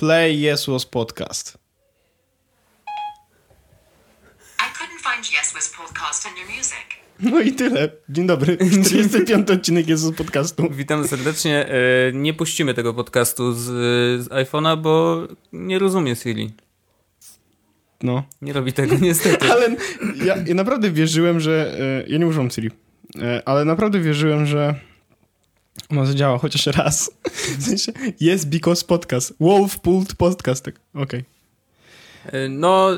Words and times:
Play 0.00 0.32
Yes 0.52 0.66
Was 0.66 0.86
Podcast. 0.86 1.58
I 4.58 4.68
couldn't 4.78 5.00
find 5.02 5.32
Yes 5.32 5.52
Was 5.54 5.68
podcast 5.68 6.26
in 6.26 6.36
your 6.36 6.46
music. 6.56 6.86
No 7.20 7.40
i 7.40 7.52
tyle. 7.52 7.88
Dzień 8.08 8.26
dobry. 8.26 8.58
45 8.84 9.50
odcinek 9.56 9.88
jest 9.88 10.02
z 10.02 10.16
podcastu. 10.16 10.68
Witam 10.70 11.08
serdecznie. 11.08 11.66
E, 11.68 11.72
Nie 12.12 12.34
puścimy 12.34 12.74
tego 12.74 12.94
podcastu 12.94 13.52
z, 13.52 13.60
z 14.24 14.28
iPhone'a, 14.28 14.76
bo 14.82 15.22
nie 15.52 15.78
rozumie 15.78 16.16
Siri. 16.16 16.52
No. 18.02 18.22
Nie 18.42 18.52
robi 18.52 18.72
tego 18.72 18.96
niestety. 19.00 19.46
Ale 19.52 19.76
ja, 20.24 20.36
ja 20.46 20.54
naprawdę 20.54 20.90
wierzyłem, 20.90 21.40
że... 21.40 21.74
e, 21.80 22.08
Ja 22.08 22.18
nie 22.18 22.26
używam 22.26 22.50
Siri. 22.50 22.70
E, 23.22 23.42
Ale 23.48 23.64
naprawdę 23.64 24.00
wierzyłem, 24.00 24.46
że 24.46 24.74
ona 25.88 26.06
zadziała 26.06 26.38
chociaż 26.38 26.66
raz. 26.66 27.10
W 27.58 27.62
sensie, 27.62 27.92
yes, 28.20 28.44
because 28.44 28.84
podcast. 28.86 29.34
Wolf 29.40 29.80
pulled 29.80 30.14
podcast. 30.14 30.64
Tak, 30.64 30.74
Okej. 30.94 31.24
E, 32.26 32.48
No, 32.48 32.92
e, 32.94 32.96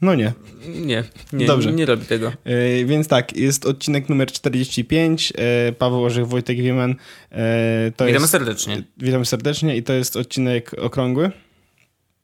No 0.00 0.14
nie. 0.14 0.32
nie, 0.68 1.04
nie, 1.32 1.46
Dobrze. 1.46 1.72
nie 1.72 1.86
robi 1.86 2.06
tego. 2.06 2.32
E, 2.44 2.84
Więc 2.84 3.08
tak, 3.08 3.36
jest 3.36 3.66
odcinek 3.66 4.08
numer 4.08 4.32
45. 4.32 5.32
e, 5.38 5.72
Paweł 5.72 6.04
Orzech, 6.04 6.26
Wojtek 6.28 6.56
Wiemen. 6.62 6.94
e, 7.30 7.90
To 7.96 8.04
Witamy 8.06 8.20
jest, 8.20 8.32
serdecznie. 8.32 8.82
Witamy 8.98 9.24
serdecznie 9.24 9.76
i 9.76 9.82
to 9.82 9.92
jest 9.92 10.16
odcinek 10.16 10.70
okrągły. 10.78 11.30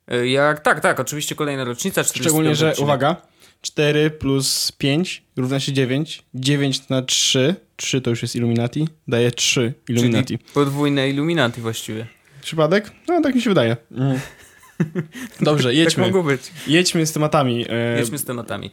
E, 0.08 0.26
Jak, 0.28 0.60
tak, 0.60 0.80
tak, 0.80 1.00
oczywiście 1.00 1.34
kolejna 1.34 1.64
rocznica. 1.64 2.04
45 2.04 2.24
Szczególnie, 2.26 2.54
że 2.54 2.68
odcinek. 2.70 2.84
uwaga, 2.84 3.16
4 3.60 4.10
plus 4.10 4.72
5 4.72 5.22
równa 5.36 5.60
się 5.60 5.72
9. 5.72 6.22
9 6.34 6.88
na 6.88 7.02
3, 7.02 7.54
3 7.76 8.00
to 8.00 8.10
już 8.10 8.22
jest 8.22 8.36
Illuminati, 8.36 8.88
daje 9.08 9.30
3 9.30 9.74
Illuminati. 9.88 10.38
Czyli 10.38 10.50
podwójne 10.54 11.10
Illuminati 11.10 11.60
właściwie. 11.60 12.06
Przypadek? 12.42 12.92
No 13.08 13.20
tak 13.22 13.34
mi 13.34 13.42
się 13.42 13.50
wydaje. 13.50 13.76
Dobrze, 15.40 15.68
Tak 15.68 15.76
jedźmy. 15.76 16.04
mogło 16.04 16.22
być. 16.22 16.42
jedźmy 16.66 17.06
z 17.06 17.12
tematami. 17.12 17.66
E, 17.68 17.98
Jedźmy 17.98 18.18
z 18.18 18.24
tematami. 18.24 18.70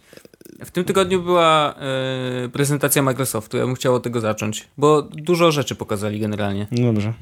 W 0.66 0.72
tym 0.72 0.84
tygodniu 0.84 1.22
była 1.24 1.76
e, 1.76 2.50
prezentacja 2.50 3.02
Microsoftu. 3.02 3.58
Ja 3.58 3.66
bym 3.66 3.76
chciał 3.76 3.96
od 3.96 4.04
tego 4.04 4.20
zacząć, 4.20 4.68
bo 4.78 5.02
dużo 5.02 5.52
rzeczy 5.52 5.76
pokazali 5.76 6.20
generalnie. 6.20 6.68
No 6.72 6.94
dobrze. 6.94 7.14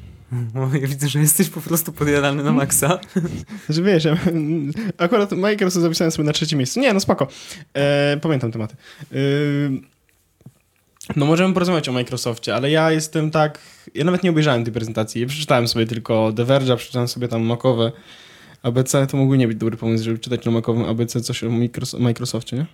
O, 0.56 0.76
ja 0.76 0.88
widzę, 0.88 1.08
że 1.08 1.20
jesteś 1.20 1.50
po 1.50 1.62
prostu 1.62 1.92
podjarany 1.92 2.44
na 2.44 2.52
maksa. 2.52 3.00
Znaczy 3.66 3.84
wiesz, 3.84 4.04
ja, 4.04 4.18
akurat 4.98 5.32
Microsoft 5.32 5.84
zapisałem 5.84 6.12
sobie 6.12 6.26
na 6.26 6.34
trzecim 6.34 6.58
miejscu. 6.58 6.80
Nie, 6.80 6.94
no 6.94 7.00
spoko. 7.00 7.28
E, 7.74 8.18
pamiętam 8.22 8.52
tematy. 8.52 8.76
E, 9.12 9.16
no 11.16 11.26
możemy 11.26 11.54
porozmawiać 11.54 11.90
o 11.90 11.92
Microsoftie, 11.92 12.56
ale 12.56 12.72
ja 12.72 12.92
jestem 12.92 13.32
tak... 13.32 13.60
Ja 13.96 14.04
nawet 14.04 14.24
nie 14.24 14.30
obejrzałem 14.30 14.64
tej 14.64 14.74
prezentacji. 14.74 15.22
Ja 15.22 15.28
przeczytałem 15.28 15.68
sobie 15.68 15.86
tylko 15.86 16.34
The 16.36 16.44
Verge'a, 16.44 16.78
przeczytałem 16.78 17.08
sobie 17.08 17.28
tam 17.28 17.42
makowe 17.42 17.92
ABC. 18.64 19.08
To 19.08 19.18
mógłby 19.18 19.38
nie 19.38 19.48
być 19.48 19.58
dobry 19.58 19.78
pomysł, 19.78 20.04
żeby 20.04 20.20
czytać 20.20 20.46
na 20.46 20.52
makowym 20.52 20.84
ABC 20.84 21.22
coś 21.22 21.44
o 21.44 21.48
Micros- 21.48 22.00
Microsoftie, 22.00 22.58
nie? 22.58 22.66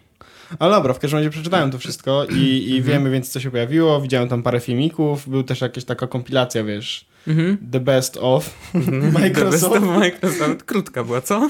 Ale 0.59 0.75
dobra, 0.75 0.93
w 0.93 0.99
każdym 0.99 1.17
razie 1.17 1.29
przeczytałem 1.29 1.71
to 1.71 1.77
wszystko 1.77 2.25
i, 2.25 2.69
i 2.69 2.81
wiemy 2.81 3.11
więc, 3.11 3.29
co 3.29 3.39
się 3.39 3.51
pojawiło. 3.51 4.01
Widziałem 4.01 4.29
tam 4.29 4.43
parę 4.43 4.59
filmików. 4.59 5.29
Był 5.29 5.43
też 5.43 5.61
jakaś 5.61 5.83
taka 5.83 6.07
kompilacja, 6.07 6.63
wiesz, 6.63 7.11
Mhm. 7.27 7.57
The 7.71 7.79
Best 7.79 8.17
of 8.21 8.73
Microsoft. 9.13 9.73
To 9.73 9.75
jest 9.75 9.99
Microsoft. 9.99 10.63
Krótka 10.63 11.03
była, 11.03 11.21
co? 11.21 11.49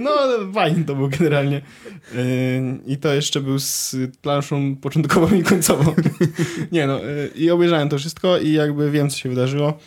No, 0.00 0.10
fajny 0.54 0.84
to 0.84 0.94
był 0.94 1.08
generalnie. 1.08 1.62
Yy, 2.14 2.20
I 2.86 2.96
to 2.96 3.14
jeszcze 3.14 3.40
był 3.40 3.58
z 3.58 3.96
planszą 4.22 4.76
początkową 4.76 5.36
i 5.36 5.42
końcową. 5.42 5.94
Nie 6.72 6.86
no, 6.86 6.98
yy, 6.98 7.30
i 7.34 7.50
obejrzałem 7.50 7.88
to 7.88 7.98
wszystko 7.98 8.38
i 8.38 8.52
jakby 8.52 8.90
wiem, 8.90 9.10
co 9.10 9.16
się 9.18 9.28
wydarzyło. 9.28 9.78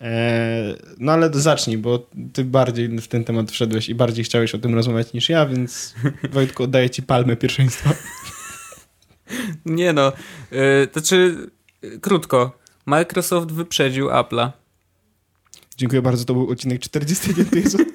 Eee, 0.00 0.76
no 0.98 1.12
ale 1.12 1.30
zacznij, 1.34 1.78
bo 1.78 2.06
ty 2.32 2.44
bardziej 2.44 2.88
w 2.88 3.08
ten 3.08 3.24
temat 3.24 3.50
wszedłeś 3.50 3.88
i 3.88 3.94
bardziej 3.94 4.24
chciałeś 4.24 4.54
o 4.54 4.58
tym 4.58 4.74
rozmawiać 4.74 5.12
niż 5.12 5.28
ja, 5.28 5.46
więc 5.46 5.94
Wojtku, 6.32 6.62
oddaję 6.62 6.90
ci 6.90 7.02
palmę 7.02 7.36
pierwszeństwa. 7.36 7.94
Nie 9.66 9.92
no. 9.92 10.12
Yy, 10.50 10.86
to 10.92 11.00
czy 11.00 11.36
yy, 11.82 11.98
krótko. 12.00 12.58
Microsoft 12.86 13.52
wyprzedził 13.52 14.08
Apple'a. 14.08 14.50
Dziękuję 15.76 16.02
bardzo, 16.02 16.24
to 16.24 16.34
był 16.34 16.50
odcinek 16.50 16.80
45. 16.80 17.48
Jezu. 17.64 17.78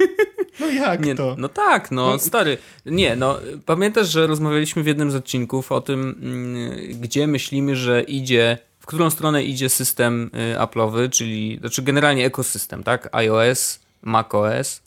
No 0.60 0.68
jak 0.68 1.06
Nie, 1.06 1.16
to? 1.16 1.36
no 1.40 1.50
tak, 1.50 1.92
no, 1.92 2.08
No. 2.12 2.20
stary. 2.20 2.58
Nie, 2.86 3.16
no, 3.16 3.40
pamiętasz, 3.66 4.10
że 4.12 4.28
rozmawialiśmy 4.28 4.84
w 4.84 4.88
jednym 4.88 5.12
z 5.12 5.16
odcinków 5.16 5.72
o 5.72 5.82
tym, 5.82 6.02
mm, 6.22 7.02
gdzie 7.02 7.28
myślimy, 7.28 7.76
że 7.76 8.02
idzie, 8.04 8.58
w 8.82 8.86
którą 8.86 9.10
stronę 9.10 9.44
idzie 9.44 9.70
system 9.70 10.32
y, 10.54 10.58
Apple'owy, 10.58 11.10
czyli, 11.10 11.58
znaczy 11.60 11.82
generalnie 11.82 12.26
ekosystem, 12.26 12.84
tak? 12.84 13.10
iOS, 13.12 13.80
macOS, 14.02 14.82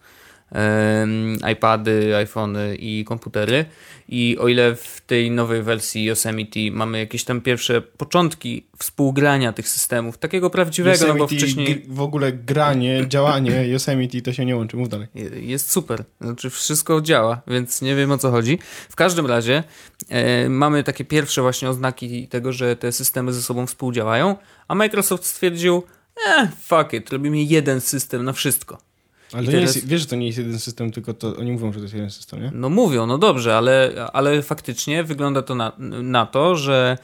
iPady, 1.52 2.16
iPhony 2.16 2.76
i 2.76 3.04
komputery. 3.04 3.64
I 4.08 4.36
o 4.40 4.48
ile 4.48 4.76
w 4.76 5.00
tej 5.06 5.30
nowej 5.30 5.62
wersji 5.62 6.04
Yosemite 6.04 6.60
mamy 6.72 6.98
jakieś 6.98 7.24
tam 7.24 7.40
pierwsze 7.40 7.80
początki 7.80 8.66
współgrania 8.78 9.52
tych 9.52 9.68
systemów, 9.68 10.18
takiego 10.18 10.50
prawdziwego, 10.50 11.06
no 11.06 11.14
bo 11.14 11.24
Yosemite, 11.24 11.46
wcześniej... 11.46 11.82
w 11.88 12.00
ogóle 12.00 12.32
granie, 12.32 13.04
działanie 13.08 13.68
Yosemite 13.68 14.20
to 14.20 14.32
się 14.32 14.44
nie 14.44 14.56
łączy. 14.56 14.76
Mów 14.76 14.88
dalej. 14.88 15.08
Jest 15.34 15.70
super. 15.70 16.04
Znaczy 16.20 16.50
wszystko 16.50 17.00
działa, 17.00 17.42
więc 17.46 17.82
nie 17.82 17.96
wiem 17.96 18.12
o 18.12 18.18
co 18.18 18.30
chodzi. 18.30 18.58
W 18.88 18.96
każdym 18.96 19.26
razie 19.26 19.64
e, 20.08 20.48
mamy 20.48 20.84
takie 20.84 21.04
pierwsze 21.04 21.42
właśnie 21.42 21.68
oznaki 21.68 22.28
tego, 22.28 22.52
że 22.52 22.76
te 22.76 22.92
systemy 22.92 23.32
ze 23.32 23.42
sobą 23.42 23.66
współdziałają, 23.66 24.36
a 24.68 24.74
Microsoft 24.74 25.24
stwierdził, 25.24 25.82
eh, 26.26 26.48
fuck 26.60 26.92
it, 26.92 27.10
robimy 27.10 27.42
jeden 27.42 27.80
system 27.80 28.24
na 28.24 28.32
wszystko. 28.32 28.93
Ale 29.34 29.46
teraz- 29.46 29.74
jest, 29.74 29.88
wiesz, 29.88 30.00
że 30.00 30.06
to 30.06 30.16
nie 30.16 30.26
jest 30.26 30.38
jeden 30.38 30.58
system, 30.58 30.90
tylko 30.90 31.14
to 31.14 31.36
oni 31.36 31.52
mówią, 31.52 31.72
że 31.72 31.78
to 31.78 31.82
jest 31.82 31.94
jeden 31.94 32.10
system, 32.10 32.42
nie? 32.42 32.50
No 32.54 32.68
mówią, 32.68 33.06
no 33.06 33.18
dobrze, 33.18 33.56
ale, 33.56 33.92
ale 34.12 34.42
faktycznie 34.42 35.04
wygląda 35.04 35.42
to 35.42 35.54
na, 35.54 35.72
na 36.02 36.26
to, 36.26 36.56
że 36.56 36.98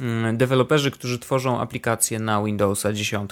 mm, 0.00 0.36
deweloperzy, 0.36 0.90
którzy 0.90 1.18
tworzą 1.18 1.60
aplikacje 1.60 2.18
na 2.18 2.44
Windowsa 2.44 2.92
10, 2.92 3.30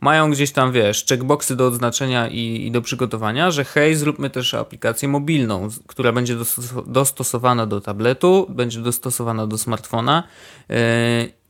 mają 0.00 0.30
gdzieś 0.30 0.52
tam, 0.52 0.72
wiesz, 0.72 1.04
checkboxy 1.08 1.56
do 1.56 1.66
odznaczenia 1.66 2.28
i, 2.28 2.66
i 2.66 2.70
do 2.70 2.82
przygotowania, 2.82 3.50
że 3.50 3.64
hej, 3.64 3.94
zróbmy 3.94 4.30
też 4.30 4.54
aplikację 4.54 5.08
mobilną, 5.08 5.68
która 5.86 6.12
będzie 6.12 6.36
dostos- 6.36 6.92
dostosowana 6.92 7.66
do 7.66 7.80
tabletu, 7.80 8.46
będzie 8.48 8.80
dostosowana 8.80 9.46
do 9.46 9.58
smartfona 9.58 10.22
yy, 10.68 10.76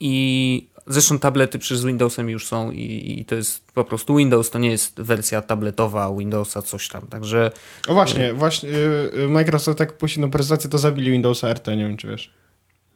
i 0.00 0.66
zresztą 0.86 1.18
tablety 1.18 1.58
przez 1.58 1.84
Windowsem 1.84 2.30
już 2.30 2.46
są 2.46 2.70
i, 2.70 3.16
i 3.20 3.24
to 3.24 3.34
jest 3.34 3.72
po 3.72 3.84
prostu 3.84 4.16
Windows, 4.16 4.50
to 4.50 4.58
nie 4.58 4.70
jest 4.70 5.00
wersja 5.00 5.42
tabletowa 5.42 6.14
Windowsa, 6.18 6.62
coś 6.62 6.88
tam, 6.88 7.06
także 7.06 7.50
O 7.88 7.94
właśnie, 7.94 8.32
właśnie 8.32 8.68
y, 8.68 9.10
y, 9.18 9.28
Microsoft 9.28 9.80
jak 9.80 9.98
puścił 9.98 10.22
na 10.22 10.28
prezentację, 10.28 10.70
to 10.70 10.78
zabili 10.78 11.10
Windowsa 11.10 11.54
RT, 11.54 11.66
nie 11.66 11.76
wiem 11.76 11.96
czy 11.96 12.08
wiesz. 12.08 12.34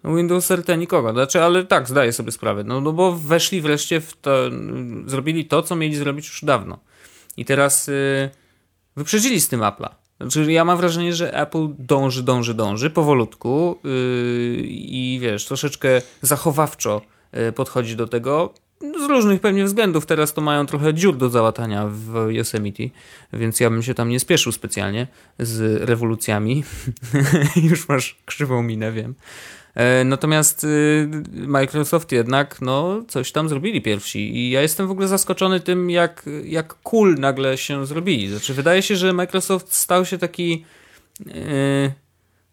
No 0.05 0.17
Windows 0.17 0.51
RT 0.51 0.79
nikogo, 0.79 1.13
znaczy, 1.13 1.43
ale 1.43 1.65
tak, 1.65 1.89
zdaję 1.89 2.13
sobie 2.13 2.33
sprawę. 2.33 2.65
No, 2.65 2.81
no 2.81 2.93
bo 2.93 3.13
weszli 3.13 3.61
wreszcie 3.61 4.01
w 4.01 4.17
to, 4.17 4.51
zrobili 5.07 5.45
to, 5.45 5.63
co 5.63 5.77
mieli 5.77 5.97
zrobić 5.97 6.27
już 6.27 6.45
dawno. 6.45 6.79
I 7.37 7.45
teraz 7.45 7.89
y, 7.89 8.31
wyprzedzili 8.97 9.41
z 9.41 9.49
tym 9.49 9.61
Apple'a. 9.61 9.89
Znaczy, 10.21 10.53
ja 10.53 10.65
mam 10.65 10.79
wrażenie, 10.79 11.15
że 11.15 11.35
Apple 11.35 11.69
dąży, 11.79 12.23
dąży, 12.23 12.55
dąży 12.55 12.91
powolutku 12.91 13.79
yy, 13.85 13.91
i 14.69 15.19
wiesz, 15.23 15.45
troszeczkę 15.45 16.03
zachowawczo 16.23 17.03
podchodzi 17.55 17.97
do 17.97 18.07
tego. 18.09 18.55
Z 18.81 19.09
różnych 19.09 19.41
pewnie 19.41 19.65
względów. 19.65 20.07
Teraz 20.07 20.33
to 20.33 20.41
mają 20.41 20.67
trochę 20.67 20.95
dziur 20.95 21.17
do 21.17 21.31
załatania 21.31 21.87
w 21.87 22.31
Yosemite, 22.31 22.83
więc 23.33 23.61
ja 23.61 23.71
bym 23.71 23.83
się 23.83 23.95
tam 23.95 24.09
nie 24.09 24.21
spieszył 24.21 24.53
specjalnie 24.53 25.07
z 25.39 25.83
rewolucjami. 25.83 26.65
Już 27.71 27.89
masz 27.89 28.19
krzywą 28.27 28.63
minę, 28.63 28.93
wiem. 28.93 29.15
E, 29.75 30.05
Natomiast 30.05 30.65
y, 30.65 31.09
Microsoft 31.33 32.13
jednak 32.13 32.61
no, 32.61 33.03
coś 33.09 33.33
tam 33.33 33.49
zrobili 33.49 33.83
pierwsi 33.83 34.37
i 34.37 34.51
ja 34.51 34.63
jestem 34.63 34.87
w 34.87 34.91
ogóle 34.91 35.09
zaskoczony 35.09 35.61
tym, 35.61 35.91
jak, 35.91 36.25
jak 36.45 36.75
cool 36.75 37.15
nagle 37.15 37.59
się 37.59 37.87
zrobili. 37.87 38.29
Znaczy, 38.29 38.55
wydaje 38.55 38.83
się, 38.83 38.97
że 38.97 39.13
Microsoft 39.13 39.75
stał 39.75 40.05
się 40.05 40.19
taki 40.19 40.65
y, 41.27 41.93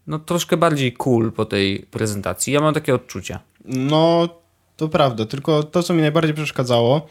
no, 0.08 0.20
troszkę 0.20 0.58
bardziej 0.58 0.94
cool 0.94 1.32
po 1.32 1.46
tej 1.46 1.80
prezentacji. 1.80 2.54
Ja 2.54 2.62
mam 2.62 2.74
takie 2.74 2.96
odczucia. 2.96 3.40
No, 3.66 4.30
to 4.78 4.90
prawda, 4.90 5.26
tylko 5.26 5.64
to, 5.64 5.84
co 5.84 5.94
mi 5.94 6.02
najbardziej 6.02 6.34
przeszkadzało, 6.34 7.08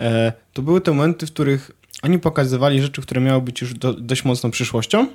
e, 0.00 0.32
to 0.52 0.62
były 0.62 0.80
te 0.80 0.90
momenty, 0.90 1.26
w 1.26 1.32
których 1.32 1.70
oni 2.02 2.18
pokazywali 2.18 2.82
rzeczy, 2.82 3.02
które 3.02 3.20
miały 3.20 3.42
być 3.42 3.60
już 3.60 3.74
do, 3.74 3.92
dość 3.92 4.24
mocną 4.24 4.50
przyszłością 4.50 5.06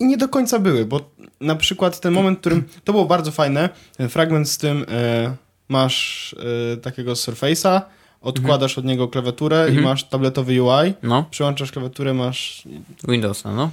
i 0.00 0.06
nie 0.06 0.16
do 0.16 0.28
końca 0.28 0.58
były, 0.58 0.84
bo 0.84 1.10
na 1.40 1.54
przykład 1.54 2.00
ten 2.00 2.12
moment, 2.12 2.38
w 2.38 2.40
którym 2.40 2.64
to 2.84 2.92
było 2.92 3.04
bardzo 3.04 3.30
fajne, 3.30 3.68
ten 3.96 4.08
fragment 4.08 4.48
z 4.48 4.58
tym 4.58 4.84
e, 4.88 5.36
masz 5.68 6.34
e, 6.72 6.76
takiego 6.76 7.12
Surface'a, 7.12 7.80
odkładasz 8.20 8.78
od 8.78 8.84
niego 8.84 9.08
klawiaturę 9.08 9.70
i 9.72 9.80
masz 9.80 10.04
tabletowy 10.04 10.62
UI, 10.62 10.94
No, 11.02 11.24
przyłączasz 11.30 11.72
klawiaturę, 11.72 12.14
masz... 12.14 12.62
Windowsa, 13.08 13.52
no. 13.54 13.70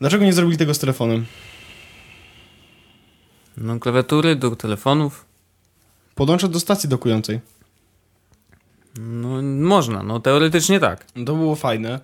Dlaczego 0.00 0.24
nie 0.24 0.32
zrobili 0.32 0.58
tego 0.58 0.74
z 0.74 0.78
telefonem? 0.78 1.26
No, 3.56 3.78
klawiatury 3.78 4.36
do 4.36 4.56
telefonów. 4.56 5.29
Podłączać 6.14 6.50
do 6.50 6.60
stacji 6.60 6.88
dokującej. 6.88 7.40
No, 8.98 9.42
można, 9.42 10.02
no 10.02 10.20
teoretycznie 10.20 10.80
tak. 10.80 11.04
To 11.26 11.34
było 11.34 11.56
fajne. 11.56 12.00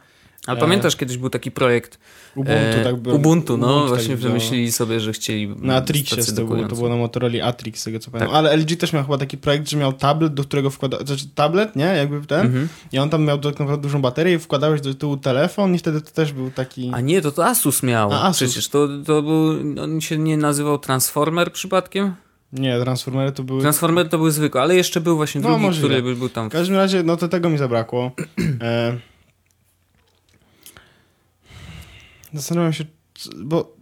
Ale 0.47 0.61
pamiętasz, 0.61 0.97
kiedyś 0.97 1.17
był 1.17 1.31
taki 1.31 1.51
projekt 1.51 1.99
Ubuntu, 2.35 2.79
e, 2.81 2.85
tak 2.85 2.97
było. 2.97 3.17
Ubuntu, 3.17 3.57
no 3.57 3.67
Ubuntu 3.67 3.89
właśnie 3.89 4.09
tak 4.09 4.19
było. 4.19 4.29
wymyślili 4.29 4.73
sobie, 4.73 5.01
że 5.01 5.13
chcieli 5.13 5.49
Na 5.49 5.77
Atrixie 5.77 6.23
z 6.23 6.35
tego, 6.35 6.69
to 6.69 6.77
było 6.77 6.89
na 6.89 6.97
Motorola 6.97 7.45
Atrix, 7.45 7.81
z 7.81 7.85
tego 7.85 7.99
co 7.99 8.11
pamiętam. 8.11 8.29
Tak. 8.29 8.39
Ale 8.39 8.57
LG 8.57 8.77
też 8.77 8.93
miał 8.93 9.03
chyba 9.03 9.19
taki 9.19 9.39
projekt, 9.39 9.71
że 9.71 9.77
miał 9.77 9.93
tablet, 9.93 10.35
do 10.35 10.43
którego 10.43 10.71
wkłada, 10.71 10.99
znaczy 11.05 11.25
tablet, 11.35 11.77
nie? 11.77 11.85
Jakby 11.85 12.27
ten. 12.27 12.47
Mhm. 12.47 12.69
I 12.93 12.99
on 12.99 13.11
tam 13.11 13.25
miał 13.25 13.39
tak 13.39 13.59
naprawdę 13.59 13.83
dużą 13.83 14.03
baterię 14.03 14.35
i 14.35 14.39
wkładałeś 14.39 14.81
do 14.81 14.95
tyłu 14.95 15.17
telefon 15.17 15.75
i 15.75 15.79
wtedy 15.79 16.01
to 16.01 16.11
też 16.11 16.33
był 16.33 16.51
taki... 16.51 16.91
A 16.95 17.01
nie, 17.01 17.23
to 17.23 17.33
to 17.33 17.47
Asus 17.47 17.83
miał. 17.83 18.13
A, 18.13 18.23
Asus. 18.23 18.37
Przecież 18.37 18.69
to, 18.69 18.89
to 19.07 19.23
był, 19.23 19.49
on 19.83 20.01
się 20.01 20.19
nie 20.19 20.37
nazywał 20.37 20.79
Transformer 20.79 21.53
przypadkiem? 21.53 22.15
Nie, 22.53 22.81
Transformery 22.81 23.33
to 23.33 23.43
były... 23.43 23.61
Transformer 23.61 24.09
to 24.09 24.19
był 24.19 24.31
zwykły, 24.31 24.61
ale 24.61 24.77
jeszcze 24.77 25.01
był 25.01 25.17
właśnie 25.17 25.41
No, 25.41 25.49
drugi, 25.49 25.63
możliwe. 25.63 25.89
który 25.89 26.03
by 26.03 26.17
był 26.17 26.29
tam. 26.29 26.49
W 26.49 26.53
każdym 26.53 26.77
razie, 26.77 27.03
no 27.03 27.17
to 27.17 27.29
tego 27.29 27.51
mi 27.51 27.59
zabrakło. 27.59 28.11
E... 28.63 28.99
Zastanawiam 32.33 32.73
się, 32.73 32.85
bo 33.37 33.76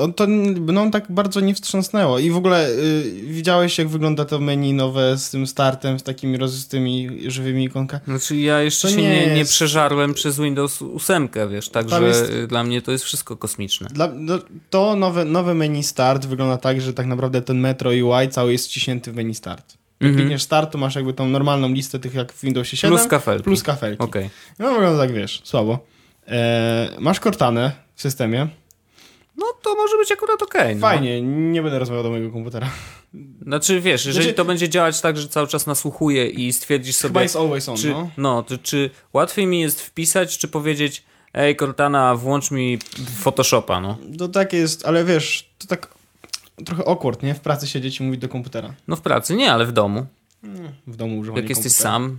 on 0.00 0.12
to 0.14 0.26
mną 0.26 0.90
tak 0.90 1.12
bardzo 1.12 1.40
nie 1.40 1.54
wstrząsnęło. 1.54 2.18
I 2.18 2.30
w 2.30 2.36
ogóle 2.36 2.70
y, 2.70 3.02
widziałeś, 3.26 3.78
jak 3.78 3.88
wygląda 3.88 4.24
to 4.24 4.38
menu 4.38 4.72
nowe 4.74 5.18
z 5.18 5.30
tym 5.30 5.46
startem, 5.46 5.98
z 5.98 6.02
takimi 6.02 6.36
rozrystymi, 6.36 7.08
żywymi 7.30 7.64
ikonkami? 7.64 8.02
Znaczy 8.06 8.36
ja 8.36 8.60
jeszcze 8.60 8.88
To 8.88 8.94
się 8.94 9.02
nie 9.02 9.08
nie, 9.10 9.26
nie 9.26 9.38
jest- 9.38 9.50
przeżarłem 9.52 10.14
przez 10.14 10.40
Windows 10.40 10.82
8, 10.82 11.28
wiesz, 11.50 11.68
także 11.68 12.02
jest- 12.02 12.30
y, 12.30 12.46
dla 12.46 12.64
mnie 12.64 12.82
to 12.82 12.92
jest 12.92 13.04
wszystko 13.04 13.36
kosmiczne. 13.36 13.88
Dla, 13.92 14.08
no, 14.14 14.38
to 14.70 14.96
nowe, 14.96 15.24
nowe 15.24 15.54
menu 15.54 15.82
start 15.82 16.26
wygląda 16.26 16.56
tak, 16.56 16.80
że 16.80 16.94
tak 16.94 17.06
naprawdę 17.06 17.42
ten 17.42 17.58
Metro 17.60 17.90
UI 17.90 18.28
cały 18.30 18.52
jest 18.52 18.70
ściśnięty 18.70 19.12
w 19.12 19.16
menu 19.16 19.34
start. 19.34 19.72
Jak 20.00 20.08
Mhm. 20.08 20.16
klikniesz 20.16 20.42
start, 20.42 20.72
to 20.72 20.78
masz 20.78 20.94
jakby 20.94 21.12
tą 21.14 21.28
normalną 21.28 21.68
listę 21.68 21.98
tych 21.98 22.14
jak 22.14 22.32
w 22.32 22.40
Windowsie 22.42 22.76
7. 22.76 22.98
Plus 22.98 23.08
kafelki. 23.10 23.44
Plus 23.44 23.62
kafelki. 23.62 24.02
Okej. 24.04 24.30
No 24.58 24.72
wygląda 24.74 24.98
tak, 25.06 25.12
wiesz, 25.12 25.40
słabo. 25.44 25.78
E, 26.28 26.88
masz 26.98 27.20
Cortanę 27.20 27.72
w 27.94 28.02
systemie. 28.02 28.48
No 29.42 29.48
to 29.62 29.74
może 29.74 29.96
być 29.96 30.12
akurat 30.12 30.42
okej. 30.42 30.74
no. 30.74 30.80
Fajnie, 30.80 31.22
nie 31.22 31.62
będę 31.62 31.78
rozmawiał 31.78 32.02
do 32.02 32.10
mojego 32.10 32.30
komputera. 32.30 32.70
Znaczy 33.42 33.80
wiesz, 33.80 34.06
jeżeli 34.06 34.24
Znaczy- 34.24 34.36
to 34.36 34.44
będzie 34.44 34.68
działać 34.68 35.00
tak, 35.00 35.18
że 35.18 35.28
cały 35.28 35.46
czas 35.48 35.66
nasłuchuje 35.66 36.26
i 36.26 36.52
stwierdzisz 36.52 36.96
sobie... 36.96 37.08
Chyba 37.08 37.22
jest 37.22 37.36
always 37.36 37.68
on, 37.68 37.76
czy, 37.76 37.90
no. 37.90 38.10
no, 38.16 38.42
to, 38.42 38.58
czy 38.58 38.90
łatwiej 39.12 39.46
mi 39.46 39.60
jest 39.60 39.80
wpisać, 39.82 40.38
czy 40.38 40.48
powiedzieć 40.48 41.02
ej 41.34 41.56
Cortana, 41.56 42.14
włącz 42.14 42.50
mi 42.50 42.78
Photoshopa, 43.18 43.80
no. 43.80 43.98
To 44.18 44.28
tak 44.28 44.52
jest, 44.52 44.86
ale 44.86 45.04
wiesz, 45.04 45.50
to 45.58 45.66
tak 45.66 45.88
trochę 46.64 46.88
awkward, 46.88 47.22
nie? 47.22 47.34
W 47.34 47.40
pracy 47.40 47.66
siedzieć 47.66 48.00
i 48.00 48.02
mówić 48.02 48.20
do 48.20 48.28
komputera. 48.28 48.74
No 48.88 48.96
w 48.96 49.00
pracy 49.00 49.34
nie, 49.36 49.52
ale 49.52 49.66
w 49.66 49.72
domu. 49.72 50.06
W 50.86 50.96
domu 50.96 51.18
używanie 51.18 51.40
Jak 51.40 51.50
jesteś 51.50 51.72
komputera. 51.72 51.92
sam, 51.92 52.18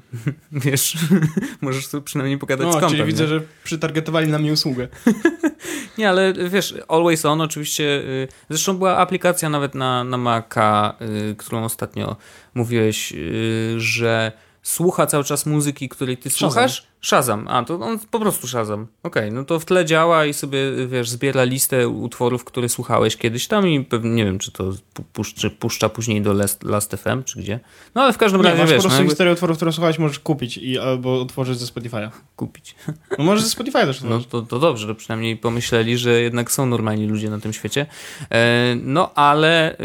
wiesz, 0.72 0.98
możesz 1.62 1.88
sobie 1.88 2.04
przynajmniej 2.04 2.38
pogadać 2.40 2.64
z 2.64 2.68
No, 2.68 2.72
kompem. 2.74 2.90
czyli 2.90 3.02
nie? 3.02 3.08
widzę, 3.08 3.28
że 3.28 3.42
przytargetowali 3.64 4.28
na 4.28 4.40
mnie 4.40 4.54
usługę. 4.54 4.88
Nie, 5.98 6.10
ale 6.10 6.34
wiesz, 6.50 6.76
Always 6.88 7.26
On 7.26 7.42
oczywiście, 7.42 7.84
y, 7.84 8.28
zresztą 8.50 8.78
była 8.78 8.98
aplikacja 8.98 9.50
nawet 9.50 9.76
na, 9.76 10.04
na 10.04 10.18
Maca, 10.18 10.94
y, 11.32 11.36
którą 11.36 11.64
ostatnio 11.64 12.16
mówiłeś, 12.54 13.12
y, 13.14 13.76
że 13.78 14.32
słucha 14.64 15.06
cały 15.08 15.24
czas 15.24 15.46
muzyki, 15.46 15.90
której 15.90 16.18
ty 16.18 16.30
Shazam. 16.30 16.50
słuchasz. 16.52 16.88
Shazam. 17.04 17.48
A, 17.48 17.64
to 17.64 17.80
on 17.80 18.00
po 18.12 18.20
prostu 18.20 18.48
Shazam. 18.48 18.88
Okej, 19.04 19.32
no 19.32 19.46
to 19.46 19.60
w 19.60 19.66
tle 19.66 19.86
działa 19.86 20.26
i 20.26 20.34
sobie, 20.34 20.60
wiesz, 20.88 21.10
zbiera 21.10 21.44
listę 21.44 21.88
utworów, 21.90 22.44
które 22.44 22.70
słuchałeś 22.70 23.18
kiedyś 23.18 23.48
tam 23.48 23.68
i 23.68 23.84
pewnie, 23.86 24.10
nie 24.12 24.26
wiem, 24.26 24.40
czy 24.40 24.52
to 24.52 24.72
puszczy, 25.14 25.50
puszcza 25.50 25.90
później 25.90 26.22
do 26.22 26.34
Last, 26.34 26.64
Last 26.64 26.96
FM, 26.96 27.24
czy 27.24 27.40
gdzie. 27.40 27.60
No 27.96 28.02
ale 28.02 28.14
w 28.14 28.18
każdym 28.18 28.42
Nie, 28.42 28.48
razie, 28.50 28.62
masz 28.62 28.70
wiesz, 28.70 28.78
po 28.78 28.82
prostu 28.82 28.96
no, 28.96 29.00
jakby 29.00 29.10
historię 29.12 29.34
utworów, 29.34 29.58
które 29.58 29.72
słuchałeś, 29.72 30.00
możesz 30.00 30.20
kupić 30.20 30.58
i 30.58 30.80
albo 30.80 31.22
otworzyć 31.22 31.60
ze 31.60 31.66
Spotify'a. 31.66 32.10
kupić. 32.36 32.76
No 33.18 33.24
możesz 33.24 33.44
ze 33.44 33.56
Spotify'a 33.58 33.86
też 33.86 34.02
No 34.02 34.20
to, 34.20 34.42
to 34.42 34.60
dobrze, 34.60 34.88
że 34.88 34.96
przynajmniej 34.96 35.38
pomyśleli, 35.38 35.98
że 35.98 36.22
jednak 36.22 36.52
są 36.52 36.66
normalni 36.66 37.08
ludzie 37.08 37.30
na 37.30 37.40
tym 37.40 37.54
świecie. 37.54 37.86
E, 38.32 38.76
no 38.84 39.14
ale 39.14 39.78
e, 39.78 39.84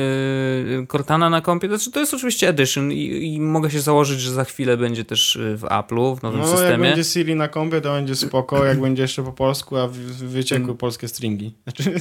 Cortana 0.92 1.30
na 1.30 1.40
kompie, 1.40 1.68
znaczy 1.68 1.90
to 1.92 2.00
jest 2.00 2.14
oczywiście 2.14 2.48
Edition 2.48 2.92
i, 2.92 3.34
i 3.34 3.40
mogę 3.40 3.70
się 3.70 3.80
założyć, 3.80 4.20
że 4.20 4.32
za 4.32 4.44
chwilę 4.44 4.76
będzie 4.76 5.04
też 5.04 5.36
e, 5.36 5.56
w 5.56 5.62
Apple'u, 5.62 6.18
w 6.18 6.22
nowym 6.22 6.40
No, 6.40 6.46
systemie. 6.46 6.94
Siri 7.12 7.34
na 7.34 7.48
kompie, 7.48 7.80
to 7.80 7.92
będzie 7.92 8.16
spoko, 8.16 8.64
jak 8.64 8.80
będzie 8.80 9.02
jeszcze 9.02 9.24
po 9.24 9.32
polsku, 9.32 9.76
a 9.76 9.88
wy- 9.88 10.04
wy- 10.14 10.28
wyciekły 10.28 10.64
Mm. 10.64 10.76
polskie 10.76 11.08
stringi. 11.08 11.54
Znaczy, 11.64 12.00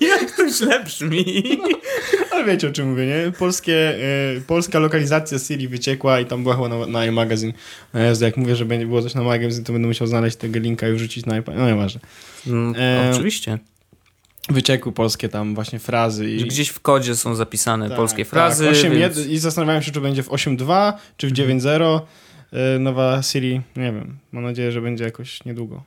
Jak 0.00 0.36
to 0.36 0.48
źle 0.48 0.84
brzmi. 0.84 1.42
ale 2.32 2.44
wiecie 2.44 2.68
o 2.68 2.72
czym 2.72 2.90
mówię, 2.90 3.06
nie? 3.06 3.32
Polskie, 3.38 3.74
e, 4.36 4.40
polska 4.46 4.78
lokalizacja 4.78 5.38
Siri 5.38 5.68
wyciekła 5.68 6.20
i 6.20 6.26
tam 6.26 6.42
była 6.42 6.54
chyba 6.54 6.68
na, 6.68 6.86
na 6.86 7.06
iMagazine. 7.06 7.52
No 7.94 8.00
Jezu, 8.00 8.24
jak 8.24 8.36
mówię, 8.36 8.56
że 8.56 8.64
będzie 8.64 8.86
było 8.86 9.02
coś 9.02 9.14
na 9.14 9.22
magazine, 9.22 9.64
to 9.64 9.72
będę 9.72 9.88
musiał 9.88 10.06
znaleźć 10.06 10.36
tego 10.36 10.58
linka 10.58 10.88
i 10.88 10.92
wrzucić 10.92 11.26
na 11.26 11.38
iPad. 11.38 11.54
No 11.58 11.66
nieważne. 11.70 12.00
Mm, 12.46 12.74
E, 12.78 13.10
Oczywiście. 13.14 13.58
Wyciekły 14.48 14.92
polskie 14.92 15.28
tam 15.28 15.54
właśnie 15.54 15.78
frazy 15.78 16.30
i... 16.30 16.44
Gdzieś 16.44 16.68
w 16.68 16.80
kodzie 16.80 17.16
są 17.16 17.34
zapisane 17.34 17.88
Tak, 17.88 17.96
polskie 17.96 18.24
tak. 18.24 18.30
frazy. 18.30 18.68
8, 18.68 18.92
więc... 18.94 19.18
I 19.26 19.38
zastanawiałem 19.38 19.82
się, 19.82 19.92
czy 19.92 20.00
będzie 20.00 20.22
w 20.22 20.28
8.2, 20.28 20.92
czy 21.16 21.28
w 21.28 21.32
9.0 21.32 21.82
e, 21.96 22.00
nowa 22.80 23.22
Siri. 23.22 23.60
Nie 23.76 23.92
wiem. 23.92 24.18
Mam 24.32 24.44
nadzieję, 24.44 24.72
że 24.72 24.80
będzie 24.80 25.04
jakoś 25.04 25.44
niedługo. 25.44 25.82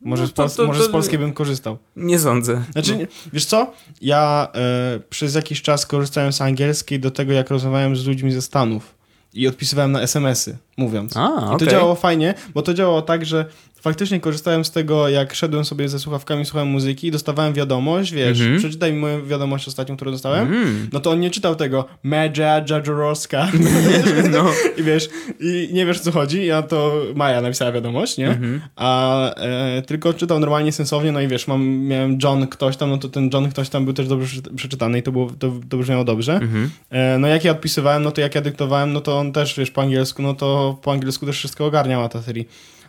Może, 0.00 0.22
No 0.22 0.28
z, 0.28 0.32
to- 0.32 0.44
Pols- 0.46 0.56
to- 0.56 0.66
może 0.66 0.80
to- 0.80 0.86
z 0.88 0.92
polskiej 0.92 1.18
bym 1.18 1.32
korzystał. 1.32 1.78
Nie 1.96 2.18
sądzę. 2.18 2.62
Znaczy, 2.72 2.96
nie- 2.96 3.06
wiesz 3.32 3.44
co? 3.44 3.72
Ja 4.02 4.48
e, 4.54 5.00
przez 5.10 5.34
jakiś 5.34 5.62
czas 5.62 5.86
korzystałem 5.86 6.32
z 6.32 6.40
angielskiej 6.40 7.00
do 7.00 7.10
tego, 7.10 7.32
jak 7.32 7.50
rozmawiałem 7.50 7.96
z 7.96 8.06
ludźmi 8.06 8.32
ze 8.32 8.42
Stanów. 8.42 8.94
I 9.34 9.48
odpisywałem 9.48 9.92
na 9.92 10.00
SMS-y, 10.02 10.56
mówiąc. 10.76 11.16
A, 11.16 11.52
I 11.54 11.58
to 11.58 11.66
działało 11.66 11.94
fajnie, 11.94 12.34
bo 12.54 12.62
to 12.62 12.74
działało 12.74 13.02
tak, 13.02 13.26
że 13.26 13.46
faktycznie 13.80 14.20
korzystałem 14.20 14.64
z 14.64 14.70
tego, 14.70 15.08
jak 15.08 15.34
szedłem 15.34 15.64
sobie 15.64 15.88
ze 15.88 15.98
słuchawkami, 15.98 16.44
słuchałem 16.44 16.68
muzyki 16.68 17.06
i 17.06 17.10
dostawałem 17.10 17.52
wiadomość, 17.54 18.12
wiesz, 18.12 18.40
Mhm. 18.40 18.58
przeczytaj 18.58 18.92
mi 18.92 18.98
moją 18.98 19.26
wiadomość 19.26 19.68
ostatnią, 19.68 19.96
którą 19.96 20.10
dostałem. 20.10 20.46
Mm. 20.48 20.88
No 20.92 21.00
to 21.00 21.10
on 21.10 21.20
nie 21.20 21.30
czytał 21.30 21.56
tego 21.56 21.84
Medja 22.02 22.64
Jajorowska 22.70 23.48
No. 24.32 24.46
i 24.78 24.82
wiesz, 24.82 25.08
i 25.40 25.68
nie 25.72 25.86
wiesz 25.86 25.96
o 26.00 26.00
co 26.00 26.12
chodzi, 26.12 26.50
a 26.50 26.62
to 26.62 26.92
Maja 27.14 27.40
napisała 27.40 27.72
wiadomość, 27.72 28.18
nie? 28.18 28.28
Mhm. 28.28 28.60
A 28.76 29.20
e, 29.34 29.82
tylko 29.82 30.14
czytał 30.14 30.40
normalnie, 30.40 30.72
sensownie, 30.72 31.12
no 31.12 31.20
i 31.20 31.28
wiesz, 31.28 31.48
mam, 31.48 31.68
miałem 31.68 32.18
John 32.24 32.46
ktoś 32.46 32.76
tam, 32.76 32.90
no 32.90 32.98
to 32.98 33.08
ten 33.08 33.30
John 33.34 33.50
ktoś 33.50 33.68
tam 33.68 33.84
był 33.84 33.94
też 33.94 34.08
dobrze 34.08 34.26
przeczy- 34.26 34.54
przeczytany 34.56 34.98
i 34.98 35.02
to, 35.02 35.12
było, 35.12 35.30
to, 35.38 35.52
to 35.68 35.76
brzmiało 35.76 36.04
dobrze. 36.04 36.34
Mhm. 36.34 36.70
E, 36.90 37.18
no 37.18 37.28
jak 37.28 37.44
ja 37.44 37.52
odpisywałem, 37.52 38.02
no 38.02 38.10
to 38.10 38.20
jak 38.20 38.34
ja 38.34 38.40
dyktowałem, 38.40 38.92
no 38.92 39.00
to 39.00 39.18
on 39.18 39.32
też, 39.32 39.58
wiesz, 39.58 39.70
po 39.70 39.82
angielsku, 39.82 40.22
no 40.22 40.34
to 40.34 40.78
po 40.82 40.92
angielsku 40.92 41.26
też 41.26 41.36
wszystko 41.36 41.66
ogarniała 41.66 42.08
ta 42.08 42.22
Siri. 42.22 42.46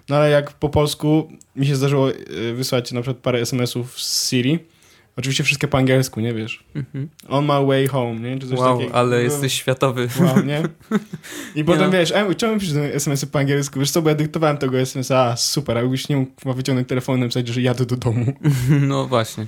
No 0.10 0.16
ale 0.16 0.30
jak 0.30 0.52
po 0.54 0.70
polsku 0.70 1.32
mi 1.56 1.66
się 1.68 1.76
zdarzyło 1.76 2.12
e, 2.12 2.54
wysłać 2.54 2.92
na 2.92 3.02
przykład 3.02 3.18
parę 3.24 3.40
SMS-ów 3.40 4.02
z 4.02 4.30
Siri, 4.30 4.60
oczywiście 5.18 5.44
wszystkie 5.44 5.68
po 5.68 5.78
angielsku, 5.78 6.20
nie 6.22 6.34
wiesz. 6.34 6.64
Mhm. 6.76 7.10
On 7.30 7.46
my 7.46 7.66
way 7.66 7.88
home, 7.88 8.20
nie? 8.20 8.40
Czy 8.40 8.48
coś 8.48 8.60
Wow, 8.60 8.78
takiego. 8.78 8.96
ale 8.96 9.16
No, 9.18 9.22
jesteś 9.24 9.54
światowy. 9.54 10.08
Wow, 10.20 10.46
nie? 10.46 10.64
I 11.56 11.64
potem 11.64 11.82
no. 11.84 11.92
wiesz, 11.92 12.12
e, 12.12 12.36
czemu 12.36 12.60
piszesz 12.60 12.76
SMS-y 12.78 13.28
po 13.28 13.40
angielsku? 13.40 13.80
Wiesz 13.80 13.92
co, 13.92 14.02
bo 14.02 14.10
ja 14.10 14.16
dyktowałem 14.16 14.58
tego 14.58 14.80
SMS-a, 14.80 15.26
a 15.26 15.36
super, 15.36 15.78
a 15.78 15.82
jakbyś 15.82 16.10
nie 16.10 16.18
mógł 16.18 16.54
wyciągnąć 16.54 16.88
telefon 16.88 17.18
i 17.18 17.20
napisać, 17.20 17.48
że 17.48 17.62
jadę 17.62 17.86
do 17.86 17.96
domu. 17.98 18.34
No 18.82 19.08
właśnie. 19.08 19.46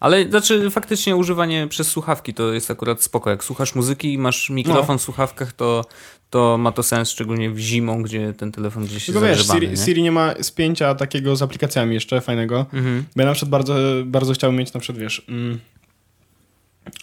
Ale 0.00 0.30
znaczy 0.30 0.70
faktycznie 0.70 1.16
używanie 1.16 1.68
przez 1.68 1.88
słuchawki 1.88 2.34
to 2.34 2.52
jest 2.52 2.70
akurat 2.70 3.02
spoko. 3.02 3.30
Jak 3.30 3.44
słuchasz 3.44 3.74
muzyki 3.74 4.12
i 4.12 4.18
masz 4.18 4.50
mikrofon 4.50 4.98
w 4.98 5.02
słuchawkach, 5.02 5.52
to, 5.52 5.84
to 6.30 6.58
ma 6.58 6.72
to 6.72 6.82
sens, 6.82 7.10
szczególnie 7.10 7.50
w 7.50 7.58
zimą, 7.58 8.02
gdzie 8.02 8.32
ten 8.32 8.52
telefon 8.52 8.84
gdzieś 8.84 9.06
Tylko 9.06 9.26
jest 9.26 9.40
wiesz, 9.40 9.50
Siri, 9.52 9.68
nie? 9.68 9.76
Siri 9.76 10.02
nie 10.02 10.12
ma 10.12 10.34
spięcia 10.42 10.94
takiego 10.94 11.36
z 11.36 11.42
aplikacjami 11.42 11.94
jeszcze 11.94 12.20
fajnego. 12.20 12.66
Mhm. 12.72 13.04
Bo 13.16 13.22
ja 13.22 13.28
na 13.28 13.34
przykład 13.34 13.50
bardzo, 13.50 13.74
bardzo 14.04 14.32
chciałbym 14.32 14.58
mieć 14.58 14.72
na 14.72 14.80
przykład, 14.80 15.02
wiesz, 15.02 15.22
mm, 15.28 15.60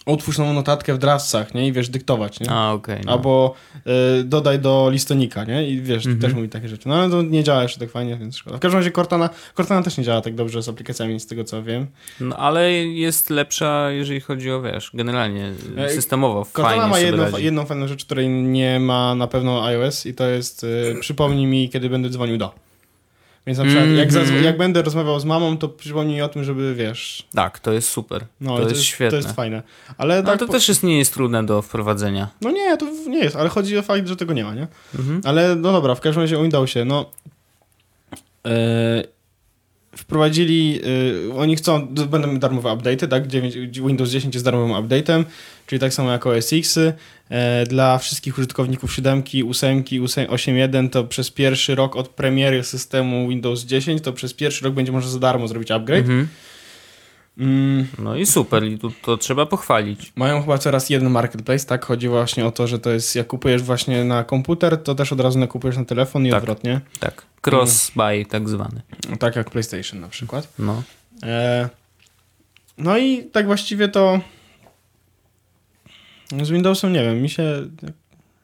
otwórz 0.06 0.38
nową 0.38 0.52
notatkę 0.52 0.94
w 0.94 0.98
Draftsach, 0.98 1.54
nie? 1.54 1.66
I 1.66 1.72
wiesz, 1.72 1.88
dyktować, 1.88 2.40
nie? 2.40 2.50
A, 2.50 2.72
okej. 2.72 3.00
no. 3.06 3.12
Albo 3.12 3.54
y, 4.20 4.24
dodaj 4.24 4.58
do 4.58 4.88
listonika, 4.92 5.44
nie? 5.44 5.68
I 5.68 5.80
wiesz, 5.82 6.06
Mhm. 6.06 6.20
też 6.20 6.32
mówi 6.34 6.48
takie 6.48 6.68
rzeczy. 6.68 6.88
No 6.88 6.94
ale 6.94 7.10
to 7.10 7.22
nie 7.22 7.44
działa 7.44 7.62
jeszcze 7.62 7.80
tak 7.80 7.90
fajnie, 7.90 8.16
więc 8.16 8.36
szkoda. 8.36 8.56
W 8.56 8.60
każdym 8.60 8.78
razie 8.78 8.90
Cortana, 8.90 9.30
Cortana 9.56 9.82
też 9.82 9.98
nie 9.98 10.04
działa 10.04 10.20
tak 10.20 10.34
dobrze 10.34 10.62
z 10.62 10.68
aplikacjami, 10.68 11.20
z 11.20 11.26
tego 11.26 11.44
co 11.44 11.62
wiem. 11.62 11.86
No, 12.20 12.36
ale 12.36 12.72
jest 12.72 13.30
lepsza, 13.30 13.90
jeżeli 13.90 14.20
chodzi 14.20 14.50
o, 14.50 14.62
wiesz, 14.62 14.90
generalnie 14.94 15.52
systemowo 15.88 16.44
Cortana 16.44 16.68
fajnie 16.68 16.86
ma 16.90 16.98
jedną, 16.98 17.22
radzi. 17.24 17.44
jedną 17.44 17.64
fajną 17.66 17.88
rzecz, 17.88 18.04
której 18.04 18.28
nie 18.28 18.80
ma 18.80 19.14
na 19.14 19.26
pewno 19.26 19.64
iOS 19.66 20.06
i 20.06 20.14
to 20.14 20.26
jest 20.28 20.64
y, 20.64 20.96
przypomnij 21.00 21.46
mi, 21.46 21.70
kiedy 21.70 21.90
będę 21.90 22.08
dzwonił 22.10 22.36
do. 22.38 22.54
Więc 23.46 23.58
na 23.58 23.64
przykład 23.64 23.86
jak, 23.88 24.08
Mhm. 24.12 24.44
jak 24.44 24.56
będę 24.56 24.82
rozmawiał 24.82 25.20
z 25.20 25.24
mamą, 25.24 25.58
to 25.58 25.68
przypomnij 25.68 26.14
mi 26.16 26.22
o 26.22 26.28
tym, 26.28 26.44
żeby 26.44 26.74
wiesz. 26.74 27.26
Tak, 27.34 27.58
to 27.58 27.72
jest 27.72 27.88
super. 27.88 28.24
No, 28.40 28.56
to, 28.58 28.66
i 28.66 28.68
jest 28.68 28.82
świetne. 28.82 29.10
To 29.10 29.16
jest 29.26 29.36
fajne. 29.36 29.62
Ale 29.98 30.22
No, 30.22 30.30
tak, 30.30 30.38
to 30.38 30.46
po- 30.46 30.52
też 30.52 30.68
jest, 30.68 30.82
nie 30.82 30.98
jest 30.98 31.14
trudne 31.14 31.46
do 31.46 31.62
wprowadzenia. 31.62 32.28
No 32.40 32.50
nie, 32.50 32.76
to 32.76 32.86
nie 33.08 33.18
jest, 33.18 33.36
ale 33.36 33.48
chodzi 33.48 33.78
o 33.78 33.82
fakt, 33.82 34.08
że 34.08 34.16
tego 34.16 34.32
nie 34.32 34.44
ma, 34.44 34.54
nie? 34.54 34.66
Mhm. 34.98 35.20
Ale 35.24 35.56
no 35.56 35.72
dobra, 35.72 35.94
w 35.94 36.00
każdym 36.00 36.22
razie 36.22 36.38
o 36.38 36.42
Windowsie, 36.42 36.84
no... 36.84 37.10
e, 38.46 39.04
wprowadzili, 39.96 40.80
y, 41.30 41.34
oni 41.36 41.56
chcą, 41.56 41.86
będą 41.86 42.38
darmowe 42.38 42.68
update'y, 42.68 43.08
tak? 43.08 43.26
9, 43.26 43.54
Windows 43.80 44.10
10 44.10 44.34
jest 44.34 44.44
darmowym 44.44 44.72
update'em, 44.88 45.24
czyli 45.66 45.80
tak 45.80 45.94
samo 45.94 46.12
jak 46.12 46.26
OS 46.26 46.52
X. 46.52 46.76
Y, 46.76 46.94
dla 47.68 47.98
wszystkich 47.98 48.38
użytkowników 48.38 48.94
7, 48.94 49.22
8, 49.50 49.82
8.1 49.82 50.90
to 50.90 51.04
przez 51.04 51.30
pierwszy 51.30 51.74
rok 51.74 51.96
od 51.96 52.08
premiery 52.08 52.64
systemu 52.64 53.28
Windows 53.28 53.64
10 53.64 54.02
to 54.02 54.12
przez 54.12 54.34
pierwszy 54.34 54.64
rok 54.64 54.74
będzie 54.74 54.92
można 54.92 55.10
za 55.10 55.18
darmo 55.18 55.48
zrobić 55.48 55.70
upgrade. 55.70 56.00
Mhm. 56.04 56.28
Mm, 57.38 57.86
No 57.98 58.16
i 58.16 58.26
super, 58.26 58.64
i 58.64 58.78
tu, 58.78 58.92
to 59.02 59.16
trzeba 59.16 59.46
pochwalić. 59.46 60.12
mają 60.16 60.40
chyba 60.40 60.58
coraz 60.58 60.90
jeden 60.90 61.10
marketplace, 61.10 61.66
tak? 61.66 61.84
Chodzi 61.84 62.08
właśnie 62.08 62.46
o 62.46 62.50
to, 62.52 62.66
że 62.66 62.78
to 62.78 62.90
jest, 62.90 63.16
jak 63.16 63.26
kupujesz 63.26 63.62
właśnie 63.62 64.04
na 64.04 64.24
komputer, 64.24 64.82
to 64.82 64.94
też 64.94 65.12
od 65.12 65.20
razu 65.20 65.38
nakupujesz 65.38 65.76
na 65.76 65.84
telefon 65.84 66.26
i 66.26 66.30
Tak. 66.30 66.38
odwrotnie. 66.38 66.80
Tak, 67.00 67.22
cross-buy 67.46 68.26
tak 68.26 68.48
zwany. 68.48 68.80
Tak 69.18 69.36
jak 69.36 69.50
PlayStation 69.50 70.00
na 70.00 70.08
przykład. 70.08 70.48
No. 70.58 70.82
E, 71.22 71.68
no 72.78 72.98
i 72.98 73.24
tak 73.24 73.46
właściwie 73.46 73.88
to 73.88 74.20
z 76.42 76.50
Windowsem 76.50 76.92
nie 76.92 77.02
wiem, 77.02 77.22
mi 77.22 77.28
się 77.30 77.42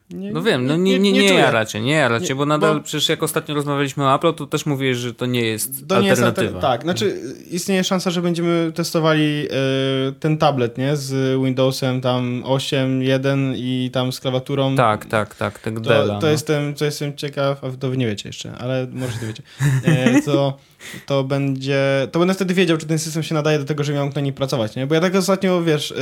nie, 0.09 0.31
No 0.31 0.41
wiem, 0.43 0.65
no 0.65 0.77
nie, 0.77 0.99
nie, 0.99 1.11
nie, 1.11 1.21
nie 1.21 1.33
jaracie, 1.33 1.81
Nie, 1.81 2.09
bo 2.35 2.45
nadal 2.45 2.75
bo- 2.75 2.81
przecież 2.83 3.09
jak 3.09 3.23
ostatnio 3.23 3.55
rozmawialiśmy 3.55 4.03
o 4.05 4.15
Apple, 4.15 4.33
to 4.33 4.47
też 4.47 4.65
mówiłeś, 4.65 4.97
że 4.97 5.13
to 5.13 5.25
nie 5.25 5.41
jest 5.41 5.87
To 5.87 6.01
nie 6.01 6.07
jest 6.07 6.21
alternatywa. 6.23 6.59
alter- 6.59 6.61
Tak, 6.61 6.81
znaczy 6.81 7.21
istnieje 7.51 7.83
szansa, 7.83 8.11
że 8.11 8.21
będziemy 8.21 8.71
testowali 8.75 9.47
e, 9.47 10.11
ten 10.19 10.37
tablet, 10.37 10.77
nie? 10.77 10.95
Z 10.95 11.39
Windowsem 11.43 12.01
tam 12.01 12.43
8.1 12.45 13.53
i 13.57 13.89
tam 13.93 14.11
z 14.11 14.19
klawiaturą. 14.19 14.75
tak, 14.75 15.05
tak, 15.05 15.35
tak, 15.35 15.59
tak 15.59 15.73
To, 15.79 15.81
to, 15.81 16.19
no. 16.21 16.27
jestem, 16.27 16.73
to 16.73 16.85
jestem 16.85 17.15
ciekaw, 17.15 17.63
a 17.63 17.71
to 17.71 17.89
wy 17.89 17.97
nie 17.97 18.07
wiecie 18.07 18.29
jeszcze, 18.29 18.51
ale 18.57 18.87
może 18.91 19.13
to 19.19 19.25
wiecie. 19.27 19.43
E, 19.85 20.21
to, 20.21 20.57
to 21.05 21.23
będzie, 21.23 22.07
to 22.11 22.19
będę 22.19 22.33
wtedy 22.33 22.53
wiedział, 22.53 22.77
czy 22.77 22.85
ten 22.85 22.99
system 22.99 23.23
się 23.23 23.35
nadaje 23.35 23.59
do 23.59 23.65
tego, 23.65 23.83
że 23.83 23.93
miał 23.93 24.09
na 24.15 24.21
nim 24.21 24.33
pracować, 24.33 24.75
nie? 24.75 24.87
Bo 24.87 24.95
ja 24.95 25.01
tak 25.01 25.15
ostatnio, 25.15 25.63
wiesz, 25.63 25.91
e, 25.91 25.95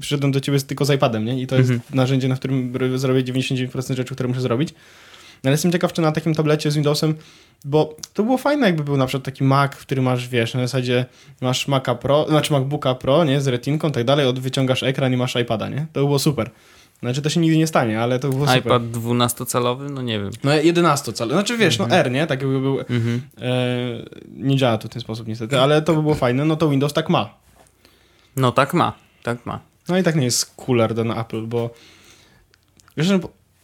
przyszedłem 0.00 0.32
do 0.32 0.40
ciebie 0.40 0.60
tylko 0.60 0.84
z 0.84 0.90
iPadem, 0.90 1.24
nie? 1.24 1.42
I 1.42 1.46
to 1.46 1.56
jest 1.56 1.70
Mhm. 1.70 1.96
narzędzie, 1.96 2.28
na 2.28 2.36
którym 2.36 2.98
zrobię 2.98 3.24
99% 3.24 3.96
rzeczy, 3.96 4.14
które 4.14 4.28
muszę 4.28 4.40
zrobić. 4.40 4.72
No, 4.72 5.48
ale 5.48 5.50
jestem 5.52 5.72
ciekaw, 5.72 5.92
czy 5.92 6.02
na 6.02 6.12
takim 6.12 6.34
tablecie 6.34 6.70
z 6.70 6.74
Windowsem, 6.74 7.14
bo 7.64 7.96
to 8.14 8.22
było 8.22 8.38
fajne, 8.38 8.66
jakby 8.66 8.84
był 8.84 8.96
na 8.96 9.06
przykład 9.06 9.24
taki 9.24 9.44
Mac, 9.44 9.72
który 9.76 10.02
masz, 10.02 10.28
wiesz, 10.28 10.54
na 10.54 10.60
zasadzie 10.60 11.04
masz 11.40 11.68
Maca 11.68 11.94
Pro, 11.94 12.26
znaczy 12.28 12.52
MacBooka 12.52 12.94
Pro, 12.94 13.24
nie, 13.24 13.40
z 13.40 13.46
retinką 13.48 13.88
i 13.88 13.92
tak 13.92 14.04
dalej, 14.04 14.26
od 14.26 14.38
wyciągasz 14.38 14.82
ekran 14.82 15.12
i 15.12 15.16
masz 15.16 15.36
iPada, 15.36 15.68
nie? 15.68 15.86
To 15.92 16.00
było 16.00 16.18
super. 16.18 16.50
Znaczy, 17.02 17.22
to 17.22 17.30
się 17.30 17.40
nigdy 17.40 17.56
nie 17.56 17.66
stanie, 17.66 18.00
ale 18.00 18.18
to 18.18 18.28
było 18.28 18.46
super. 18.46 18.58
iPad 18.60 18.82
12-calowy? 18.82 19.90
No 19.90 20.02
nie 20.02 20.20
wiem. 20.20 20.30
No 20.44 20.52
11 20.54 21.12
cal. 21.12 21.28
Znaczy 21.28 21.56
wiesz, 21.56 21.78
no 21.78 21.90
R, 21.90 22.10
nie? 22.10 22.26
Tak 22.26 22.40
jakby 22.42 22.60
był. 22.60 22.80
Mhm. 22.80 23.20
E, 23.40 23.48
nie 24.36 24.56
działa 24.56 24.78
to 24.78 24.88
w 24.88 24.90
ten 24.90 25.02
sposób 25.02 25.26
niestety, 25.28 25.60
ale 25.60 25.82
to 25.82 25.94
by 25.94 26.02
było 26.02 26.14
fajne. 26.14 26.44
No 26.44 26.56
to 26.56 26.68
Windows 26.68 26.92
tak 26.92 27.08
ma. 27.08 27.34
No 28.36 28.52
tak 28.52 28.74
ma, 28.74 28.92
tak 29.22 29.46
ma. 29.46 29.60
No 29.90 29.98
i 29.98 30.02
tak 30.02 30.16
nie 30.16 30.24
jest 30.24 30.54
cooler 30.56 30.94
ten 30.94 31.10
Apple, 31.10 31.46
bo 31.46 31.70
wiesz, 32.96 33.08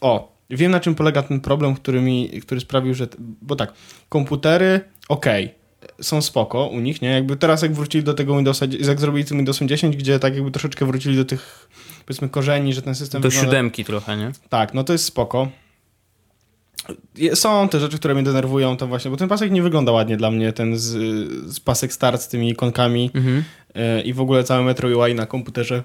o, 0.01 0.31
wiem 0.49 0.71
na 0.71 0.79
czym 0.79 0.95
polega 0.95 1.23
ten 1.23 1.39
problem, 1.39 1.75
który 1.75 2.01
mi, 2.01 2.29
który 2.41 2.61
sprawił, 2.61 2.93
że, 2.93 3.07
bo 3.41 3.55
tak, 3.55 3.73
komputery, 4.09 4.81
okej, 5.09 5.53
są 6.01 6.21
spoko 6.21 6.67
u 6.67 6.79
nich, 6.79 7.01
nie? 7.01 7.09
Jakby 7.09 7.37
teraz 7.37 7.61
jak 7.61 7.73
wrócili 7.73 8.03
do 8.03 8.13
tego 8.13 8.35
Windowsa, 8.35 8.65
jak 8.79 8.99
zrobili 8.99 9.25
tym 9.25 9.37
Windowsem 9.37 9.67
10, 9.67 9.97
gdzie 9.97 10.19
tak 10.19 10.35
jakby 10.35 10.51
troszeczkę 10.51 10.85
wrócili 10.85 11.15
do 11.17 11.25
tych, 11.25 11.69
powiedzmy, 12.05 12.29
korzeni, 12.29 12.73
że 12.73 12.81
ten 12.81 12.95
system 12.95 13.21
Do 13.21 13.29
wygląda- 13.29 13.45
siódemki 13.51 13.85
trochę, 13.85 14.17
nie? 14.17 14.31
Tak, 14.49 14.73
no 14.73 14.83
to 14.83 14.93
jest 14.93 15.05
spoko. 15.05 15.47
Są 17.33 17.69
te 17.69 17.79
rzeczy, 17.79 17.97
które 17.97 18.13
mnie 18.13 18.23
denerwują, 18.23 18.77
to 18.77 18.87
właśnie, 18.87 19.11
bo 19.11 19.17
ten 19.17 19.27
pasek 19.29 19.51
nie 19.51 19.61
wygląda 19.61 19.91
ładnie 19.91 20.17
dla 20.17 20.31
mnie, 20.31 20.53
ten 20.53 20.77
z, 20.77 20.87
z 21.53 21.59
pasek 21.59 21.93
start 21.93 22.21
z 22.21 22.27
tymi 22.27 22.49
ikonkami 22.49 23.11
Mhm. 23.13 23.43
e, 23.75 24.01
i 24.01 24.13
w 24.13 24.21
ogóle 24.21 24.43
całe 24.43 24.63
Metro 24.63 24.89
UI 24.99 25.15
na 25.15 25.25
komputerze. 25.25 25.83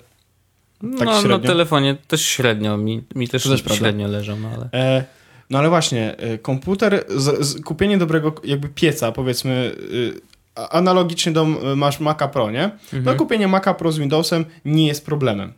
Tak 0.83 1.07
no, 1.07 1.12
na 1.12 1.21
średnio. 1.21 1.39
telefonie 1.49 1.97
też 2.09 2.27
średnio, 2.27 2.77
mi, 2.77 3.03
mi 3.15 3.29
też, 3.29 3.43
też 3.43 3.62
średnio 3.79 4.09
leżą, 4.09 4.37
ale... 4.55 4.69
E, 4.73 5.05
no 5.51 5.59
ale 5.59 5.69
właśnie, 5.69 6.17
e, 6.17 6.39
komputer, 6.39 7.05
z, 7.09 7.47
z, 7.47 7.62
kupienie 7.65 7.99
dobrego 7.99 8.35
jakby 8.45 8.69
pieca, 8.69 9.12
powiedzmy, 9.12 9.77
a- 10.55 10.69
analogicznie 10.69 11.33
do 11.33 11.43
e, 11.43 11.77
masz 11.77 12.01
Maca 12.01 12.29
Pro, 12.29 12.51
nie? 12.51 12.65
Mhm. 12.65 13.05
No 13.05 13.15
kupienie 13.15 13.49
Maca 13.49 13.75
Pro 13.75 13.93
z 13.93 13.99
Windowsem 13.99 14.45
nie 14.65 14.87
jest 14.87 15.07
problemem. 15.07 15.53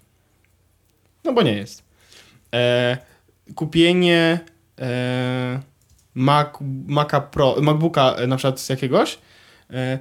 No 1.25 1.33
bo 1.33 1.43
nie 1.43 1.55
jest. 1.55 1.83
E, 2.55 2.99
kupienie 3.55 4.41
e, 4.81 5.61
Mac, 6.15 6.49
Maca 6.87 7.21
Pro, 7.21 7.57
MacBooka 7.61 8.17
na 8.29 8.37
przykład 8.37 8.61
z 8.61 8.69
jakiegoś, 8.69 9.19
e, 9.71 9.99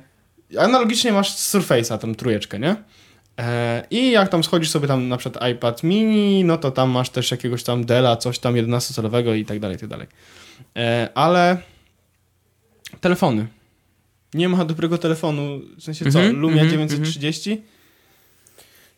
analogicznie 0.60 1.14
masz 1.14 1.36
Surface'a 1.36 1.98
tą 1.98 2.16
trójeczkę, 2.16 2.60
nie? 2.60 2.76
E, 3.40 3.84
I 3.92 4.12
jak 4.12 4.30
tam 4.30 4.44
schodzisz 4.44 4.70
sobie 4.70 4.88
tam 4.88 5.08
na 5.08 5.18
przykład 5.18 5.50
iPad 5.52 5.84
mini, 5.84 6.44
no 6.44 6.58
to 6.58 6.72
tam 6.72 6.90
masz 6.90 7.10
też 7.10 7.32
jakiegoś 7.32 7.64
tam 7.64 7.86
Della, 7.86 8.18
coś 8.18 8.40
tam 8.40 8.54
11-calowego 8.54 9.36
i 9.36 9.46
tak 9.46 9.60
dalej, 9.60 9.78
i 9.78 9.80
tak 9.80 9.90
dalej. 9.90 10.08
E, 10.78 11.10
ale 11.16 11.58
telefony. 13.02 13.48
Nie 14.34 14.50
ma 14.50 14.66
dobrego 14.66 14.98
telefonu, 14.98 15.60
w 15.78 15.84
sensie 15.84 16.12
co, 16.12 16.20
Mhm, 16.20 16.40
Lumia 16.40 16.62
mhm, 16.64 16.70
930? 16.72 17.62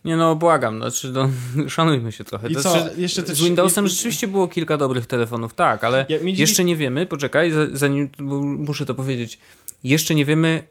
Nie 0.04 0.16
no, 0.16 0.36
błagam, 0.36 0.76
znaczy, 0.76 1.12
no, 1.12 1.28
szanujmy 1.68 2.12
się 2.12 2.24
trochę. 2.24 2.48
I 2.48 2.54
co, 2.54 2.60
znaczy, 2.60 2.90
jeszcze 3.00 3.22
też- 3.22 3.38
z 3.38 3.44
Windowsem 3.44 3.86
i- 3.86 3.88
rzeczywiście 3.88 4.28
było 4.28 4.48
kilka 4.48 4.76
dobrych 4.76 5.06
telefonów, 5.06 5.54
tak, 5.54 5.84
ale 5.84 6.06
Ja- 6.08 6.18
jeszcze 6.22 6.64
nie 6.64 6.76
wiemy, 6.76 7.06
poczekaj, 7.06 7.50
za- 7.50 7.66
zanim, 7.72 8.08
muszę 8.58 8.86
to 8.86 8.94
powiedzieć, 8.94 9.38
jeszcze 9.88 10.14
nie 10.14 10.24
wiemy, 10.24 10.62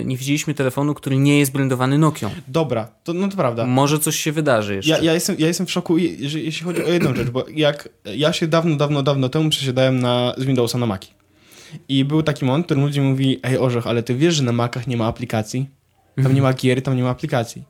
e, 0.00 0.04
nie 0.04 0.16
widzieliśmy 0.16 0.54
telefonu, 0.54 0.94
który 0.94 1.16
nie 1.16 1.38
jest 1.38 1.52
brandowany 1.52 1.98
Nokią. 1.98 2.30
Dobra, 2.48 2.88
to, 3.04 3.12
no 3.12 3.28
to 3.28 3.36
prawda. 3.36 3.66
Może 3.66 3.98
coś 3.98 4.16
się 4.16 4.32
wydarzy 4.32 4.74
jeszcze. 4.74 4.90
Ja, 4.90 4.98
ja, 4.98 5.14
jestem, 5.14 5.36
ja 5.38 5.46
jestem 5.46 5.66
w 5.66 5.70
szoku, 5.70 5.98
jeżeli- 5.98 6.44
jeśli 6.44 6.64
chodzi 6.64 6.84
o 6.84 6.88
jedną 6.88 7.14
rzecz, 7.14 7.28
bo 7.30 7.44
jak 7.54 7.88
ja 8.04 8.32
się 8.32 8.46
dawno, 8.46 8.76
dawno, 8.76 9.02
dawno 9.02 9.28
temu 9.28 9.50
przesiadałem 9.50 10.00
na, 10.00 10.34
z 10.38 10.44
Windowsa 10.44 10.78
na 10.78 10.86
Maci. 10.86 11.08
I 11.88 12.04
był 12.04 12.22
taki 12.22 12.44
moment, 12.44 12.64
w 12.64 12.66
którym 12.66 12.84
ludzie 12.84 13.02
mówili, 13.02 13.40
ej 13.42 13.58
Orzech, 13.58 13.86
ale 13.86 14.02
ty 14.02 14.14
wiesz, 14.14 14.34
że 14.34 14.42
na 14.42 14.52
Macach 14.52 14.86
nie 14.86 14.96
ma 14.96 15.06
aplikacji? 15.06 15.60
Tam 16.14 16.18
Mhm. 16.18 16.34
nie 16.34 16.42
ma 16.42 16.52
gier, 16.52 16.82
tam 16.82 16.96
nie 16.96 17.02
ma 17.02 17.10
aplikacji. 17.10 17.62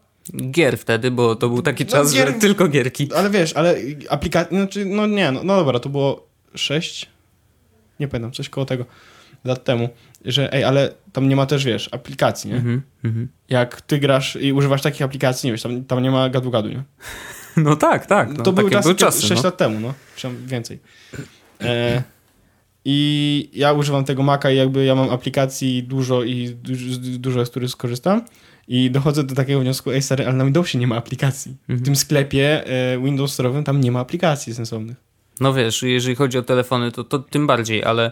Gier 0.51 0.79
wtedy, 0.79 1.11
bo 1.11 1.37
to 1.37 1.49
był 1.49 1.63
taki 1.63 1.87
czas, 1.87 2.13
gier- 2.13 2.27
że 2.27 2.33
tylko 2.33 2.69
gierki. 2.69 3.09
Ale 3.15 3.31
wiesz, 3.31 3.53
ale 3.53 3.77
aplikacji, 4.09 4.57
znaczy, 4.57 4.85
no 4.85 5.07
nie, 5.07 5.33
no, 5.33 5.41
no 5.45 5.57
dobra, 5.57 5.79
to 5.81 5.89
było 5.89 6.27
6, 6.55 7.07
nie 8.01 8.09
pamiętam, 8.09 8.33
coś 8.33 8.49
koło 8.49 8.65
tego, 8.67 8.85
lat 9.45 9.65
temu, 9.65 9.89
że 10.25 10.53
ej, 10.53 10.65
ale 10.65 10.95
tam 11.13 11.29
nie 11.29 11.37
ma 11.37 11.47
też, 11.47 11.65
wiesz, 11.65 11.89
aplikacji, 11.93 12.51
nie? 12.51 12.57
Mhm, 12.57 12.83
mhm. 13.05 13.29
Jak 13.49 13.81
ty 13.81 13.99
grasz 13.99 14.37
i 14.37 14.53
używasz 14.53 14.83
takich 14.83 15.03
aplikacji, 15.03 15.47
nie 15.47 15.53
wiesz, 15.53 15.63
tam, 15.63 15.85
tam 15.85 16.03
nie 16.03 16.11
ma 16.11 16.29
gadu-gadu, 16.31 16.69
nie? 16.69 16.83
No 17.57 17.77
tak, 17.77 18.07
tak. 18.07 18.29
No, 18.39 18.45
to 18.45 18.53
były 18.53 18.71
takie 18.71 18.77
czasy, 18.77 18.89
były 18.89 18.95
czasy 18.95 19.19
czasy 19.21 19.29
6 19.29 19.43
no. 19.43 19.49
lat 19.49 19.57
temu, 19.57 19.81
no, 19.81 19.95
tam 20.23 20.47
więcej. 20.47 20.79
E, 21.61 22.03
I 22.85 23.51
ja 23.53 23.73
używam 23.73 24.05
tego 24.05 24.23
Maca 24.23 24.51
i 24.51 24.57
jakby 24.57 24.85
ja 24.85 24.95
mam 24.95 25.11
aplikacji 25.11 25.83
dużo 25.83 26.23
i 26.25 26.49
dużo, 26.55 26.85
dużo 27.01 27.47
z 27.47 27.51
których 27.51 27.71
skorzystam. 27.71 28.23
I 28.69 28.91
dochodzę 28.91 29.25
do 29.25 29.35
takiego 29.35 29.61
wniosku, 29.61 29.91
ej 29.91 30.03
stary, 30.03 30.27
ale 30.27 30.35
na 30.35 30.45
Windowsie 30.45 30.79
nie 30.79 30.87
ma 30.87 30.97
aplikacji. 30.97 31.57
W 31.69 31.71
Mhm. 31.71 31.85
tym 31.85 31.97
sklepie 31.97 32.67
e, 32.67 32.99
Windows 32.99 33.39
Store'owym 33.39 33.63
tam 33.63 33.81
nie 33.81 33.93
ma 33.93 34.01
aplikacji 34.01 34.55
sensownych. 34.55 34.97
No 35.41 35.55
wiesz, 35.55 35.83
jeżeli 35.83 36.17
chodzi 36.17 36.39
o 36.39 36.43
telefony, 36.43 36.93
to, 36.93 37.05
to 37.05 37.19
tym 37.19 37.47
bardziej, 37.47 37.85
ale 37.85 38.11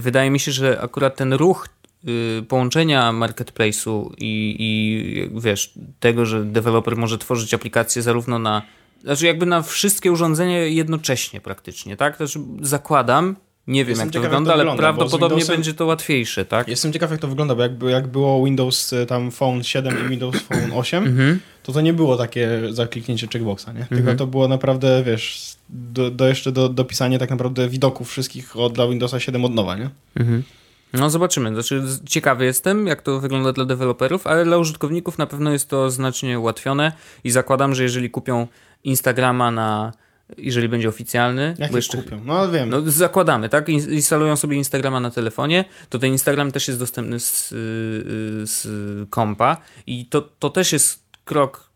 wydaje 0.00 0.30
mi 0.30 0.40
się, 0.40 0.52
że 0.52 0.80
akurat 0.80 1.16
ten 1.16 1.32
ruch 1.32 1.68
y, 2.08 2.42
połączenia 2.48 3.12
marketplace'u 3.12 4.10
i, 4.18 4.56
i 4.58 5.40
wiesz, 5.40 5.74
tego, 6.00 6.26
że 6.26 6.44
deweloper 6.44 6.96
może 6.96 7.18
tworzyć 7.18 7.54
aplikacje 7.54 8.02
zarówno 8.02 8.38
na, 8.38 8.62
znaczy 9.02 9.26
jakby 9.26 9.46
na 9.46 9.62
wszystkie 9.62 10.12
urządzenia 10.12 10.58
jednocześnie 10.58 11.40
praktycznie, 11.40 11.96
tak? 11.96 12.16
Znaczy 12.16 12.40
zakładam, 12.60 13.36
nie 13.68 13.84
wiem 13.84 13.88
Jestem 13.88 14.06
jak 14.06 14.12
to 14.12 14.18
ciekaw, 14.18 14.22
jak 14.22 14.30
wygląda, 14.30 14.50
to 14.50 14.54
ale 14.54 14.62
wygląda, 14.64 14.82
z 14.82 14.84
prawdopodobnie 14.84 15.36
Windowsem- 15.44 15.48
będzie 15.56 15.74
to 15.74 15.86
łatwiejsze, 15.86 16.44
tak? 16.44 16.68
Jestem 16.68 16.92
ciekaw, 16.92 17.10
jak 17.10 17.20
to 17.20 17.28
wygląda, 17.28 17.54
bo 17.54 17.62
jakby, 17.62 17.90
jak 17.90 18.06
było 18.06 18.44
Windows 18.44 18.92
e, 18.92 19.06
tam 19.06 19.30
Phone 19.30 19.64
7 19.64 20.06
i 20.06 20.08
Windows 20.08 20.36
Phone 20.42 20.72
8, 20.80 21.04
Mhm. 21.04 21.40
to 21.62 21.72
to 21.72 21.80
nie 21.80 21.92
było 21.92 22.16
takie 22.16 22.48
zakliknięcie 22.70 23.28
checkboxa, 23.32 23.66
nie? 23.72 23.80
Tylko 23.80 23.96
Mhm. 24.00 24.16
to 24.16 24.26
było 24.26 24.48
naprawdę, 24.48 25.02
wiesz, 25.06 25.52
do, 25.68 26.10
do 26.10 26.28
jeszcze 26.28 26.52
do, 26.52 26.68
dopisanie 26.68 27.18
tak 27.18 27.30
naprawdę 27.30 27.68
widoków 27.68 28.08
wszystkich 28.10 28.56
od, 28.56 28.72
dla 28.72 28.88
Windowsa 28.88 29.20
7 29.20 29.44
od 29.44 29.54
nowa, 29.54 29.76
nie? 29.76 29.90
Mhm. 30.16 30.42
No 30.92 31.10
zobaczymy. 31.10 31.52
Znaczy, 31.54 31.82
ciekawy 32.06 32.44
jestem, 32.44 32.86
jak 32.86 33.02
to 33.02 33.20
wygląda 33.20 33.52
dla 33.52 33.64
deweloperów, 33.64 34.26
ale 34.26 34.44
dla 34.44 34.56
użytkowników 34.58 35.18
na 35.18 35.26
pewno 35.26 35.52
jest 35.52 35.68
to 35.70 35.90
znacznie 35.90 36.38
ułatwione 36.40 36.92
i 37.24 37.30
zakładam, 37.30 37.74
że 37.74 37.82
jeżeli 37.82 38.10
kupią 38.10 38.46
Instagrama 38.84 39.50
na, 39.50 39.92
jeżeli 40.36 40.68
będzie 40.68 40.88
oficjalny, 40.88 41.54
Jak 41.58 41.70
bo 41.70 41.76
je 41.76 41.78
jeszcze, 41.78 41.98
kupią? 42.02 42.20
No 42.24 42.50
wiem. 42.50 42.70
no 42.70 42.80
zakładamy, 42.90 43.48
tak? 43.48 43.68
In- 43.68 43.92
Instalują 43.92 44.36
sobie 44.36 44.56
Instagrama 44.56 45.00
na 45.00 45.10
telefonie, 45.10 45.64
to 45.88 45.98
ten 45.98 46.12
Instagram 46.12 46.52
też 46.52 46.68
jest 46.68 46.80
dostępny 46.80 47.20
z, 47.20 47.50
yy, 47.50 47.56
z 48.46 48.66
kompa 49.10 49.56
i 49.86 50.06
to, 50.06 50.20
to 50.38 50.50
też 50.50 50.72
jest 50.72 51.02
krok 51.24 51.70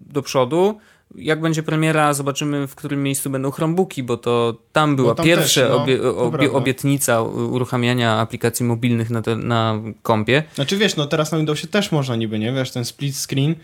do 0.00 0.22
przodu, 0.22 0.78
jak 1.14 1.40
będzie 1.40 1.62
premiera, 1.62 2.14
zobaczymy 2.14 2.66
w 2.66 2.74
którym 2.74 3.02
miejscu 3.02 3.30
będą 3.30 3.50
Chromebooki, 3.50 4.02
bo 4.02 4.16
to 4.16 4.58
tam 4.72 4.96
była 4.96 5.14
tam 5.14 5.26
pierwsza 5.26 5.60
też, 5.60 5.70
no, 5.70 5.82
obie, 5.82 6.02
obie, 6.02 6.52
obietnica 6.52 7.22
uruchamiania 7.22 8.18
aplikacji 8.18 8.66
mobilnych 8.66 9.10
na, 9.10 9.22
te, 9.22 9.36
na 9.36 9.80
kompie. 10.02 10.42
Znaczy 10.54 10.76
wiesz, 10.76 10.96
no 10.96 11.06
teraz 11.06 11.32
na 11.32 11.38
Windowsie 11.38 11.66
też 11.66 11.92
można 11.92 12.16
niby, 12.16 12.38
nie? 12.38 12.52
Wiesz, 12.52 12.70
ten 12.70 12.84
split 12.84 13.16
screen 13.16 13.54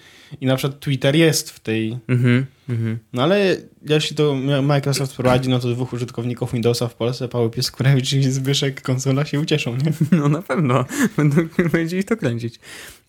i 0.41 0.47
na 0.47 0.57
przykład 0.57 0.81
Twitter 0.81 1.17
jest 1.17 1.51
w 1.51 1.61
tej... 1.61 1.99
Mhm, 2.09 2.47
mhm. 2.69 2.99
No 3.13 3.23
ale 3.23 3.57
jeśli 3.89 4.17
to 4.17 4.35
Microsoft 4.63 5.13
wprowadzi, 5.13 5.49
no 5.49 5.59
to 5.59 5.69
dwóch 5.69 5.93
użytkowników 5.93 6.53
Windowsa 6.53 6.89
w 6.89 6.95
Polsce, 6.95 7.29
Paweł 7.29 7.51
Pieskurewicz 7.51 8.13
i 8.13 8.23
Zbyszek 8.23 8.83
Konsola 8.83 9.25
się 9.25 9.41
ucieszą, 9.41 9.77
nie? 9.77 9.93
No 10.19 10.29
na 10.29 10.43
pewno. 10.43 10.85
Będą, 11.17 11.37
będzie 11.73 11.99
ich 11.99 12.05
to 12.05 12.17
kręcić. 12.17 12.61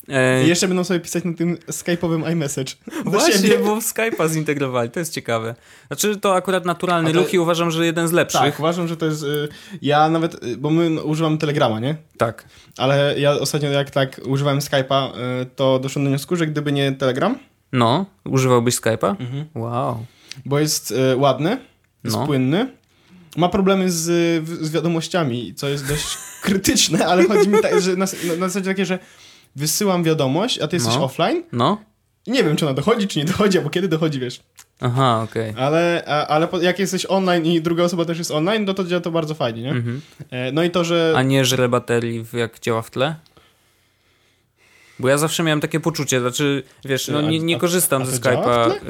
E, 0.09 0.43
I 0.45 0.47
jeszcze 0.47 0.67
będą 0.67 0.83
sobie 0.83 0.99
pisać 0.99 1.23
na 1.23 1.33
tym 1.33 1.55
skype'owym 1.55 2.31
iMessage. 2.31 2.73
Właśnie, 3.05 3.57
bo 3.57 3.77
Skype'a 3.77 4.29
zintegrowali, 4.29 4.89
to 4.89 4.99
jest 4.99 5.13
ciekawe. 5.13 5.55
Znaczy 5.87 6.15
to 6.17 6.35
akurat 6.35 6.65
naturalny 6.65 7.13
to- 7.13 7.19
ruch 7.19 7.33
i 7.33 7.39
uważam, 7.39 7.71
że 7.71 7.85
jeden 7.85 8.07
z 8.07 8.11
lepszych. 8.11 8.41
Tak, 8.41 8.59
uważam, 8.59 8.87
że 8.87 8.97
to 8.97 9.05
jest... 9.05 9.23
y, 9.23 9.47
Ja 9.81 10.09
nawet, 10.09 10.43
y, 10.43 10.57
bo 10.57 10.69
my 10.69 11.03
używamy 11.03 11.37
Telegrama, 11.37 11.79
nie? 11.79 11.95
tak. 12.17 12.45
Ale 12.77 13.19
ja 13.19 13.31
ostatnio 13.31 13.69
jak 13.69 13.89
tak 13.91 14.21
używałem 14.25 14.59
Skype'a, 14.59 15.09
y, 15.41 15.45
to 15.55 15.79
doszedłem 15.79 16.03
do 16.05 16.09
wniosku, 16.09 16.35
że 16.35 16.47
gdyby 16.47 16.71
nie 16.71 16.91
Telegram, 16.91 17.37
No, 17.71 18.05
używałbyś 18.25 18.75
Skype'a? 18.75 19.15
Mhm. 19.19 19.45
Wow. 19.55 20.05
bo 20.45 20.59
jest 20.59 20.93
ładny, 21.17 21.57
jest 22.03 22.15
No. 22.17 22.25
płynny, 22.25 22.67
ma 23.37 23.49
problemy 23.49 23.91
z, 23.91 24.03
z 24.61 24.69
wiadomościami, 24.71 25.53
co 25.55 25.67
jest 25.69 25.87
dość 25.87 26.17
krytyczne, 26.45 27.05
ale 27.05 27.23
chodzi 27.27 27.49
mi 27.49 27.61
tak, 27.61 27.81
że 27.81 27.91
na, 27.95 28.05
na 28.39 28.47
zasadzie 28.49 28.69
takie, 28.69 28.85
że 28.85 28.99
wysyłam 29.55 30.03
wiadomość, 30.03 30.59
a 30.59 30.67
ty 30.67 30.75
jesteś 30.75 30.95
No. 30.95 31.03
offline 31.03 31.43
No? 31.51 31.81
i 32.25 32.31
nie 32.31 32.43
wiem, 32.43 32.55
czy 32.55 32.65
ona 32.65 32.73
dochodzi, 32.73 33.07
czy 33.07 33.19
nie 33.19 33.25
dochodzi, 33.25 33.57
albo 33.57 33.69
kiedy 33.69 33.87
dochodzi, 33.87 34.19
wiesz. 34.19 34.39
Aha, 34.81 35.21
okej. 35.29 35.53
Ale, 35.57 36.03
a, 36.07 36.27
ale 36.27 36.47
po, 36.47 36.59
jak 36.61 36.79
jesteś 36.79 37.05
online 37.09 37.45
i 37.45 37.61
druga 37.61 37.83
osoba 37.83 38.05
też 38.05 38.17
jest 38.17 38.31
online, 38.31 38.65
no 38.65 38.73
to 38.73 38.83
działa 38.83 39.01
to 39.01 39.11
bardzo 39.11 39.33
fajnie, 39.35 39.61
nie? 39.61 39.69
Mhm. 39.69 40.01
E, 40.31 40.51
No 40.51 40.63
i 40.63 40.71
to, 40.71 40.83
że... 40.83 41.13
A 41.17 41.23
nie 41.23 41.45
żre 41.45 41.69
baterii, 41.69 42.25
jak 42.33 42.59
działa 42.59 42.81
w 42.81 42.91
tle? 42.91 43.15
Bo 44.99 45.09
ja 45.09 45.17
zawsze 45.17 45.43
miałem 45.43 45.61
takie 45.61 45.79
poczucie, 45.79 46.19
znaczy, 46.19 46.63
wiesz, 46.85 47.07
no 47.07 47.17
A- 47.17 47.21
nie, 47.21 47.39
nie 47.39 47.55
a- 47.55 47.59
korzystam 47.59 48.01
a 48.01 48.05
ze 48.05 48.19
to 48.19 48.23
działa 48.31 48.69
w 48.69 48.73
Skype'a 48.73 48.89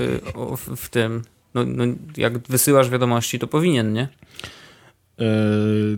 y, 0.53 0.57
w, 0.57 0.81
w 0.81 0.89
tym. 0.89 1.21
No, 1.53 1.63
no, 1.65 1.83
jak 2.17 2.37
wysyłasz 2.47 2.89
wiadomości, 2.89 3.39
to 3.39 3.47
powinien, 3.47 3.93
nie? 3.93 4.01
E, 4.01 5.23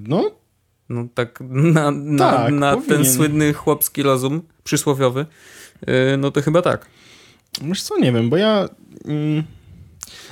no, 0.08 0.32
No 0.90 1.08
tak 1.14 1.40
na, 1.50 1.92
na, 1.92 2.32
Tak, 2.32 2.54
na 2.54 2.76
ten 2.76 3.06
słynny 3.06 3.54
chłopski 3.54 4.04
rozum 4.04 4.42
przysłowiowy, 4.64 5.26
y, 6.14 6.18
no 6.18 6.32
to 6.32 6.42
chyba 6.42 6.62
tak. 6.62 6.86
wiesz 7.62 7.82
co, 7.82 8.00
nie 8.00 8.12
wiem, 8.12 8.30
bo 8.30 8.38
ja... 8.38 8.70
Mm, 9.06 9.44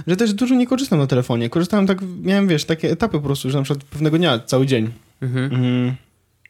że 0.07 0.15
też 0.15 0.33
dużo 0.33 0.55
nie 0.55 0.67
korzystam 0.67 1.00
na 1.00 1.07
telefonie. 1.07 1.50
Korzystałem 1.50 1.88
tak, 1.88 1.97
miałem, 2.21 2.47
wiesz, 2.47 2.65
takie 2.65 2.91
etapy 2.91 3.17
po 3.17 3.24
prostu, 3.24 3.50
że 3.50 3.57
na 3.57 3.63
przykład 3.63 3.83
pewnego 3.85 4.17
dnia, 4.17 4.39
cały 4.39 4.65
dzień. 4.65 4.91
Mhm. 5.21 5.53
Mm. 5.53 5.95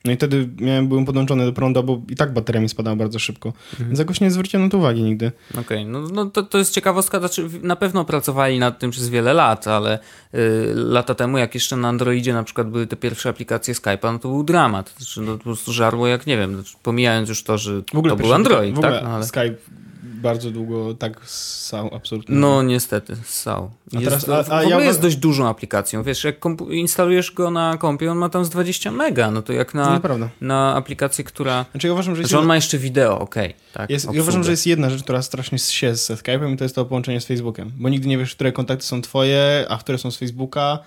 No 0.06 0.12
i 0.12 0.16
wtedy 0.16 0.50
miałem, 0.60 0.88
byłem 0.88 1.06
podłączony 1.06 1.46
do 1.46 1.54
prądu, 1.54 1.84
bo 1.84 2.02
i 2.10 2.16
tak 2.16 2.34
bateria 2.34 2.62
mi 2.62 2.70
spadała 2.70 2.96
bardzo 2.96 3.20
szybko. 3.20 3.54
Mhm. 3.72 3.90
Więc 3.90 4.00
jakoś 4.00 4.22
nie 4.22 4.32
zwróciłem 4.32 4.64
na 4.64 4.70
to 4.70 4.78
uwagi 4.78 5.04
nigdy. 5.04 5.32
Okej, 5.60 5.86
no, 5.86 6.02
no 6.14 6.26
to, 6.26 6.44
to 6.44 6.58
jest 6.58 6.74
ciekawostka, 6.74 7.20
znaczy 7.20 7.50
na 7.62 7.76
pewno 7.76 8.06
pracowali 8.06 8.60
nad 8.60 8.80
tym 8.80 8.92
przez 8.92 9.10
wiele 9.10 9.34
lat, 9.34 9.68
ale 9.68 10.00
y, 10.34 10.40
lata 10.76 11.16
temu, 11.16 11.38
jak 11.38 11.54
jeszcze 11.54 11.78
na 11.78 11.88
Androidzie 11.88 12.34
na 12.34 12.44
przykład 12.44 12.70
były 12.70 12.88
te 12.88 12.96
pierwsze 12.96 13.30
aplikacje 13.30 13.74
Skype'a, 13.74 14.14
no 14.14 14.20
to 14.20 14.30
był 14.30 14.44
dramat. 14.44 14.94
Znaczy, 14.98 15.22
no, 15.22 15.38
po 15.38 15.44
prostu 15.44 15.74
żarło 15.74 16.08
jak, 16.08 16.28
nie 16.28 16.38
wiem, 16.38 16.54
znaczy, 16.54 16.76
pomijając 16.84 17.30
już 17.30 17.44
to, 17.44 17.58
że 17.58 17.82
W 17.94 17.98
ogóle 17.98 18.16
to 18.16 18.24
był 18.24 18.34
Android, 18.34 18.76
w 18.76 18.78
ogóle 18.78 18.94
tak? 18.94 19.04
No, 19.04 19.10
ale... 19.10 19.26
Skype 19.26 19.85
bardzo 20.26 20.52
długo 20.52 20.94
tak 20.94 21.22
ssał, 21.26 21.90
absolutnie. 21.96 22.36
No 22.36 22.64
niestety, 22.64 23.16
ssał. 23.24 23.72
A 23.98 24.00
Jest, 24.00 24.26
teraz- 24.26 24.30
a- 24.30 24.44
w 24.44 24.52
a 24.52 24.60
ogóle 24.62 24.76
ja 24.80 24.84
jest 24.86 25.02
dość 25.02 25.16
dużą 25.16 25.48
aplikacją. 25.50 26.04
Wiesz, 26.04 26.24
jak 26.24 26.36
instalujesz 26.70 27.32
go 27.32 27.52
na 27.52 27.78
kompie, 27.78 28.12
on 28.12 28.18
ma 28.18 28.30
tam 28.30 28.46
z 28.46 28.50
20 28.50 28.92
mega, 28.92 29.32
no 29.32 29.42
to 29.42 29.54
jak 29.54 29.74
na, 29.74 29.94
nieprawda. 29.94 30.30
na 30.42 30.76
aplikację, 30.76 31.24
która... 31.24 31.66
Znaczy 31.72 31.88
ja 31.88 31.94
uważam, 31.94 32.16
że 32.16 32.22
jest, 32.22 32.32
Że 32.32 32.40
on 32.40 32.46
ma 32.46 32.56
jeszcze 32.56 32.78
wideo, 32.78 33.20
okej. 33.20 33.54
tak, 33.74 33.90
jest, 33.90 34.14
ja 34.14 34.22
uważam, 34.22 34.44
że 34.44 34.52
jest 34.52 34.68
jedna 34.68 34.90
rzecz, 34.90 35.04
która 35.04 35.22
strasznie 35.22 35.60
się 35.60 35.96
ze 35.96 36.14
Skype'em 36.16 36.54
i 36.54 36.58
to 36.58 36.64
jest 36.66 36.76
to 36.76 36.86
połączenie 36.86 37.22
z 37.22 37.26
Facebookiem. 37.26 37.72
Bo 37.78 37.90
nigdy 37.90 38.08
nie 38.08 38.18
wiesz, 38.18 38.36
które 38.36 38.52
kontakty 38.52 38.86
są 38.86 39.02
twoje, 39.02 39.66
a 39.70 39.78
które 39.78 39.98
są 39.98 40.12
z 40.12 40.18
Facebooka, 40.18 40.80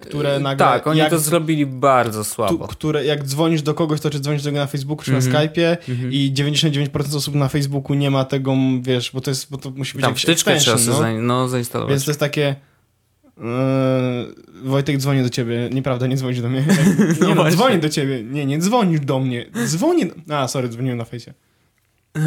które 0.00 0.38
nagle... 0.40 0.66
Tak, 0.66 0.86
oni 0.86 0.98
jak, 0.98 1.10
to 1.10 1.18
zrobili 1.18 1.66
bardzo 1.66 2.18
tu, 2.18 2.24
słabo. 2.24 2.68
które, 2.68 3.04
jak 3.04 3.24
dzwonisz 3.24 3.62
do 3.62 3.74
kogoś, 3.74 4.00
to 4.00 4.10
czy 4.10 4.20
dzwonisz 4.20 4.42
do 4.42 4.50
niego 4.50 4.60
na 4.60 4.66
Facebooku, 4.66 5.04
czy 5.04 5.14
Mhm. 5.14 5.32
na 5.32 5.40
Skype'ie 5.40 5.76
Mhm. 5.88 6.12
i 6.12 6.32
99% 6.34 7.16
osób 7.16 7.34
na 7.34 7.48
Facebooku 7.48 7.94
nie 7.96 8.10
ma 8.10 8.24
tego, 8.24 8.54
wiesz, 8.82 9.10
bo 9.14 9.20
to 9.20 9.30
jest, 9.30 9.50
bo 9.50 9.58
to 9.58 9.70
musi 9.70 9.92
być 9.94 10.02
Tam 10.02 10.10
jakiś 10.10 10.24
trzeba 10.64 10.76
no. 11.16 11.22
no, 11.22 11.48
zainstalować. 11.48 11.90
Więc 11.92 12.04
to 12.04 12.10
jest 12.10 12.20
takie. 12.20 12.56
Yy, 13.36 13.44
Wojtek 14.64 14.98
dzwoni 14.98 15.22
do 15.22 15.30
ciebie. 15.30 15.70
Nieprawda, 15.72 16.06
nie 16.06 16.16
dzwoni 16.16 16.40
do 16.42 16.48
mnie. 16.48 16.64
Nie 17.28 17.34
no, 17.34 17.50
dzwoni 17.50 17.78
do 17.78 17.88
ciebie. 17.88 18.22
Nie, 18.24 18.46
nie 18.46 18.58
dzwonisz 18.58 19.00
do 19.00 19.18
mnie. 19.20 19.46
Dzwoni. 19.66 20.04
A, 20.30 20.48
sorry, 20.48 20.68
dzwoniłem 20.68 20.98
na 20.98 21.04
fejsie. 21.04 21.34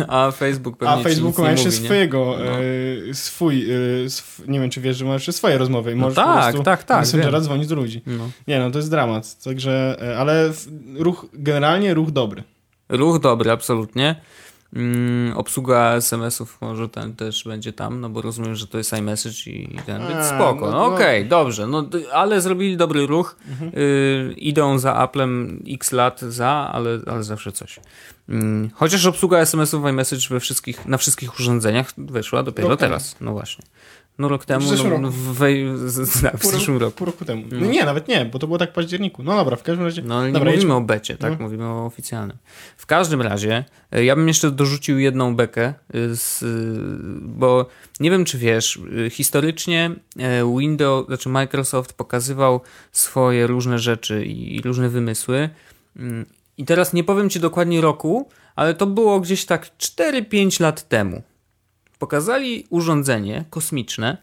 A 0.08 0.32
Facebook 0.32 0.78
pewnie 0.78 0.94
A 0.94 0.98
nic 1.10 1.38
ma 1.38 1.52
jeszcze 1.52 1.66
mówi, 1.70 1.86
swojego, 1.86 2.36
No. 2.46 2.60
yy, 2.60 3.14
swój, 3.14 3.68
yy, 3.68 4.06
sw- 4.06 4.48
nie 4.48 4.60
wiem 4.60 4.70
czy 4.70 4.82
wiesz, 4.82 4.98
że 4.98 5.06
ma 5.06 5.14
jeszcze 5.14 5.34
swoje 5.34 5.58
rozmowy 5.58 5.92
i 5.92 5.96
No 5.96 6.02
możesz 6.02 6.16
po 6.16 6.22
tak, 6.24 6.44
prostu 6.44 6.64
tak, 6.64 6.84
tak, 6.84 7.00
Messengera 7.00 7.32
wiem. 7.32 7.42
dzwonić 7.42 7.68
do 7.68 7.76
ludzi. 7.76 8.02
No. 8.06 8.30
Nie 8.48 8.60
no, 8.60 8.72
to 8.72 8.78
jest 8.78 8.90
dramat. 8.90 9.44
Także, 9.44 9.98
yy, 10.02 10.18
ale 10.18 10.52
ruch, 10.98 11.26
generalnie 11.34 11.94
ruch 11.94 12.12
dobry. 12.12 12.44
Ruch 12.90 13.20
dobry, 13.20 13.52
absolutnie. 13.52 14.16
Mm, 14.76 15.38
obsługa 15.38 15.94
SMS-ów 15.96 16.58
może 16.62 16.90
ten 16.90 17.16
też 17.16 17.44
będzie 17.44 17.74
tam, 17.74 18.02
no 18.02 18.10
bo 18.10 18.22
rozumiem, 18.22 18.56
że 18.56 18.68
to 18.68 18.78
jest 18.78 18.94
iMessage 18.94 19.48
i 19.52 19.78
ten, 19.86 20.08
więc 20.08 20.26
spoko. 20.26 20.66
no- 20.66 20.72
No, 20.72 20.86
okej, 20.86 21.26
dobrze, 21.26 21.68
no, 21.68 21.86
ale 22.14 22.42
zrobili 22.42 22.78
dobry 22.78 23.08
ruch. 23.08 23.36
Mhm. 23.50 23.72
Y, 23.78 24.34
idą 24.38 24.80
za 24.80 24.96
Applem 24.96 25.64
x 25.68 25.92
lat 25.92 26.22
za, 26.22 26.50
ale, 26.50 27.00
ale 27.08 27.24
zawsze 27.24 27.52
coś. 27.52 27.80
Mm, 28.30 28.70
chociaż 28.74 29.06
obsługa 29.06 29.38
SMS-ów 29.40 29.84
iMessage 29.90 30.28
we 30.30 30.40
wszystkich, 30.40 30.86
na 30.86 30.98
wszystkich 30.98 31.40
urządzeniach 31.40 31.92
weszła 31.98 32.44
dopiero 32.44 32.68
temu. 32.68 32.78
teraz. 32.78 33.16
No 33.22 33.32
właśnie. 33.32 33.66
No 34.22 34.28
rok 34.28 34.46
temu, 34.46 34.68
zeszłym 34.68 34.90
no, 34.90 34.98
roku. 34.98 35.12
w, 35.12 35.38
z, 35.90 36.10
z, 36.10 36.22
tak, 36.22 36.38
w 36.38 36.42
Pół, 36.42 36.52
zeszłym 36.52 36.78
roku. 36.78 36.92
pół 36.92 37.06
roku 37.06 37.26
temu. 37.26 37.44
No. 37.52 37.66
nie, 37.66 37.86
nawet 37.86 38.08
nie, 38.08 38.26
bo 38.26 38.40
to 38.40 38.48
było 38.48 38.60
tak 38.60 38.70
w 38.70 38.74
październiku. 38.74 39.24
No 39.24 39.36
dobra, 39.36 39.56
w 39.56 39.64
każdym 39.64 39.86
razie. 39.86 40.02
No 40.02 40.18
ale 40.18 40.28
nie 40.28 40.34
dobra, 40.34 40.52
mówimy 40.52 40.74
o 40.74 40.82
becie, 40.82 41.18
tak? 41.18 41.40
No. 41.40 41.46
Mówimy 41.46 41.66
o 41.66 41.86
oficjalnym. 41.86 42.38
W 42.78 42.86
każdym 42.86 43.22
razie, 43.22 43.66
e, 43.92 44.06
ja 44.06 44.16
bym 44.16 44.28
jeszcze 44.28 44.52
dorzucił 44.52 45.00
jedną 45.00 45.36
bekę, 45.36 45.74
y, 45.96 46.16
z, 46.16 46.44
y, 46.44 46.48
bo 47.22 47.66
nie 48.00 48.12
wiem, 48.12 48.26
czy 48.26 48.38
wiesz, 48.38 48.80
historycznie 49.10 49.92
e, 50.20 50.58
Windows, 50.58 51.08
znaczy 51.08 51.30
Microsoft 51.30 51.94
pokazywał 51.94 52.62
swoje 52.92 53.48
różne 53.48 53.80
rzeczy 53.80 54.26
i, 54.26 54.56
i 54.56 54.62
różne 54.62 54.90
wymysły. 54.90 55.50
Mm, 55.96 56.26
I 56.58 56.66
teraz 56.66 56.94
nie 56.94 57.04
powiem 57.04 57.30
ci 57.30 57.40
dokładnie 57.40 57.82
roku, 57.82 58.30
ale 58.56 58.74
to 58.74 58.88
było 58.88 59.20
gdzieś 59.20 59.46
tak 59.46 59.72
4-5 59.78 60.62
lat 60.62 60.88
temu. 60.88 61.22
Pokazali 62.02 62.68
urządzenie 62.70 63.46
kosmiczne, 63.50 64.18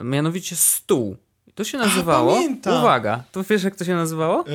mianowicie 0.00 0.56
stół. 0.56 1.16
I 1.46 1.52
To 1.52 1.64
się 1.64 1.78
nazywało. 1.78 2.38
uwaga, 2.78 3.22
to 3.32 3.42
wiesz 3.42 3.62
jak 3.62 3.76
to 3.76 3.84
się 3.84 3.94
nazywało? 3.94 4.44
Yy, 4.46 4.54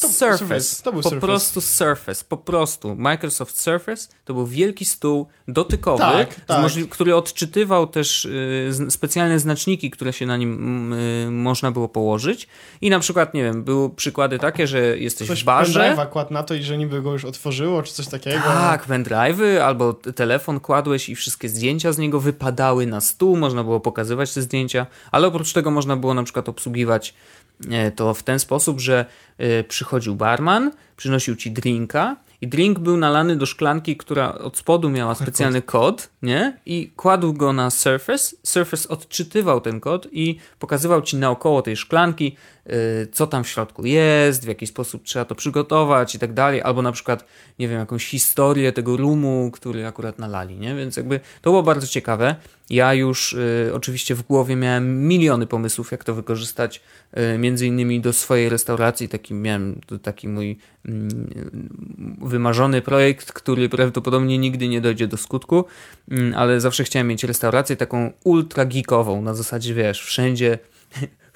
to, 0.00 0.08
Surface. 0.08 0.82
To 0.82 0.92
był 0.92 1.02
po 1.02 1.08
Surface. 1.08 1.26
prostu 1.26 1.60
Surface. 1.60 2.24
Po 2.28 2.36
prostu. 2.36 2.96
Microsoft 2.96 3.58
Surface 3.60 4.08
to 4.24 4.34
był 4.34 4.46
wielki 4.46 4.84
stół 4.84 5.26
dotykowy, 5.48 5.98
Tak, 6.02 6.34
tak. 6.46 6.72
który 6.90 7.16
odczytywał 7.16 7.86
też 7.86 8.24
y, 8.24 8.90
specjalne 8.90 9.38
znaczniki, 9.38 9.90
które 9.90 10.12
się 10.12 10.26
na 10.26 10.36
nim 10.36 10.92
y, 10.92 11.28
można 11.30 11.70
było 11.70 11.88
położyć. 11.88 12.48
I 12.80 12.90
na 12.90 13.00
przykład, 13.00 13.34
nie 13.34 13.42
wiem, 13.42 13.64
były 13.64 13.90
przykłady 13.90 14.38
takie, 14.38 14.66
że 14.66 14.98
jesteś 14.98 15.28
Ktoś 15.28 15.42
w 15.42 15.44
barze. 15.44 16.06
kładł 16.10 16.32
na 16.34 16.42
to 16.42 16.54
i 16.54 16.62
że 16.62 16.78
niby 16.78 17.02
go 17.02 17.12
już 17.12 17.24
otworzyło, 17.24 17.82
czy 17.82 17.92
coś 17.92 18.06
takiego. 18.08 18.40
Tak, 18.44 18.86
pendrive'y 18.86 19.56
albo 19.58 19.92
telefon 19.92 20.60
kładłeś 20.60 21.08
i 21.08 21.14
wszystkie 21.16 21.48
zdjęcia 21.48 21.92
z 21.92 21.98
niego 21.98 22.20
wypadały 22.20 22.86
na 22.86 23.00
stół, 23.00 23.36
można 23.36 23.64
było 23.64 23.80
pokazywać 23.80 24.34
te 24.34 24.42
zdjęcia, 24.42 24.86
ale 25.12 25.26
oprócz 25.26 25.52
tego 25.52 25.70
można 25.70 25.96
było 25.96 26.14
na 26.14 26.22
przykład 26.22 26.48
obsługiwać 26.48 27.14
to 27.96 28.14
w 28.14 28.22
ten 28.22 28.38
sposób, 28.38 28.80
że 28.80 29.06
e, 29.38 29.64
przychodził 29.64 30.14
barman, 30.14 30.70
przynosił 30.96 31.36
ci 31.36 31.50
drinka 31.50 32.16
i 32.40 32.48
drink 32.48 32.78
był 32.78 32.96
nalany 32.96 33.36
do 33.36 33.46
szklanki, 33.46 33.96
która 33.96 34.34
od 34.34 34.58
spodu 34.58 34.90
miała 34.90 35.14
specjalny 35.14 35.62
kod, 35.62 36.08
nie? 36.22 36.58
I 36.66 36.92
kładł 36.96 37.32
go 37.32 37.52
na 37.52 37.70
Surface. 37.70 38.36
Surface 38.42 38.88
odczytywał 38.88 39.60
ten 39.60 39.80
kod 39.80 40.08
i 40.12 40.38
pokazywał 40.58 41.02
ci 41.02 41.16
naokoło 41.16 41.62
tej 41.62 41.76
szklanki, 41.76 42.36
co 43.12 43.26
tam 43.26 43.44
w 43.44 43.48
środku 43.48 43.86
jest, 43.86 44.44
w 44.44 44.48
jaki 44.48 44.66
sposób 44.66 45.04
trzeba 45.04 45.24
to 45.24 45.34
przygotować 45.34 46.14
i 46.14 46.18
tak 46.18 46.32
dalej, 46.32 46.62
albo 46.62 46.82
na 46.82 46.92
przykład, 46.92 47.24
nie 47.58 47.68
wiem, 47.68 47.78
jakąś 47.78 48.06
historię 48.06 48.72
tego 48.72 48.96
rumu, 48.96 49.50
który 49.52 49.86
akurat 49.86 50.18
nalali, 50.18 50.56
nie? 50.56 50.74
Więc 50.74 50.96
jakby 50.96 51.20
to 51.42 51.50
było 51.50 51.62
bardzo 51.62 51.86
ciekawe. 51.86 52.36
Ja 52.70 52.94
już 52.94 53.32
y, 53.32 53.70
oczywiście 53.74 54.14
w 54.14 54.22
głowie 54.22 54.56
miałem 54.56 55.08
miliony 55.08 55.46
pomysłów, 55.46 55.92
jak 55.92 56.04
to 56.04 56.14
wykorzystać, 56.14 56.80
y, 57.34 57.38
między 57.38 57.66
innymi 57.66 58.00
do 58.00 58.12
swojej 58.12 58.48
restauracji. 58.48 59.08
Taki 59.08 59.34
miałem 59.34 59.80
taki 60.02 60.28
mój 60.28 60.58
mm, 60.86 61.08
wymarzony 62.22 62.82
projekt, 62.82 63.32
który 63.32 63.68
prawdopodobnie 63.68 64.38
nigdy 64.38 64.68
nie 64.68 64.80
dojdzie 64.80 65.08
do 65.08 65.16
skutku, 65.16 65.64
mm, 66.10 66.34
ale 66.34 66.60
zawsze 66.60 66.84
chciałem 66.84 67.08
mieć 67.08 67.24
restaurację 67.24 67.76
taką 67.76 68.12
ultra 68.24 68.64
geekową, 68.64 69.22
na 69.22 69.34
zasadzie 69.34 69.74
wiesz, 69.74 70.02
wszędzie 70.02 70.58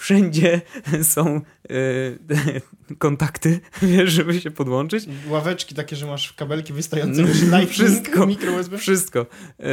wszędzie 0.00 0.60
są 1.14 1.40
y, 1.70 2.18
kontakty, 2.98 3.60
wiesz, 3.82 4.10
żeby 4.12 4.40
się 4.40 4.50
podłączyć. 4.50 5.04
Ławeczki 5.28 5.74
takie, 5.74 5.96
że 5.96 6.06
masz 6.06 6.32
kabelki 6.32 6.72
wystające, 6.72 7.24
wiesz, 7.24 7.40
Lightning, 7.42 7.70
Wszystko. 7.70 8.26
mikro 8.26 8.52
USB. 8.52 8.78
Wszystko. 8.78 9.20
Y, 9.60 9.64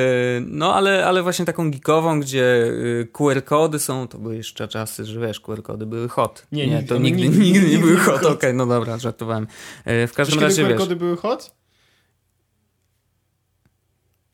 no, 0.47 0.75
ale, 0.75 1.05
ale 1.05 1.23
właśnie 1.23 1.45
taką 1.45 1.71
geekową, 1.71 2.19
gdzie 2.19 2.63
y, 2.65 3.07
QR-kody 3.13 3.79
są, 3.79 4.07
to 4.07 4.17
były 4.17 4.35
jeszcze 4.35 4.67
czasy, 4.67 5.05
że 5.05 5.19
wiesz, 5.19 5.41
QR-kody 5.41 5.85
były 5.85 6.09
hot. 6.09 6.47
Nie, 6.51 6.67
nigdy- 6.67 6.87
to 6.87 6.97
nigdy, 6.97 7.21
nigdy- 7.21 7.39
nigdy, 7.39 7.69
nie 7.69 7.79
były 7.79 7.91
nie 7.91 7.97
hot. 7.97 8.19
były 8.19 8.31
Okej, 8.31 8.49
hot. 8.49 8.57
no 8.57 8.65
dobra, 8.65 8.97
żartowałem. 8.97 9.47
W 9.85 10.11
każdym 10.15 10.35
Wiesz, 10.39 10.43
razie, 10.43 10.61
kiedy 10.61 10.73
wiesz... 10.73 10.81
kody 10.81 10.95
były 10.95 11.17
hot? 11.17 11.55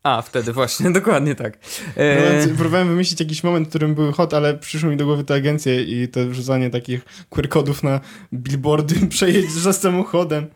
A, 0.03 0.21
wtedy 0.21 0.53
właśnie, 0.53 0.91
dokładnie 1.01 1.35
tak. 1.35 1.57
Próbowałem, 1.57 2.49
Y, 2.49 2.55
próbowałem 2.55 2.87
wymyślić 2.87 3.19
jakiś 3.19 3.43
moment, 3.43 3.67
w 3.67 3.69
którym 3.69 3.95
były 3.95 4.13
hot, 4.13 4.33
ale 4.33 4.57
przyszło 4.57 4.89
mi 4.89 4.97
do 4.97 5.05
głowy 5.05 5.23
te 5.23 5.33
agencje 5.33 5.83
i 5.83 6.07
to 6.07 6.27
wrzucanie 6.27 6.69
takich 6.69 7.05
QR-kodów 7.29 7.83
na 7.83 7.99
billboardy, 8.33 8.95
przejedź 9.09 9.51
za 9.51 9.73
samochodem. 9.73 10.47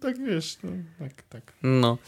Tak 0.00 0.18
wiesz, 0.18 0.58
no, 0.64 0.70
tak, 0.98 1.12
tak. 1.28 1.52
No, 1.62 1.98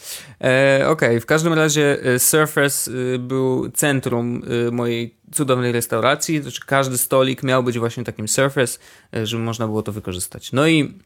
e, 0.40 0.85
okej, 0.88 1.20
w 1.20 1.27
każdym 1.27 1.53
razie 1.53 2.03
e, 2.03 2.18
Surface 2.18 2.90
e, 2.90 3.18
był 3.18 3.70
centrum 3.70 4.42
e, 4.68 4.70
mojej 4.70 5.14
cudownej 5.33 5.73
restauracji, 5.73 6.37
to 6.37 6.42
znaczy 6.42 6.61
każdy 6.66 6.99
stolik 6.99 7.42
miał 7.42 7.62
być 7.62 7.79
właśnie 7.79 8.05
takim 8.05 8.29
Surface, 8.29 8.79
e, 9.16 9.27
żeby 9.27 9.42
można 9.42 9.66
było 9.66 9.83
to 9.83 9.92
wykorzystać. 9.92 10.53
No 10.53 10.68
i 10.68 10.99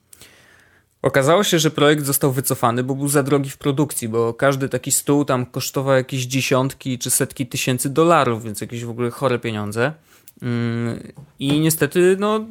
okazało 1.02 1.44
się, 1.44 1.58
że 1.58 1.70
projekt 1.70 2.04
został 2.04 2.32
wycofany, 2.32 2.84
bo 2.84 2.94
był 2.94 3.08
za 3.08 3.22
drogi 3.22 3.50
w 3.50 3.58
produkcji, 3.58 4.08
bo 4.08 4.34
każdy 4.34 4.68
taki 4.68 4.92
stół 4.92 5.24
tam 5.24 5.46
kosztował 5.46 5.96
jakieś 5.96 6.26
dziesiątki 6.26 6.98
czy 6.98 7.10
setki 7.10 7.46
tysięcy 7.46 7.90
dolarów, 7.90 8.44
więc 8.44 8.60
jakieś 8.60 8.84
w 8.84 8.90
ogóle 8.90 9.10
chore 9.10 9.38
pieniądze. 9.38 9.92
Mm, 10.42 11.12
I 11.38 11.60
niestety 11.60 12.16
no, 12.20 12.46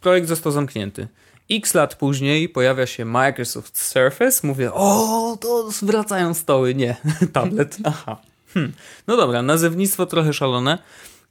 projekt 0.00 0.28
został 0.28 0.52
zamknięty. 0.52 1.08
X 1.50 1.74
lat 1.74 1.94
później 1.94 2.48
pojawia 2.48 2.86
się 2.86 3.04
Microsoft 3.04 3.78
Surface. 3.78 4.46
Mówię, 4.46 4.72
o, 4.72 5.38
to 5.40 5.68
wracają 5.82 6.34
stoły. 6.34 6.74
Nie, 6.74 6.96
tablet. 7.32 7.76
Aha. 7.84 8.16
Hm. 8.54 8.72
No 9.06 9.16
dobra, 9.16 9.42
nazewnictwo 9.42 10.06
trochę 10.06 10.32
szalone. 10.32 10.78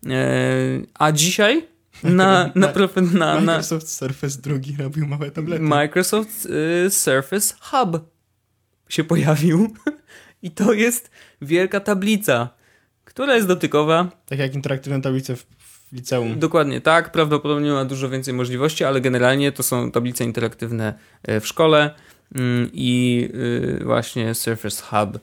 Eee, 0.05 0.87
a 0.93 1.11
dzisiaj 1.11 1.67
na, 2.03 2.51
na, 2.55 2.73
na, 3.13 3.35
na 3.35 3.41
Microsoft 3.41 3.89
Surface 3.89 4.41
drugi 4.41 4.75
robił 4.79 5.07
małe 5.07 5.31
tablety. 5.31 5.63
Microsoft 5.63 6.45
y, 6.85 6.89
Surface 6.89 7.55
Hub 7.61 8.09
się 8.89 9.03
pojawił. 9.03 9.73
I 10.43 10.51
to 10.51 10.73
jest 10.73 11.11
wielka 11.41 11.79
tablica, 11.79 12.49
która 13.05 13.35
jest 13.35 13.47
dotykowa, 13.47 14.11
tak 14.25 14.39
jak 14.39 14.55
interaktywne 14.55 15.01
tablice 15.01 15.35
w, 15.35 15.45
w 15.57 15.91
liceum. 15.91 16.39
Dokładnie 16.39 16.81
tak, 16.81 17.11
prawdopodobnie 17.11 17.71
ma 17.71 17.85
dużo 17.85 18.09
więcej 18.09 18.33
możliwości, 18.33 18.83
ale 18.83 19.01
generalnie 19.01 19.51
to 19.51 19.63
są 19.63 19.91
tablice 19.91 20.23
interaktywne 20.23 20.93
e, 21.23 21.39
w 21.39 21.47
szkole 21.47 21.95
mm, 22.35 22.69
i 22.73 23.29
y, 23.79 23.83
właśnie 23.83 24.35
Surface 24.35 24.83
Hub 24.83 25.15
y, 25.15 25.21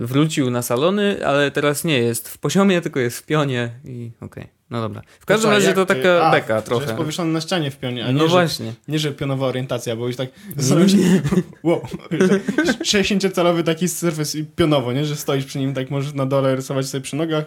wrócił 0.00 0.50
na 0.50 0.62
salony, 0.62 1.26
ale 1.26 1.50
teraz 1.50 1.84
nie 1.84 1.98
jest 1.98 2.28
w 2.28 2.38
poziomie, 2.38 2.80
tylko 2.80 3.00
jest 3.00 3.18
w 3.18 3.22
pionie 3.26 3.70
i 3.84 4.10
okej, 4.20 4.48
no 4.70 4.80
dobra. 4.80 5.02
W 5.20 5.26
każdym 5.26 5.50
razie 5.50 5.72
to 5.72 5.86
ty- 5.86 5.94
taka 5.94 6.22
a, 6.26 6.30
beka 6.32 6.62
trochę. 6.62 6.84
jest 6.84 6.96
powieszony 6.96 7.32
na 7.32 7.40
ścianie 7.40 7.70
w 7.70 7.76
pionie, 7.76 8.04
a 8.04 8.08
nie, 8.08 8.12
No 8.18 8.24
że, 8.24 8.28
właśnie. 8.28 8.72
nie 8.88 8.98
że 8.98 9.12
pionowa 9.12 9.46
orientacja, 9.46 9.96
bo 9.96 10.06
już 10.06 10.16
tak 10.16 10.28
zastanawiam 10.56 10.88
się, 10.94 10.96
wow, 11.62 11.80
60-calowy 12.84 13.62
taki 13.62 13.88
Surface 13.88 14.38
pionowo, 14.56 14.92
nie? 14.92 15.04
Że 15.04 15.16
stoisz 15.16 15.44
przy 15.44 15.58
nim, 15.58 15.74
tak 15.74 15.90
możesz 15.90 16.14
na 16.14 16.26
dole 16.26 16.56
rysować 16.56 16.86
sobie 16.86 17.02
przy 17.02 17.16
nogach. 17.16 17.44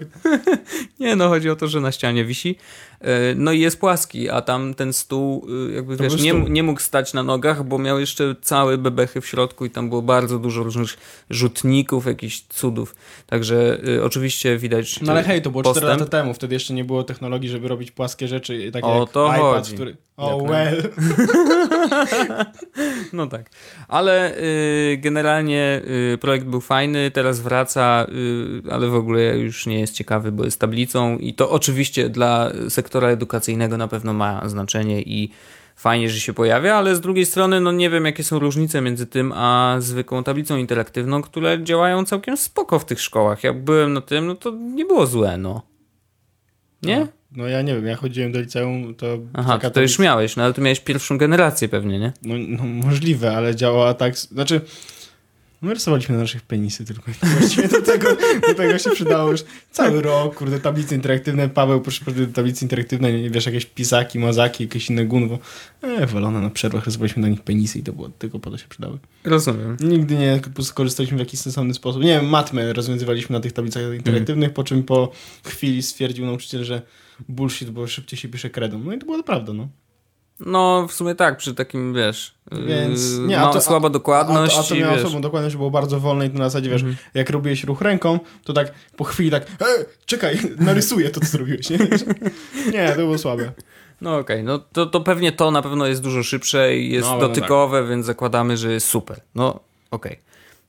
Nie, 1.00 1.16
no 1.16 1.30
chodzi 1.30 1.50
o 1.50 1.56
to, 1.56 1.68
że 1.68 1.82
na 1.82 1.92
ścianie 1.92 2.26
wisi. 2.26 2.56
E, 3.02 3.36
No 3.36 3.52
i 3.52 3.60
jest 3.60 3.80
płaski, 3.80 4.30
a 4.30 4.42
tam 4.42 4.74
ten 4.74 4.94
stół, 4.94 5.48
y, 5.70 5.74
jakby 5.74 5.98
To 5.98 6.04
wiesz, 6.04 6.22
nie, 6.22 6.34
nie 6.34 6.64
mógł 6.64 6.80
stać 6.80 7.14
na 7.14 7.24
nogach, 7.24 7.64
bo 7.64 7.78
miał 7.80 8.00
jeszcze 8.00 8.36
całe 8.42 8.78
bebechy 8.78 9.22
w 9.22 9.28
środku 9.28 9.66
i 9.66 9.70
tam 9.70 9.90
było 9.90 10.02
bardzo 10.02 10.40
dużo 10.40 10.64
różnych 10.64 10.98
rzutników, 11.30 12.06
jakichś 12.06 12.42
cudów. 12.50 12.96
Także 13.28 13.80
y, 13.88 14.04
oczywiście 14.04 14.58
widać. 14.58 15.02
No 15.02 15.12
ale 15.12 15.24
hej, 15.24 15.42
to 15.42 15.50
było 15.50 15.64
postęp. 15.64 15.84
4 15.86 16.00
lata 16.00 16.12
temu, 16.12 16.34
wtedy 16.34 16.54
jeszcze 16.56 16.74
nie 16.74 16.84
było 16.84 17.04
technologii, 17.08 17.50
żeby 17.50 17.68
robić 17.68 17.92
płaskie 17.92 18.28
rzeczy, 18.28 18.72
takie 18.72 18.88
O 18.88 19.00
jak 19.00 19.10
to 19.10 19.28
iPad, 19.28 19.40
chodzi. 19.40 19.74
który... 19.74 19.98
O, 20.18 20.38
Jak 20.38 20.50
well. 20.52 20.84
No 23.14 23.28
tak. 23.28 23.50
Ale 23.88 24.38
y, 24.38 24.98
generalnie 24.98 25.82
y, 26.14 26.18
projekt 26.18 26.46
był 26.46 26.62
fajny, 26.62 27.12
teraz 27.12 27.40
wraca, 27.40 28.06
y, 28.68 28.72
ale 28.74 28.88
w 28.88 28.96
ogóle 28.96 29.38
już 29.38 29.66
nie 29.66 29.80
jest 29.80 29.94
ciekawy, 29.94 30.32
bo 30.32 30.44
jest 30.44 30.60
tablicą 30.60 31.18
i 31.18 31.34
to 31.34 31.50
oczywiście 31.50 32.10
dla 32.10 32.52
sektora 32.70 33.10
edukacyjnego 33.10 33.78
na 33.78 33.88
pewno 33.88 34.14
ma 34.14 34.50
znaczenie 34.50 35.02
i 35.02 35.32
fajnie, 35.76 36.10
że 36.10 36.20
się 36.20 36.34
pojawia, 36.34 36.76
ale 36.76 36.96
z 36.96 37.02
drugiej 37.02 37.26
strony 37.26 37.62
no 37.62 37.72
nie 37.72 37.90
wiem 37.90 38.06
jakie 38.06 38.24
są 38.24 38.40
różnice 38.40 38.82
między 38.82 39.08
tym 39.08 39.32
a 39.36 39.76
zwykłą 39.80 40.24
tablicą 40.24 40.58
interaktywną, 40.58 41.22
które 41.22 41.64
działają 41.64 42.06
całkiem 42.06 42.38
spoko 42.38 42.80
w 42.80 42.86
tych 42.86 43.02
szkołach. 43.02 43.44
Jak 43.44 43.64
byłem 43.64 43.94
na 43.94 44.02
tym, 44.02 44.28
no 44.28 44.36
to 44.36 44.52
nie 44.52 44.86
było 44.86 45.08
złe, 45.08 45.38
no. 45.38 45.62
Nie? 46.88 47.08
No 47.32 47.48
ja 47.48 47.62
nie 47.62 47.76
wiem, 47.76 47.86
ja 47.86 47.96
chodziłem 47.96 48.32
do 48.32 48.40
liceum, 48.40 48.96
to... 48.96 49.18
Aha, 49.34 49.60
to, 49.60 49.82
już 49.82 50.00
miałeś, 50.00 50.36
no 50.36 50.44
ale 50.44 50.54
ty 50.54 50.62
miałeś 50.62 50.80
pierwszą 50.80 51.18
generację 51.18 51.70
pewnie, 51.70 52.00
nie? 52.00 52.14
No, 52.24 52.36
no 52.48 52.64
możliwe, 52.64 53.38
ale 53.38 53.56
działała 53.56 53.94
tak... 53.94 54.18
Znaczy... 54.18 54.62
My 55.62 55.74
rysowaliśmy 55.74 56.16
na 56.16 56.22
naszych 56.22 56.42
penisy 56.42 56.86
tylko. 56.86 57.12
Właściwie 57.40 57.68
do 57.68 57.82
tego, 57.82 58.18
do 58.48 58.54
tego 58.54 58.78
się 58.78 58.90
przydało 58.90 59.32
już 59.32 59.42
cały 59.72 60.02
rok, 60.02 60.36
kurde, 60.36 60.60
tablice 60.60 60.96
interaktywne. 60.96 61.50
Paweł, 61.50 61.82
proszę 61.82 62.06
bardzo, 62.06 62.26
do 62.26 62.34
tablicy 62.34 62.66
interaktywnej, 62.66 63.32
wiesz, 63.32 63.46
jakieś 63.46 63.66
pisaki, 63.66 64.20
mazaki, 64.20 64.64
jakieś 64.64 64.90
inne 64.90 65.06
gunwo. 65.06 65.40
E, 65.82 66.08
wolone 66.08 66.42
na 66.42 66.50
przerwach 66.50 66.86
rysowaliśmy 66.86 67.22
na 67.22 67.28
nich 67.28 67.42
penisy 67.42 67.80
i 67.80 67.84
to 67.84 67.94
było, 67.94 68.10
tylko 68.10 68.40
po 68.40 68.52
to 68.52 68.58
się 68.58 68.68
przydały. 68.68 69.00
Rozumiem. 69.24 69.78
Nigdy 69.80 70.16
nie 70.16 70.40
skorzystaliśmy 70.62 71.18
w 71.18 71.20
jakiś 71.20 71.40
sensowny 71.40 71.74
sposób. 71.74 72.04
Nie 72.04 72.10
wiem, 72.10 72.26
matmę 72.26 72.74
rozwiązywaliśmy 72.74 73.34
na 73.34 73.40
tych 73.40 73.52
tablicach 73.52 73.84
interaktywnych, 73.96 74.54
po 74.54 74.64
czym 74.64 74.84
po 74.84 75.12
chwili 75.44 75.84
stwierdził 75.84 76.26
nauczyciel, 76.26 76.64
że 76.64 76.82
bullshit, 77.30 77.70
bo 77.70 77.88
szybciej 77.88 78.20
się 78.20 78.28
pisze 78.28 78.50
kredą. 78.50 78.80
No 78.80 78.94
i 78.94 79.00
to 79.00 79.06
była 79.06 79.24
prawda, 79.24 79.54
no. 79.54 79.68
No, 80.40 80.88
w 80.88 80.94
sumie 80.94 81.16
tak, 81.16 81.38
przy 81.38 81.54
takim, 81.56 81.94
wiesz, 81.94 82.34
Więc 82.68 83.14
yy, 83.14 83.28
nie, 83.28 83.40
a 83.40 83.54
to- 83.54 83.62
słaba 83.62 83.90
dokładność. 83.90 84.54
A 84.54 84.58
to, 84.58 84.66
a 84.66 84.70
to 84.70 84.76
miało 84.76 84.98
wiesz, 84.98 85.14
dokładność, 85.22 85.56
było 85.56 85.72
bardzo 85.72 86.00
wolne 86.00 86.26
i 86.26 86.30
to 86.30 86.38
na 86.38 86.50
zasadzie, 86.50 86.70
wiesz, 86.70 86.84
jak 87.14 87.30
robiłeś 87.30 87.64
ruch 87.64 87.82
ręką, 87.82 88.20
to 88.44 88.54
tak 88.54 88.72
po 88.96 89.04
chwili 89.04 89.32
tak, 89.32 89.44
e, 89.44 89.86
czekaj, 90.06 90.40
narysuję 90.60 91.10
to, 91.10 91.20
co 91.20 91.26
zrobiłeś, 91.26 91.70
nie? 91.70 91.78
Nie, 92.74 92.90
to 92.90 92.96
było 92.96 93.18
słabe. 93.18 93.52
No 94.02 94.18
okej, 94.18 94.44
no 94.44 94.60
to, 94.60 94.86
to 94.86 95.02
pewnie 95.02 95.32
to 95.32 95.52
na 95.52 95.62
pewno 95.62 95.86
jest 95.86 96.02
dużo 96.02 96.24
szybsze 96.24 96.78
i 96.78 96.92
jest 96.92 97.08
No, 97.08 97.14
no 97.14 97.22
dotykowe, 97.28 97.88
więc 97.88 98.06
zakładamy, 98.06 98.58
że 98.58 98.72
jest 98.72 98.88
super. 98.88 99.22
No, 99.36 99.60
okej. 99.92 100.20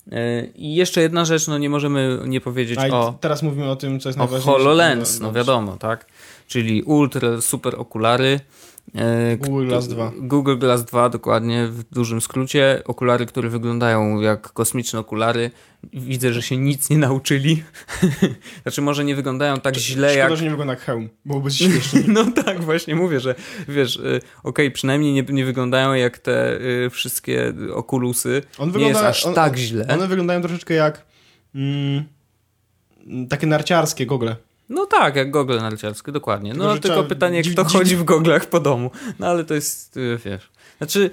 Yy, 0.07 0.53
I 0.55 0.75
jeszcze 0.75 1.01
jedna 1.01 1.25
rzecz, 1.25 1.49
no 1.49 1.59
nie 1.59 1.71
możemy 1.71 2.19
nie 2.27 2.41
powiedzieć 2.41 2.79
A 2.79 2.89
o, 2.89 3.15
teraz 3.21 3.43
mówimy 3.43 3.71
o 3.71 3.77
tym, 3.77 4.01
co 4.01 4.09
jest 4.09 4.19
o 4.19 4.23
najważniejsze. 4.23 4.59
HoloLens, 4.59 5.21
no 5.21 5.27
dobrze. 5.27 5.39
wiadomo, 5.41 5.77
tak? 5.77 6.07
Czyli 6.47 6.83
ultra 6.83 7.41
super 7.41 7.75
okulary. 7.77 8.41
Yy, 8.95 9.37
Google 9.37 9.67
Glass 9.67 9.89
2. 9.89 10.13
Google 10.21 10.57
Glass 10.59 10.85
2, 10.85 11.09
dokładnie, 11.09 11.67
w 11.67 11.85
dużym 11.85 12.21
skrócie. 12.21 12.83
Okulary, 12.85 13.27
które 13.27 13.49
wyglądają 13.49 14.21
jak 14.21 14.53
kosmiczne 14.53 14.99
okulary. 14.99 15.51
Widzę, 15.93 16.33
że 16.33 16.43
się 16.43 16.57
nic 16.57 16.91
nie 16.91 16.99
nauczyli. 16.99 17.63
znaczy, 18.63 18.83
może 18.83 19.05
nie 19.05 19.15
wyglądają 19.17 19.61
tak 19.61 19.77
źle 19.77 20.09
Szkoda, 20.09 20.23
jak. 20.29 20.37
że 20.37 20.45
nie 20.45 20.51
wygląda 20.51 20.73
jak 20.73 20.83
hełm, 20.83 21.09
byłoby 21.25 21.51
śmiesznie. 21.51 22.03
No 22.09 22.25
tak, 22.45 22.61
właśnie 22.65 22.95
mówię, 22.95 23.21
że 23.21 23.35
wiesz, 23.69 23.97
y, 23.97 24.21
okej, 24.43 24.71
przynajmniej 24.71 25.13
nie, 25.13 25.23
nie 25.29 25.45
wyglądają 25.45 25.95
jak 25.95 26.19
te 26.19 26.61
y, 26.61 26.91
wszystkie 26.91 27.53
okulusy. 27.75 28.43
On 28.59 28.69
nie 28.69 28.73
wygląda- 28.73 28.89
jest 28.89 29.19
aż 29.19 29.27
on- 29.27 29.35
tak 29.35 29.57
źle. 29.57 29.87
One 29.89 30.07
wyglądają 30.07 30.41
troszeczkę 30.41 30.75
jak 30.75 31.05
mm, 31.55 32.05
takie 33.29 33.47
narciarskie 33.47 34.07
gogle. 34.07 34.37
No 34.69 34.87
tak, 34.87 35.17
jak 35.17 35.31
gogle 35.31 35.61
narciarskie, 35.61 36.13
dokładnie. 36.13 36.55
No 36.55 36.79
Tylko, 36.79 37.05
pytanie, 37.05 37.43
kto 37.43 37.65
dzi- 37.65 37.79
chodzi 37.79 37.97
w 37.97 38.05
goglach 38.05 38.47
po 38.47 38.61
domu. 38.61 38.91
No 39.19 39.27
ale 39.27 39.45
to 39.45 39.55
jest, 39.55 39.97
y, 39.97 40.19
wiesz. 40.25 40.51
Znaczy, 40.79 41.11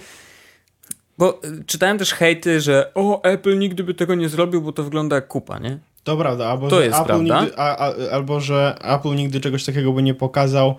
bo 1.17 1.41
y, 1.43 1.63
czytałem 1.65 1.97
też 1.97 2.13
hejty, 2.13 2.61
że 2.61 2.91
o, 2.95 3.23
Apple 3.23 3.59
nigdy 3.59 3.83
by 3.83 3.93
tego 3.93 4.15
nie 4.15 4.29
zrobił, 4.29 4.61
bo 4.61 4.71
to 4.71 4.83
wygląda 4.83 5.15
jak 5.15 5.27
kupa, 5.27 5.59
nie? 5.59 5.79
To 6.03 6.17
prawda, 6.17 6.47
albo 6.47 6.67
To 6.69 6.75
że 6.79 6.85
jest 6.85 6.97
Apple 6.97 7.05
prawda. 7.07 7.41
Nigdy, 7.41 7.57
a, 7.57 7.77
a, 7.77 7.93
albo 8.11 8.39
że 8.39 8.77
Apple 8.81 9.15
nigdy 9.15 9.39
czegoś 9.39 9.63
takiego 9.63 9.91
by 9.93 10.03
nie 10.03 10.13
pokazał, 10.13 10.75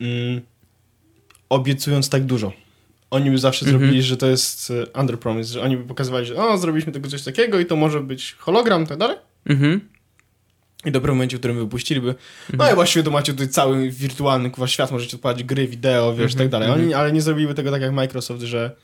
mm, 0.00 0.40
obiecując 1.48 2.08
tak 2.08 2.24
dużo. 2.24 2.52
Oni 3.10 3.30
by 3.30 3.38
zawsze 3.38 3.66
Mhm. 3.66 3.80
zrobili, 3.82 4.02
że 4.02 4.16
to 4.16 4.26
jest 4.26 4.70
e, 4.70 5.00
under 5.00 5.18
promise, 5.18 5.52
że 5.52 5.62
oni 5.62 5.76
by 5.76 5.84
pokazywali, 5.84 6.26
że 6.26 6.36
o, 6.36 6.58
zrobiliśmy 6.58 6.92
tego 6.92 7.08
coś 7.08 7.22
takiego 7.22 7.58
i 7.60 7.66
to 7.66 7.76
może 7.76 8.00
być 8.00 8.36
hologram 8.38 8.86
tak 8.86 8.98
dalej. 8.98 9.16
Mhm. 9.46 9.80
I 10.84 10.90
w 10.90 11.04
momencie, 11.04 11.36
w 11.36 11.40
którym 11.40 11.58
wypuściliby, 11.58 12.06
no 12.50 12.54
Mhm. 12.54 12.72
i 12.72 12.74
właściwie 12.74 13.02
to 13.02 13.10
macie 13.10 13.32
tutaj 13.32 13.48
cały 13.48 13.90
wirtualny 13.90 14.50
kurwa, 14.50 14.66
świat, 14.66 14.90
możecie 14.92 15.16
odpalić 15.16 15.44
gry, 15.44 15.68
wideo, 15.68 16.14
wiesz, 16.14 16.32
Mhm, 16.32 16.38
tak 16.50 16.60
dalej. 16.60 16.70
Oni, 16.82 16.94
ale 16.94 17.12
nie 17.12 17.22
zrobiliby 17.22 17.54
tego 17.54 17.70
tak 17.70 17.82
jak 17.82 17.92
Microsoft, 17.92 18.40
że 18.42 18.76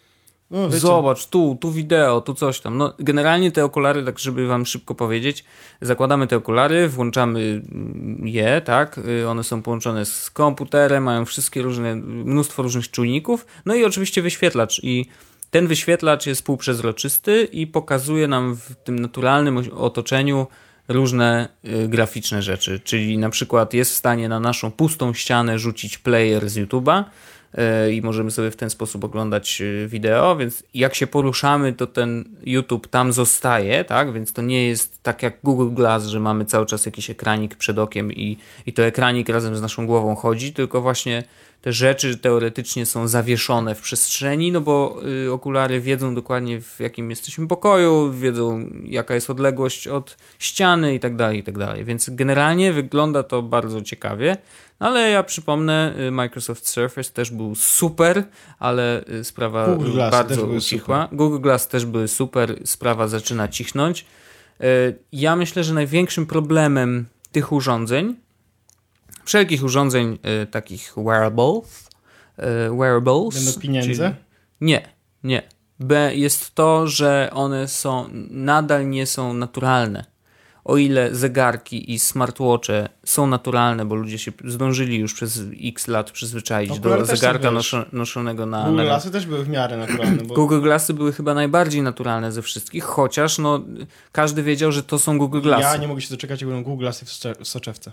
no, 0.50 0.70
Zobacz, 0.70 1.26
tu, 1.26 1.58
tu 1.60 1.70
wideo, 1.72 2.20
tu 2.20 2.34
coś 2.34 2.60
tam. 2.60 2.76
No, 2.78 2.94
generalnie 2.98 3.52
te 3.52 3.64
okulary, 3.64 4.04
tak 4.04 4.18
żeby 4.18 4.46
wam 4.46 4.66
szybko 4.66 4.94
powiedzieć, 4.94 5.44
zakładamy 5.80 6.26
te 6.26 6.36
okulary, 6.36 6.88
włączamy 6.88 7.40
mm, 7.72 8.28
je, 8.28 8.60
tak? 8.64 8.98
Y, 8.98 9.28
One 9.28 9.44
są 9.44 9.62
połączone 9.62 10.04
z 10.04 10.30
komputerem, 10.30 11.02
mają 11.02 11.24
wszystkie 11.24 11.62
różne, 11.62 11.96
mnóstwo 11.96 12.62
różnych 12.62 12.90
czujników, 12.90 13.46
no 13.66 13.74
i 13.74 13.84
oczywiście 13.84 14.22
wyświetlacz. 14.22 14.80
I 14.82 15.06
ten 15.50 15.66
wyświetlacz 15.66 16.26
jest 16.26 16.42
półprzezroczysty 16.42 17.48
i 17.52 17.66
pokazuje 17.66 18.28
nam 18.28 18.56
w 18.56 18.74
tym 18.84 18.98
naturalnym 18.98 19.62
otoczeniu 19.76 20.46
różne 20.88 21.48
y, 21.64 21.88
graficzne 21.88 22.42
rzeczy, 22.42 22.80
czyli 22.84 23.18
na 23.18 23.30
przykład 23.30 23.74
jest 23.74 23.90
w 23.90 23.94
stanie 23.94 24.28
na 24.28 24.40
naszą 24.40 24.70
pustą 24.70 25.14
ścianę 25.14 25.58
rzucić 25.58 25.98
player 25.98 26.48
z 26.48 26.56
YouTube'a, 26.56 27.04
y, 27.88 27.94
i 27.94 28.02
możemy 28.02 28.30
sobie 28.30 28.50
w 28.50 28.56
ten 28.56 28.70
sposób 28.70 29.04
oglądać 29.04 29.60
y, 29.60 29.88
wideo, 29.88 30.36
więc 30.36 30.62
jak 30.74 30.94
się 30.94 31.06
poruszamy, 31.06 31.72
to 31.72 31.86
ten 31.86 32.24
YouTube 32.46 32.88
tam 32.88 33.12
zostaje, 33.12 33.84
tak? 33.84 34.12
Więc 34.12 34.32
to 34.32 34.42
nie 34.42 34.68
jest 34.68 35.02
tak 35.02 35.22
jak 35.22 35.38
Google 35.42 35.74
Glass, 35.74 36.06
że 36.06 36.20
mamy 36.20 36.44
cały 36.44 36.66
czas 36.66 36.86
jakiś 36.86 37.10
ekranik 37.10 37.54
przed 37.54 37.78
okiem 37.78 38.12
i, 38.12 38.38
i 38.66 38.72
to 38.72 38.82
ekranik 38.82 39.28
razem 39.28 39.56
z 39.56 39.60
naszą 39.60 39.86
głową 39.86 40.14
chodzi, 40.14 40.52
tylko 40.52 40.80
właśnie 40.80 41.24
te 41.64 41.72
rzeczy 41.72 42.16
teoretycznie 42.16 42.86
są 42.86 43.08
zawieszone 43.08 43.74
w 43.74 43.80
przestrzeni, 43.80 44.52
no 44.52 44.60
bo 44.60 45.00
y, 45.26 45.32
okulary 45.32 45.80
wiedzą 45.80 46.14
dokładnie 46.14 46.60
w 46.60 46.80
jakim 46.80 47.10
jesteśmy 47.10 47.48
pokoju, 47.48 48.12
wiedzą 48.12 48.70
jaka 48.82 49.14
jest 49.14 49.30
odległość 49.30 49.88
od 49.88 50.16
ściany 50.38 50.94
i 50.94 51.00
tak 51.00 51.16
dalej, 51.16 51.38
i 51.38 51.42
tak 51.42 51.58
dalej. 51.58 51.84
Więc 51.84 52.10
generalnie 52.10 52.72
wygląda 52.72 53.22
to 53.22 53.42
bardzo 53.42 53.82
ciekawie, 53.82 54.36
ale 54.78 55.10
ja 55.10 55.22
przypomnę, 55.22 55.94
y, 55.98 56.10
Microsoft 56.10 56.68
Surface 56.68 57.10
też 57.10 57.30
był 57.30 57.54
super, 57.54 58.24
ale 58.58 59.04
y, 59.08 59.24
sprawa 59.24 59.66
Google 59.66 59.98
bardzo 59.98 60.46
ucichła. 60.46 61.08
Google 61.12 61.40
Glass 61.40 61.68
też 61.68 61.86
były 61.86 62.08
super, 62.08 62.60
sprawa 62.64 63.08
zaczyna 63.08 63.48
cichnąć. 63.48 64.06
Ja 65.12 65.36
myślę, 65.36 65.64
że 65.64 65.74
największym 65.74 66.26
problemem 66.26 67.06
tych 67.32 67.52
urządzeń 67.52 68.16
wszelkich 69.24 69.64
urządzeń 69.64 70.18
y, 70.42 70.46
takich 70.46 70.92
wearables, 70.96 71.88
y, 72.38 72.42
wearables 72.76 73.44
Będą 73.44 73.60
pieniądze? 73.60 74.08
czyli- 74.08 74.14
Nie, 74.60 74.88
nie. 75.24 75.42
B 75.80 76.14
jest 76.14 76.54
to, 76.54 76.86
że 76.86 77.30
one 77.32 77.68
są 77.68 78.08
nadal 78.30 78.88
nie 78.88 79.06
są 79.06 79.34
naturalne. 79.34 80.14
O 80.64 80.76
ile 80.76 81.14
zegarki 81.14 81.92
i 81.92 81.98
smartwatche 81.98 82.88
są 83.04 83.26
naturalne, 83.26 83.84
bo 83.84 83.94
ludzie 83.94 84.18
się 84.18 84.32
zdążyli 84.44 84.96
już 84.98 85.14
przez 85.14 85.40
x 85.64 85.88
lat 85.88 86.10
przyzwyczaić 86.10 86.70
Okulary 86.70 87.00
do 87.00 87.16
zegarka 87.16 87.50
noszonego 87.92 88.46
na, 88.46 88.64
Google 88.64 88.76
na 88.76 88.84
Glassy 88.84 89.10
też 89.10 89.26
były 89.26 89.44
w 89.44 89.48
miarę 89.48 89.76
naturalne, 89.76 90.22
bo 90.22 90.34
Google 90.34 90.60
Glassy 90.60 90.94
były 90.94 91.12
chyba 91.12 91.34
najbardziej 91.34 91.82
naturalne 91.82 92.32
ze 92.32 92.42
wszystkich, 92.42 92.84
chociaż 92.84 93.38
no, 93.38 93.60
każdy 94.12 94.42
wiedział, 94.42 94.72
że 94.72 94.82
to 94.82 94.98
są 94.98 95.18
Google 95.18 95.40
Glassy. 95.40 95.62
ja 95.62 95.76
nie 95.76 95.88
mogę 95.88 96.00
się 96.00 96.10
doczekać, 96.10 96.40
jak 96.40 96.50
będą 96.50 96.64
Google 96.64 96.80
Glassy 96.80 97.04
w 97.44 97.48
soczewce. 97.48 97.92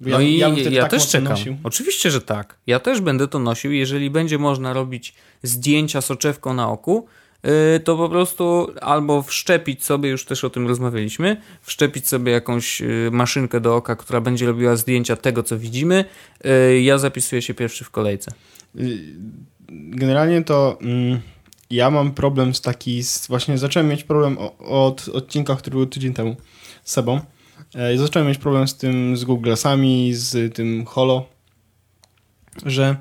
Bo 0.00 0.10
No 0.10 0.20
i 0.20 0.36
ja, 0.36 0.52
wtedy 0.52 0.76
tak 0.76 0.90
też 0.90 1.08
czekam. 1.08 1.28
nosił. 1.28 1.56
Oczywiście, 1.64 2.10
że 2.10 2.20
tak. 2.20 2.58
Ja 2.66 2.80
też 2.80 3.00
będę 3.00 3.28
to 3.28 3.38
nosił. 3.38 3.72
Jeżeli 3.72 4.10
będzie 4.10 4.38
można 4.38 4.72
robić 4.72 5.14
zdjęcia 5.42 6.00
soczewką 6.00 6.54
na 6.54 6.68
oku, 6.68 7.06
yy, 7.44 7.50
to 7.84 7.96
po 7.96 8.08
prostu 8.08 8.68
albo 8.80 9.22
wszczepić 9.22 9.84
sobie, 9.84 10.08
już 10.08 10.24
też 10.24 10.44
o 10.44 10.50
tym 10.50 10.66
rozmawialiśmy, 10.68 11.36
wszczepić 11.62 12.08
sobie 12.08 12.32
jakąś 12.32 12.80
yy, 12.80 13.10
maszynkę 13.12 13.60
do 13.60 13.76
oka, 13.76 13.96
która 13.96 14.20
będzie 14.20 14.46
robiła 14.46 14.76
zdjęcia 14.76 15.16
tego, 15.16 15.42
co 15.42 15.58
widzimy. 15.58 16.04
Yy, 16.44 16.82
ja 16.82 16.98
zapisuję 16.98 17.42
się 17.42 17.54
pierwszy 17.54 17.84
w 17.84 17.90
kolejce. 17.90 18.30
Y, 18.76 18.98
Generalnie 19.70 20.44
to 20.44 20.78
mm, 20.80 21.20
ja 21.70 21.90
mam 21.90 22.12
problem 22.12 22.54
z 22.54 22.60
taki, 22.60 23.02
właśnie 23.28 23.58
zacząłem 23.58 23.88
mieć 23.88 24.04
problem 24.04 24.38
od 24.58 25.08
odcinka, 25.08 25.56
który 25.56 25.76
był 25.76 25.86
tydzień 25.86 26.14
temu 26.14 26.36
z 26.84 26.92
sobą. 26.92 27.20
E, 27.74 27.94
i 27.94 27.98
zacząłem 27.98 28.28
mieć 28.28 28.38
problem 28.38 28.68
z 28.68 28.76
tym, 28.76 29.16
z 29.16 29.24
Google 29.24 29.42
Glassami, 29.44 30.14
z 30.14 30.54
tym 30.54 30.84
Holo, 30.86 31.26
że 32.66 32.96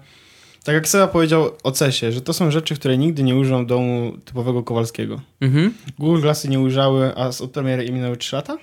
tak 0.63 0.75
jak 0.75 0.87
Seba 0.87 1.07
powiedział 1.07 1.49
o 1.63 1.71
CESie, 1.71 2.11
że 2.11 2.21
to 2.21 2.33
są 2.33 2.51
rzeczy, 2.51 2.75
które 2.75 2.97
nigdy 2.97 3.23
nie 3.23 3.35
użyją 3.35 3.63
w 3.63 3.67
domu 3.67 4.13
typowego 4.25 4.63
Kowalskiego. 4.63 5.21
Mhm. 5.41 5.73
Google 5.99 6.21
Glassy 6.21 6.49
nie 6.49 6.59
ujrzały, 6.59 7.15
a 7.15 7.31
z- 7.31 7.41
od 7.41 7.51
premiery 7.51 7.85
im 7.85 7.95
minęły 7.95 8.17
3 8.17 8.35
lata? 8.35 8.57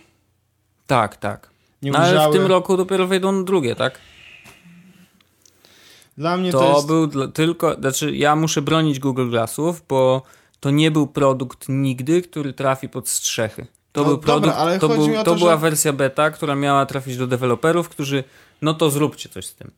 Tak, 0.86 1.16
tak. 1.16 1.50
Nie 1.82 1.90
No, 1.90 1.98
ale 1.98 2.28
w 2.28 2.32
tym 2.32 2.46
roku 2.46 2.76
dopiero 2.76 3.06
wejdą 3.06 3.44
drugie, 3.44 3.74
tak? 3.76 3.98
Dla 6.18 6.36
mnie 6.36 6.52
To, 6.52 6.58
to, 6.58 6.74
jest... 6.74 6.86
był 6.86 7.06
dla, 7.06 7.28
tylko, 7.28 7.74
znaczy 7.74 8.16
ja 8.16 8.36
muszę 8.36 8.62
bronić 8.62 8.98
Google 8.98 9.30
Glassów, 9.30 9.82
bo 9.88 10.22
to 10.60 10.70
nie 10.70 10.90
był 10.90 11.06
produkt 11.06 11.64
nigdy, 11.68 12.22
który 12.22 12.52
trafi 12.52 12.88
pod 12.88 13.08
strzechy. 13.08 13.66
To 13.94 14.00
No 14.00 14.06
był 14.06 14.16
dobra, 14.16 14.32
produkt, 14.32 14.56
ale 14.56 14.78
to, 14.78 14.88
chodzi 14.88 15.00
był, 15.00 15.08
mi 15.08 15.16
o 15.16 15.24
to 15.24 15.32
to, 15.32 15.38
była 15.38 15.50
że- 15.52 15.58
wersja 15.58 15.92
beta, 15.92 16.30
która 16.30 16.54
miała 16.54 16.86
trafić 16.86 17.16
do 17.16 17.26
deweloperów, 17.26 17.88
którzy, 17.88 18.24
no 18.62 18.74
to 18.74 18.90
zróbcie 18.90 19.28
coś 19.28 19.46
z 19.46 19.54
tym. 19.54 19.70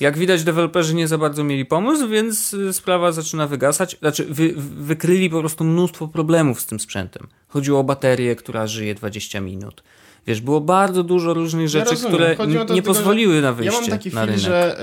Jak 0.00 0.18
widać, 0.18 0.44
deweloperzy 0.44 0.94
nie 0.94 1.08
za 1.08 1.18
bardzo 1.18 1.44
mieli 1.44 1.64
pomysł, 1.66 2.08
więc 2.08 2.54
y, 2.54 2.72
sprawa 2.72 3.12
zaczyna 3.12 3.46
wygasać. 3.46 3.96
Znaczy, 3.98 4.24
wy, 4.30 4.52
wykryli 4.56 5.30
po 5.30 5.40
prostu 5.40 5.64
mnóstwo 5.64 6.08
problemów 6.08 6.60
z 6.60 6.66
tym 6.66 6.80
sprzętem. 6.80 7.26
Chodziło 7.48 7.80
o 7.80 7.84
baterię, 7.84 8.36
która 8.36 8.66
żyje 8.66 8.94
20 8.94 9.40
minut. 9.40 9.82
Wiesz, 10.26 10.40
było 10.40 10.60
bardzo 10.60 11.02
dużo 11.02 11.34
różnych 11.34 11.68
rzeczy, 11.68 11.90
rozumiem. 11.90 12.14
które 12.14 12.36
to 12.66 12.74
nie 12.74 12.82
pozwoliły 12.82 13.40
na 13.40 13.52
wyjście 13.52 13.74
Ja 13.74 13.80
mam 13.80 13.90
taki 13.90 14.08
na 14.08 14.20
film, 14.20 14.26
rynek. 14.26 14.40
że 14.40 14.80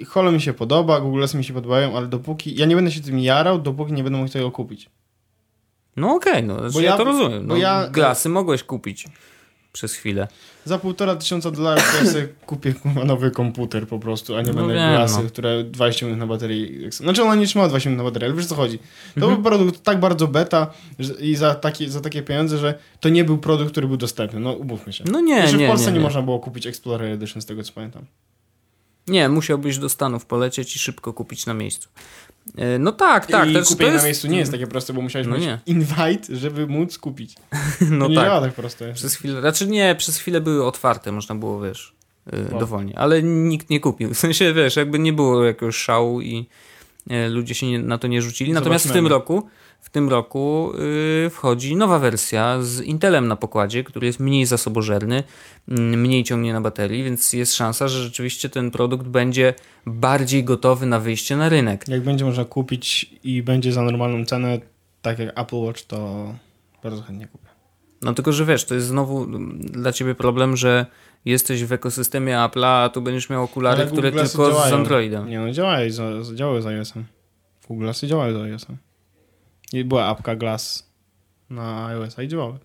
y, 0.00 0.04
Holo 0.04 0.32
mi 0.32 0.40
się 0.40 0.52
podoba, 0.52 1.00
Google 1.00 1.24
mi 1.34 1.44
się 1.44 1.54
podobają, 1.54 1.96
ale 1.96 2.06
dopóki... 2.06 2.54
Ja 2.56 2.66
nie 2.66 2.74
będę 2.76 2.90
się 2.90 3.00
tym 3.00 3.18
jarał, 3.18 3.58
dopóki 3.58 3.92
nie 3.92 4.04
będę 4.04 4.18
mógł 4.18 4.32
tego 4.32 4.50
kupić. 4.50 4.90
No 5.98 6.14
okej, 6.14 6.44
no 6.44 6.54
znaczy 6.58 6.72
Bo 6.74 6.80
ja, 6.80 6.90
ja- 6.90 6.96
to 6.96 7.04
rozumiem. 7.04 7.46
No, 7.46 7.56
ja- 7.56 7.88
Glasy 7.88 8.28
mogłeś 8.28 8.62
kupić 8.62 9.06
przez 9.72 9.94
chwilę. 9.94 10.28
Za 10.64 10.78
półtora 10.78 11.16
tysiąca 11.16 11.50
dolarów 11.50 11.92
to 11.92 12.04
ja 12.04 12.10
sobie 12.12 12.28
kupię 12.46 12.74
nowy 13.04 13.30
komputer 13.30 13.88
po 13.88 13.98
prostu, 13.98 14.36
a 14.36 14.42
nie 14.42 14.48
No 14.52 14.54
będę 14.54 14.74
wiem, 14.74 14.94
Glassy, 14.94 15.22
no. 15.22 15.28
które 15.30 15.64
20 15.64 16.06
minut 16.06 16.18
na 16.20 16.26
baterii... 16.26 16.92
Znaczy 16.92 17.22
ona 17.22 17.34
nie 17.34 17.46
trzyma 17.46 17.68
20 17.68 17.90
minut 17.90 18.04
na 18.04 18.10
baterii, 18.10 18.26
ale 18.28 18.36
wiesz 18.36 18.46
co 18.46 18.54
chodzi. 18.54 18.78
To 18.78 18.84
Mhm. 19.16 19.34
był 19.34 19.42
produkt 19.52 19.82
tak 19.82 20.00
bardzo 20.00 20.26
beta 20.28 20.70
że, 20.98 21.12
i 21.14 21.36
za 21.36 21.54
takie, 21.54 21.90
za 21.90 22.00
takie 22.00 22.22
pieniądze, 22.22 22.58
że 22.58 22.78
to 23.00 23.08
nie 23.08 23.24
był 23.24 23.38
produkt, 23.38 23.70
który 23.70 23.86
był 23.88 23.96
dostępny. 23.96 24.40
No 24.40 24.52
umówmy 24.52 24.92
się. 24.92 25.04
No 25.12 25.20
nie, 25.20 25.36
Jeszcze 25.36 25.56
nie, 25.56 25.66
w 25.66 25.68
Polsce 25.70 25.86
nie, 25.86 25.92
nie, 25.92 25.98
nie. 25.98 26.04
można 26.04 26.22
było 26.22 26.38
kupić 26.38 26.66
Explorer 26.66 27.12
Edition, 27.12 27.42
z 27.42 27.46
tego 27.46 27.62
co 27.62 27.72
pamiętam. 27.72 28.04
Nie, 29.06 29.28
musiałbyś 29.28 29.78
do 29.78 29.88
Stanów 29.88 30.26
polecieć 30.26 30.76
i 30.76 30.78
szybko 30.78 31.12
kupić 31.12 31.46
na 31.46 31.54
miejscu. 31.54 31.88
E, 32.56 32.78
No 32.78 32.92
tak, 32.92 33.26
tak. 33.26 33.48
I 33.48 33.54
to 33.54 33.62
kupienie 33.62 33.92
jest... 33.92 34.02
na 34.02 34.06
miejscu 34.08 34.26
nie 34.28 34.38
jest 34.38 34.52
takie 34.52 34.66
proste, 34.66 34.92
bo 34.92 35.00
musiałeś 35.02 35.28
No 35.28 35.36
mieć 35.36 35.44
nie. 35.46 35.58
invite, 35.66 36.36
żeby 36.36 36.66
móc 36.66 36.98
kupić. 36.98 37.34
No 37.90 38.04
to 38.04 38.08
nie 38.10 38.16
tak. 38.16 38.24
działa 38.24 38.40
tak 38.40 38.52
prosto. 38.52 38.84
Przez 38.94 39.14
chwilę, 39.14 39.40
znaczy 39.40 39.66
nie, 39.66 39.94
przez 39.98 40.18
chwilę 40.18 40.40
były 40.40 40.66
otwarte, 40.66 41.12
można 41.12 41.34
było, 41.34 41.60
wiesz, 41.60 41.94
yy, 42.32 42.56
O. 42.56 42.58
dowolnie, 42.58 42.98
ale 42.98 43.22
nikt 43.22 43.70
nie 43.70 43.80
kupił. 43.80 44.14
W 44.14 44.18
sensie, 44.18 44.52
wiesz, 44.54 44.76
jakby 44.76 44.98
nie 44.98 45.12
było 45.12 45.44
jakiegoś 45.44 45.76
szału 45.76 46.20
i 46.20 46.38
e, 46.38 46.44
ludzie 47.28 47.54
się 47.54 47.66
nie, 47.66 47.78
na 47.78 47.98
to 47.98 48.08
nie 48.08 48.22
rzucili. 48.22 48.52
Natomiast 48.52 48.84
w 48.84 48.92
tym 48.92 49.04
Zobaczmy. 49.04 49.08
roku, 49.08 49.48
w 49.80 49.90
tym 49.90 50.08
roku 50.08 50.72
yy, 51.24 51.30
wchodzi 51.30 51.76
nowa 51.76 51.98
wersja 51.98 52.62
z 52.62 52.80
Intelem 52.80 53.28
na 53.28 53.36
pokładzie, 53.36 53.84
który 53.84 54.06
jest 54.06 54.20
mniej 54.20 54.46
zasobożerny, 54.46 55.22
mm, 55.68 56.00
mniej 56.00 56.24
ciągnie 56.24 56.52
na 56.52 56.60
baterii, 56.60 57.04
więc 57.04 57.32
jest 57.32 57.54
szansa, 57.54 57.88
że 57.88 58.02
rzeczywiście 58.02 58.48
ten 58.48 58.70
produkt 58.70 59.06
będzie 59.06 59.54
bardziej 59.86 60.44
gotowy 60.44 60.86
na 60.86 61.00
wyjście 61.00 61.36
na 61.36 61.48
rynek. 61.48 61.88
Jak 61.88 62.02
będzie 62.02 62.24
można 62.24 62.44
kupić 62.44 63.14
i 63.24 63.42
będzie 63.42 63.72
za 63.72 63.82
normalną 63.82 64.24
cenę, 64.24 64.60
tak 65.02 65.18
jak 65.18 65.38
Apple 65.38 65.56
Watch, 65.56 65.82
to 65.82 66.34
bardzo 66.82 67.02
chętnie 67.02 67.26
kupię. 67.26 67.57
No 68.02 68.14
tylko, 68.14 68.32
że 68.32 68.44
wiesz, 68.44 68.64
to 68.64 68.74
jest 68.74 68.86
znowu 68.86 69.26
dla 69.58 69.92
ciebie 69.92 70.14
problem, 70.14 70.56
że 70.56 70.86
jesteś 71.24 71.64
w 71.64 71.72
ekosystemie 71.72 72.34
Apple'a, 72.36 72.84
a 72.84 72.88
tu 72.88 73.02
będziesz 73.02 73.30
miał 73.30 73.44
okulary, 73.44 73.82
Ale 73.82 73.90
które 73.90 74.12
tylko 74.12 74.28
z 74.50 74.54
działają. 74.54 74.76
Androidem. 74.76 75.28
Nie 75.28 75.38
no, 75.40 75.52
działają, 75.52 75.90
z, 75.90 76.26
z, 76.26 76.34
działają 76.34 76.60
z 76.62 76.66
iOS-em. 76.66 77.04
Google 77.68 77.82
Glassy 77.82 78.06
działają 78.06 78.34
z 78.38 78.42
iOS-em. 78.42 78.76
I 79.72 79.84
była 79.84 80.04
apka 80.06 80.36
Glass 80.36 80.90
na 81.50 81.86
iOS-a 81.86 82.22
i 82.22 82.28
działały. 82.28 82.58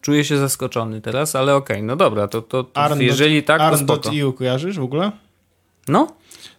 Czuję 0.00 0.24
się 0.24 0.38
zaskoczony 0.38 1.00
teraz, 1.00 1.36
ale 1.36 1.54
okej, 1.54 1.82
no 1.82 1.96
dobra, 1.96 2.28
to, 2.28 2.42
to, 2.42 2.64
to 2.64 2.80
Arn 2.80 3.00
jeżeli 3.00 3.42
tak, 3.42 3.70
to 3.70 3.78
spoko. 3.78 4.08
Arn.eu 4.08 4.32
kojarzysz 4.32 4.78
w 4.78 4.82
ogóle? 4.82 5.12
No? 5.88 6.06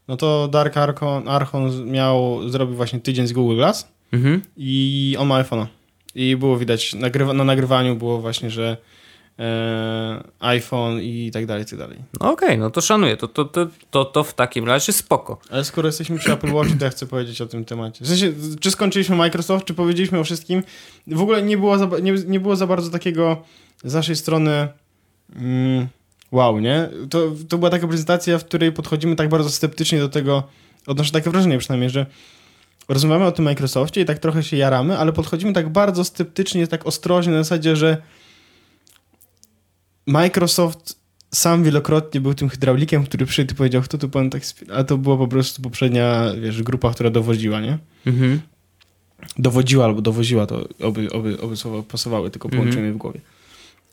No 0.07 0.17
to 0.17 0.47
Dark 0.47 0.77
Archon, 0.77 1.27
Archon 1.27 1.71
z- 1.71 1.79
miał, 1.81 2.49
zrobił 2.49 2.75
właśnie 2.75 2.99
tydzień 2.99 3.27
z 3.27 3.33
Google 3.33 3.55
Glass 3.55 3.87
Mhm. 4.11 4.41
i 4.57 5.15
on 5.19 5.27
ma 5.27 5.43
iPhone'a. 5.43 5.65
I 6.15 6.35
było 6.35 6.57
widać, 6.57 6.93
nagrywa, 6.93 7.33
na 7.33 7.43
nagrywaniu 7.43 7.95
było 7.95 8.21
właśnie, 8.21 8.49
że 8.49 8.77
e, 9.39 10.23
iPhone 10.39 11.01
i 11.01 11.31
tak 11.33 11.45
dalej, 11.45 11.63
i 11.63 11.65
tak 11.65 11.79
dalej. 11.79 11.97
No 12.19 12.31
okej, 12.31 12.57
no 12.57 12.69
to 12.69 12.81
szanuję. 12.81 13.17
To, 13.17 13.27
to, 13.27 13.45
to, 13.45 13.67
to, 13.91 14.05
to 14.05 14.23
w 14.23 14.33
takim 14.33 14.65
razie 14.65 14.93
spoko. 14.93 15.39
Ale 15.49 15.63
skoro 15.63 15.87
jesteśmy 15.87 16.19
przy 16.19 16.33
Apple 16.33 16.53
Watch, 16.53 16.69
to 16.79 16.85
ja 16.85 16.91
chcę 16.91 17.07
powiedzieć 17.07 17.41
o 17.41 17.45
tym 17.45 17.65
temacie. 17.65 18.05
W 18.05 18.07
sensie, 18.07 18.33
czy 18.59 18.71
skończyliśmy 18.71 19.15
Microsoft, 19.15 19.65
czy 19.65 19.73
powiedzieliśmy 19.73 20.19
o 20.19 20.23
wszystkim? 20.23 20.63
W 21.07 21.21
ogóle 21.21 21.41
nie 21.41 21.57
było 21.57 21.77
za, 21.77 21.89
nie, 22.01 22.13
nie 22.13 22.39
było 22.39 22.55
za 22.55 22.67
bardzo 22.67 22.89
takiego 22.89 23.43
z 23.83 23.93
naszej 23.93 24.15
strony 24.15 24.67
mm, 25.35 25.87
wow, 26.31 26.59
nie? 26.59 26.89
To, 27.09 27.31
to 27.49 27.57
była 27.57 27.69
taka 27.69 27.87
prezentacja, 27.87 28.37
w 28.37 28.45
której 28.45 28.71
podchodzimy 28.71 29.15
tak 29.15 29.29
bardzo 29.29 29.49
sceptycznie 29.49 29.99
do 29.99 30.09
tego, 30.09 30.43
odnoszę 30.87 31.11
takie 31.11 31.29
wrażenie 31.29 31.57
przynajmniej, 31.57 31.89
że 31.89 32.05
rozmawiamy 32.89 33.25
o 33.25 33.31
tym 33.31 33.45
Microsoftie 33.45 34.01
i 34.01 34.05
tak 34.05 34.19
trochę 34.19 34.43
się 34.43 34.57
jaramy, 34.57 34.97
ale 34.97 35.13
podchodzimy 35.13 35.53
tak 35.53 35.69
bardzo 35.69 36.03
sceptycznie, 36.03 36.67
tak 36.67 36.87
ostrożnie 36.87 37.33
na 37.33 37.43
zasadzie, 37.43 37.75
że 37.75 37.97
Microsoft 40.05 41.03
sam 41.31 41.63
wielokrotnie 41.63 42.21
był 42.21 42.33
tym 42.33 42.49
hydraulikiem, 42.49 43.03
który 43.03 43.25
przyszedł 43.25 43.53
i 43.53 43.55
powiedział, 43.55 43.81
kto 43.81 43.97
tu 43.97 44.09
pan 44.09 44.29
tak... 44.29 44.45
spi-" 44.45 44.71
A 44.73 44.83
to 44.83 44.97
była 44.97 45.17
po 45.17 45.27
prostu 45.27 45.61
poprzednia, 45.61 46.33
wiesz, 46.41 46.63
grupa, 46.63 46.93
która 46.93 47.09
dowodziła, 47.09 47.61
nie? 47.61 47.77
Mhm. 48.05 48.41
Dowodziła 49.37 49.85
albo 49.85 50.01
dowoziła, 50.01 50.45
to 50.45 50.67
oby, 50.81 51.11
oby, 51.11 51.41
oby 51.41 51.57
słowa 51.57 51.83
pasowały, 51.83 52.29
tylko 52.29 52.49
połączymy 52.49 52.85
je 52.85 52.93
w 52.93 52.97
głowie. 52.97 53.19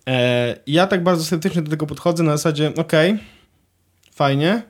E, 0.08 0.56
ja 0.66 0.86
tak 0.86 1.02
bardzo 1.02 1.24
sceptycznie 1.24 1.62
do 1.62 1.70
tego 1.70 1.86
podchodzę 1.86 2.22
na 2.22 2.36
zasadzie, 2.36 2.72
okej, 2.76 3.18
fajnie, 4.14 4.62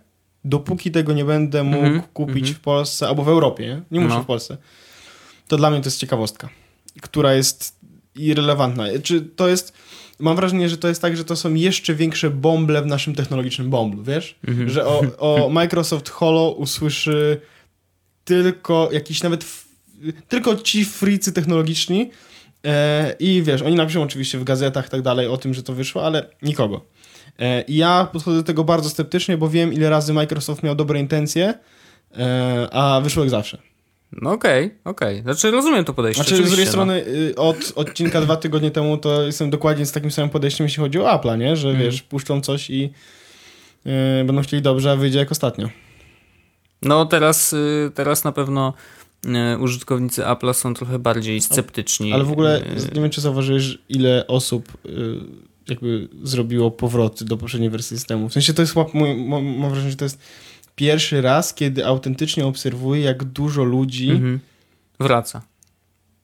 dopóki 0.44 0.90
tego 0.90 1.12
nie 1.12 1.24
będę 1.24 1.64
mógł 1.64 1.87
Mhm, 1.87 2.03
kupić 2.12 2.37
mhm. 2.37 2.55
w 2.55 2.61
Polsce 2.61 3.09
albo 3.09 3.24
w 3.24 3.29
Europie, 3.29 3.66
nie, 3.66 3.98
nie 3.98 4.05
muszę 4.05 4.16
No. 4.16 4.22
w 4.22 4.26
Polsce, 4.26 4.57
to 5.48 5.57
dla 5.57 5.70
mnie 5.70 5.81
to 5.81 5.87
jest 5.87 6.00
ciekawostka, 6.00 6.48
która 7.00 7.35
jest 7.35 7.76
irrelevantna. 8.16 8.85
Czy 9.03 9.20
to 9.20 9.48
jest, 9.48 9.72
mam 10.18 10.37
wrażenie, 10.37 10.68
że 10.68 10.79
to 10.79 10.88
jest 10.88 11.03
tak, 11.03 11.16
że 11.16 11.24
to 11.24 11.37
są 11.37 11.55
jeszcze 11.55 11.94
większe 11.94 12.31
bąble 12.31 12.83
w 12.83 12.87
naszym 12.87 13.14
technologicznym 13.14 13.70
bąblu, 13.70 14.03
wiesz? 14.03 14.38
Mhm. 14.48 14.70
Że 14.70 14.87
o, 14.87 15.03
o 15.18 15.48
Microsoft 15.59 16.09
Holo 16.09 16.50
usłyszy 16.50 17.40
tylko 18.24 18.88
jakiś 18.92 19.22
nawet 19.22 19.44
tylko 20.29 20.57
ci 20.57 20.85
fricy 20.85 21.33
technologiczni 21.33 22.11
e, 22.64 23.14
i 23.18 23.42
wiesz, 23.42 23.62
oni 23.62 23.76
napiszą 23.76 24.03
oczywiście 24.03 24.38
w 24.38 24.44
gazetach 24.44 24.87
i 24.87 24.90
tak 24.90 25.03
dalej 25.03 25.26
o 25.26 25.37
tym, 25.37 25.55
że 25.55 25.62
to 25.62 25.72
wyszło, 25.72 26.07
ale 26.07 26.26
nikogo. 26.42 26.81
E, 27.40 27.62
I 27.62 27.76
ja 27.76 28.09
podchodzę 28.12 28.37
do 28.37 28.42
tego 28.42 28.64
bardzo 28.64 28.90
sceptycznie, 28.90 29.37
bo 29.37 29.48
wiem 29.48 29.72
ile 29.72 29.90
razy 29.90 30.12
Microsoft 30.12 30.62
miał 30.62 30.74
dobre 30.74 31.00
intencje, 31.00 31.55
e, 32.18 32.68
a 32.72 33.00
wyszło 33.00 33.22
jak 33.22 33.31
zawsze. 33.31 33.59
No 34.12 34.33
okej, 34.33 34.74
okej. 34.85 35.22
Znaczy 35.22 35.50
rozumiem 35.50 35.85
to 35.85 35.94
podejście. 35.94 36.22
Znaczy 36.22 36.44
z 36.44 36.46
drugiej 36.46 36.66
no. 36.66 36.70
strony 36.70 37.05
y, 37.07 37.35
od 37.37 37.72
odcinka 37.76 38.20
dwa 38.20 38.37
tygodnie 38.37 38.70
temu 38.70 38.98
to 38.98 39.22
jestem 39.22 39.50
dokładnie 39.50 39.87
z 39.87 39.92
takim 39.92 40.11
samym 40.11 40.31
podejściem, 40.31 40.64
jeśli 40.64 40.81
chodzi 40.81 40.98
o 40.98 41.05
Apple'a, 41.05 41.38
nie? 41.38 41.57
Że 41.57 41.68
Mhm. 41.68 41.87
wiesz, 41.87 42.03
puszczą 42.03 42.40
coś 42.40 42.70
i 42.70 42.92
y, 43.87 44.24
będą 44.24 44.42
chcieli 44.42 44.62
dobrze, 44.62 44.90
a 44.90 44.96
wyjdzie 44.96 45.18
jak 45.18 45.33
ostatnio. 45.33 45.68
No 46.83 47.07
teraz, 47.07 47.53
y, 47.53 47.90
teraz 47.94 48.24
na 48.24 48.33
pewno 48.33 48.72
y, 49.55 49.59
użytkownicy 49.59 50.22
Apple'a 50.22 50.55
są 50.55 50.74
trochę 50.74 50.98
bardziej 50.98 51.40
sceptyczni. 51.40 52.12
Ale 52.12 52.24
w 52.24 52.33
ogóle 52.33 52.62
nie 52.94 53.00
wiem, 53.00 53.11
czy 53.11 53.20
zauważyłeś, 53.20 53.79
ile 53.88 54.26
osób 54.26 54.72
jakby 55.68 56.09
zrobiło 56.23 56.70
powroty 56.70 57.25
do 57.25 57.37
poprzedniej 57.37 57.70
wersji 57.70 57.96
systemu. 57.96 58.29
W 58.29 58.33
sensie 58.33 58.55
to 58.55 58.62
jest, 58.62 58.75
mam, 59.25 59.70
wrażenie, 59.70 59.90
że 59.90 59.96
to 59.96 60.05
jest 60.05 60.18
pierwszy 60.77 61.20
raz, 61.20 61.55
kiedy 61.55 61.87
autentycznie 61.87 62.46
obserwuję, 62.46 63.01
jak 63.03 63.25
dużo 63.25 63.64
ludzi... 63.64 64.11
mhm. 64.11 64.40
Wraca. 65.01 65.42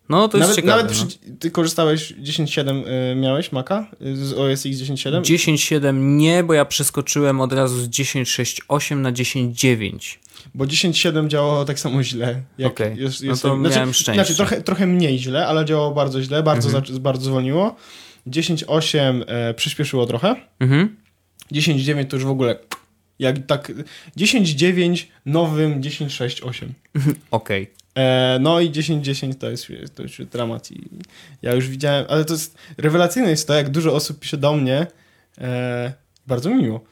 No 0.08 0.28
to 0.28 0.38
jest 0.38 0.48
Nawet, 0.48 0.56
ciekawe. 0.64 0.82
nawet 0.82 0.98
no. 1.00 1.06
przy, 1.06 1.18
ty 1.38 1.50
korzystałeś 1.50 2.12
10.7 2.12 2.82
y, 3.12 3.14
miałeś 3.16 3.52
Maca 3.52 3.86
z 4.14 4.32
OS 4.32 4.66
X 4.66 4.78
10.7? 4.78 5.20
10.7 5.20 5.94
nie, 6.16 6.44
bo 6.44 6.54
ja 6.54 6.64
przeskoczyłem 6.64 7.40
od 7.40 7.52
razu 7.52 7.80
z 7.82 7.88
10.6.8 7.88 8.96
na 8.96 9.12
10.9. 9.12 10.16
Bo 10.54 10.64
10.7 10.64 11.28
działało 11.28 11.64
tak 11.64 11.78
samo 11.80 12.02
źle. 12.02 12.42
Jak 12.58 12.72
Okej, 12.72 12.96
jest, 12.98 13.22
no 13.22 13.30
jest, 13.30 13.42
to 13.42 13.56
miałem 13.56 13.92
szczęście. 13.94 14.14
Znaczy 14.14 14.34
trochę, 14.36 14.62
trochę 14.62 14.86
mniej 14.86 15.18
źle, 15.18 15.46
ale 15.46 15.64
działało 15.64 15.94
bardzo 15.94 16.22
źle, 16.22 16.42
bardzo, 16.42 16.68
Mhm. 16.68 16.84
zac- 16.84 16.98
bardzo 16.98 17.24
zwolniło. 17.24 17.76
10.8 18.26 19.24
e, 19.26 19.54
przyspieszyło 19.54 20.06
trochę. 20.06 20.36
Mhm. 20.60 20.96
10.9 21.52 22.06
to 22.06 22.16
już 22.16 22.24
w 22.24 22.30
ogóle 22.30 22.58
jak 23.18 23.46
tak 23.46 23.72
10.9 24.16 25.06
nowym 25.26 25.80
10.6.8. 25.80 26.68
Okej. 27.30 27.70
E, 27.96 28.38
no 28.40 28.60
i 28.60 28.70
10.10 28.70 29.34
to 29.34 29.50
jest, 29.50 29.66
to 29.94 30.02
już 30.02 30.20
dramat 30.30 30.70
i 30.72 30.88
ja 31.42 31.54
już 31.54 31.68
widziałem, 31.68 32.06
ale 32.08 32.24
to 32.24 32.32
jest 32.32 32.58
rewelacyjne 32.78 33.30
jest 33.30 33.46
to, 33.46 33.54
jak 33.54 33.68
dużo 33.68 33.94
osób 33.94 34.18
pisze 34.18 34.36
do 34.36 34.54
mnie, 34.54 34.86
e, 35.38 35.92
bardzo 36.26 36.50
mi 36.50 36.62
miło, 36.62 36.84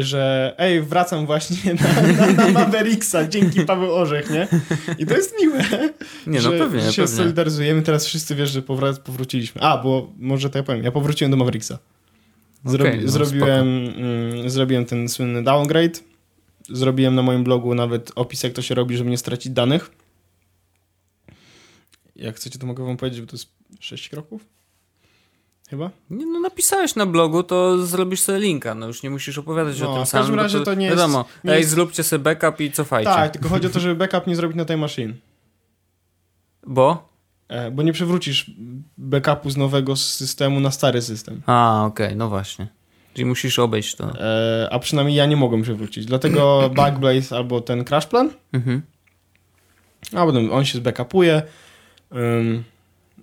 że 0.00 0.54
ej, 0.58 0.82
wracam 0.82 1.26
właśnie 1.26 1.74
na, 1.74 2.02
na, 2.12 2.32
na 2.32 2.48
Mavericksa, 2.48 3.28
dzięki 3.28 3.64
Paweł 3.64 3.94
Orzech, 3.94 4.30
nie? 4.30 4.48
I 4.98 5.06
to 5.06 5.16
jest 5.16 5.34
miłe, 5.40 5.64
Nie, 6.26 6.40
no 6.40 6.40
że, 6.40 6.58
pewnie, 6.58 6.80
że 6.80 6.92
się 6.92 7.02
pewnie. 7.02 7.16
solidaryzujemy, 7.16 7.82
teraz 7.82 8.06
wszyscy 8.06 8.34
wiesz, 8.34 8.50
że 8.50 8.62
powrac, 8.62 8.98
powróciliśmy. 8.98 9.60
A, 9.62 9.78
bo 9.78 10.12
może 10.18 10.50
to 10.50 10.58
ja 10.58 10.64
powiem, 10.64 10.84
ja 10.84 10.92
powróciłem 10.92 11.30
do 11.30 11.36
Mavericksa. 11.36 11.78
Zrobi, 12.64 12.90
Okej, 12.90 13.04
no, 13.04 13.10
zrobiłem, 13.10 13.88
mm, 13.96 14.50
zrobiłem 14.50 14.84
ten 14.84 15.08
słynny 15.08 15.42
downgrade, 15.44 16.00
zrobiłem 16.68 17.14
na 17.14 17.22
moim 17.22 17.44
blogu 17.44 17.74
nawet 17.74 18.12
opis, 18.14 18.42
jak 18.42 18.52
to 18.52 18.62
się 18.62 18.74
robi, 18.74 18.96
żeby 18.96 19.10
nie 19.10 19.18
stracić 19.18 19.52
danych. 19.52 19.90
Jak 22.16 22.36
chcecie, 22.36 22.58
to 22.58 22.66
mogę 22.66 22.84
wam 22.84 22.96
powiedzieć, 22.96 23.20
bo 23.20 23.26
to 23.26 23.36
jest 23.36 23.48
6 23.80 24.08
kroków? 24.08 24.44
Chyba? 25.70 25.90
Nie, 26.10 26.26
no 26.26 26.40
napisałeś 26.40 26.94
na 26.96 27.06
blogu, 27.06 27.42
to 27.42 27.86
zrobisz 27.86 28.20
sobie 28.20 28.38
linka, 28.38 28.74
no 28.74 28.86
już 28.86 29.02
nie 29.02 29.10
musisz 29.10 29.38
opowiadać 29.38 29.80
No, 29.80 29.92
o 29.92 29.96
tym 29.96 30.04
w 30.04 30.08
samym. 30.08 30.22
każdym 30.22 30.36
bo 30.36 30.42
razie 30.42 30.60
to 30.60 30.74
nie 30.74 30.86
jest- 30.86 30.96
Wiadomo, 30.98 31.24
nie 31.44 31.52
ej, 31.52 31.58
jest- 31.58 31.70
zróbcie 31.70 32.02
sobie 32.02 32.24
backup 32.24 32.60
i 32.60 32.72
cofajcie. 32.72 33.10
Tak, 33.10 33.32
tylko 33.32 33.48
chodzi 33.48 33.66
o 33.66 33.70
to, 33.70 33.80
żeby 33.80 33.94
backup 33.94 34.26
nie 34.26 34.36
zrobić 34.36 34.56
na 34.56 34.64
tej 34.64 34.76
maszynie. 34.76 35.14
Bo? 36.66 37.08
E, 37.48 37.70
bo 37.70 37.82
nie 37.82 37.92
przewrócisz 37.92 38.50
backupu 38.98 39.50
z 39.50 39.56
nowego 39.56 39.96
systemu 39.96 40.60
na 40.60 40.70
stary 40.70 41.02
system. 41.02 41.42
A, 41.46 41.84
okej, 41.86 42.16
no 42.16 42.28
właśnie. 42.28 42.66
Czyli 43.14 43.24
musisz 43.26 43.58
obejść 43.58 43.94
to. 43.94 44.12
E, 44.20 44.68
a 44.72 44.78
przynajmniej 44.78 45.16
ja 45.16 45.26
nie 45.26 45.36
mogłem 45.36 45.62
przewrócić. 45.62 46.06
Dlatego 46.06 46.60
Backblaze 46.76 47.36
albo 47.36 47.60
ten 47.60 47.84
Crash 47.84 48.06
Plan, 48.06 48.30
Mhm. 48.52 48.82
a 50.16 50.24
potem 50.24 50.52
on 50.52 50.64
się 50.64 50.78
zbackupuje, 50.78 51.42
um, 52.10 52.64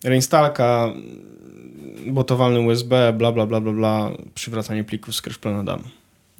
reinstalka, 0.03 0.93
botowalny 2.07 2.59
USB, 2.59 3.13
bla 3.13 3.31
bla 3.31 3.45
bla 3.45 3.61
bla 3.61 3.71
bla, 3.71 4.11
przywracanie 4.33 4.83
plików 4.83 5.15
z 5.15 5.21
Crash 5.21 5.37
Plana 5.37 5.63
dam. 5.63 5.79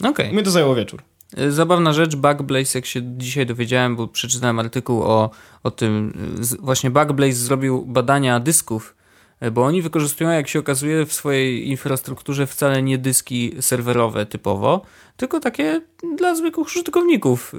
Okej. 0.03 0.33
Mnie 0.33 0.43
to 0.43 0.51
zajęło 0.51 0.75
wieczór. 0.75 1.01
Y, 1.39 1.51
Zabawna 1.51 1.93
rzecz, 1.93 2.15
Backblaze, 2.15 2.79
jak 2.79 2.85
się 2.85 3.01
dzisiaj 3.17 3.45
dowiedziałem, 3.45 3.95
bo 3.95 4.07
przeczytałem 4.07 4.59
artykuł 4.59 5.03
o, 5.03 5.29
o 5.63 5.71
tym, 5.71 6.13
y, 6.53 6.57
właśnie 6.61 6.91
Backblaze 6.91 7.33
zrobił 7.33 7.85
badania 7.85 8.39
dysków, 8.39 8.95
y, 9.43 9.51
bo 9.51 9.63
oni 9.65 9.81
wykorzystują, 9.81 10.29
jak 10.29 10.47
się 10.47 10.59
okazuje, 10.59 11.05
w 11.05 11.13
swojej 11.13 11.69
infrastrukturze 11.69 12.47
wcale 12.47 12.83
nie 12.83 12.97
dyski 12.97 13.55
serwerowe 13.59 14.25
typowo, 14.25 14.81
tylko 15.17 15.39
takie 15.39 15.81
dla 16.17 16.35
zwykłych 16.35 16.67
użytkowników. 16.67 17.53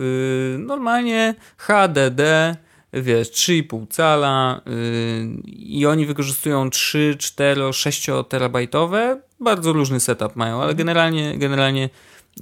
Normalnie 0.59 1.35
HDD, 1.57 2.21
wiesz, 2.93 3.31
3,5 3.31 3.87
cala 3.91 4.61
y, 4.69 5.27
i 5.57 5.87
oni 5.87 6.07
wykorzystują 6.07 6.71
3, 6.71 7.17
4, 7.19 7.73
6 7.73 8.07
terabajtowe. 8.29 9.21
Bardzo 9.41 9.73
różny 9.73 10.01
setup 10.01 10.37
mają, 10.37 10.63
ale 10.63 10.75
generalnie, 10.75 11.39
generalnie 11.39 11.91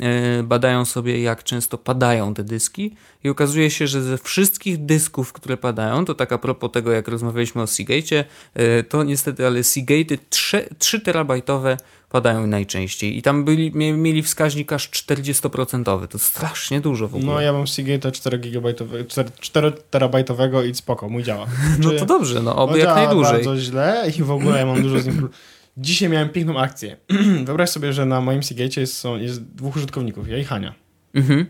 e, 0.01 0.43
badają 0.43 0.85
sobie, 0.85 1.23
jak 1.23 1.45
często 1.45 1.79
padają 1.79 2.35
te 2.35 2.45
dyski 2.45 2.97
i 3.25 3.29
okazuje 3.29 3.71
się, 3.71 3.87
że 3.87 4.03
ze 4.03 4.19
wszystkich 4.19 4.85
dysków, 4.85 5.33
które 5.33 5.57
padają, 5.57 6.05
to 6.05 6.15
tak 6.15 6.33
a 6.33 6.39
propos 6.39 6.73
tego, 6.73 6.93
jak 6.93 7.09
rozmawialiśmy 7.09 7.63
o 7.63 7.65
Seagate'cie, 7.65 8.25
e, 8.55 8.83
to 8.83 9.05
niestety, 9.05 9.47
ale 9.47 9.61
Seagate'y 9.61 10.19
3, 10.31 10.69
3 10.79 11.01
terabajtowe 11.01 11.77
padają 12.15 12.47
najczęściej 12.47 13.19
i 13.19 13.23
tam 13.23 13.45
byli, 13.45 13.73
mie- 13.73 13.93
mieli 13.93 14.23
wskaźnik 14.23 14.73
aż 14.73 14.91
40%, 14.91 16.09
to 16.09 16.19
strasznie 16.19 16.81
dużo 16.81 17.09
w 17.09 17.15
ogóle. 17.15 17.33
No 17.33 17.41
ja 17.41 17.53
mam 17.53 17.65
Seagate'a 17.65 18.13
4 18.13 18.39
gigabajtowego, 18.39 19.05
4, 19.05 19.31
4 19.41 19.73
terabajtowego 19.91 20.63
i 20.63 20.75
spoko, 20.75 21.09
mój 21.09 21.23
działa. 21.23 21.47
No 21.83 21.91
to 21.91 22.07
dobrze, 22.07 22.43
no 22.43 22.57
oby 22.57 22.73
No 22.73 22.79
jak 22.79 22.97
najdłużej. 22.97 23.33
bardzo 23.33 23.57
źle 23.59 24.11
i 24.19 24.23
w 24.23 24.31
ogóle 24.31 24.59
ja 24.59 24.67
mam 24.67 24.83
dużo 24.83 25.01
z 25.01 25.07
nim... 25.07 25.29
Dzisiaj 25.77 26.09
miałem 26.09 26.29
piękną 26.29 26.59
akcję. 26.61 26.97
Wyobraź 27.47 27.71
sobie, 27.71 27.93
że 27.93 28.07
na 28.07 28.21
moim 28.21 28.41
Seagate'cie 28.41 28.81
jest, 28.81 28.97
są, 28.97 29.17
jest 29.17 29.43
dwóch 29.45 29.77
użytkowników, 29.77 30.29
ja 30.29 30.39
i 30.39 30.45
Hania. 30.45 30.75
Mhm. 31.15 31.47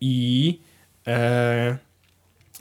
I 0.00 0.58
e, 1.06 1.76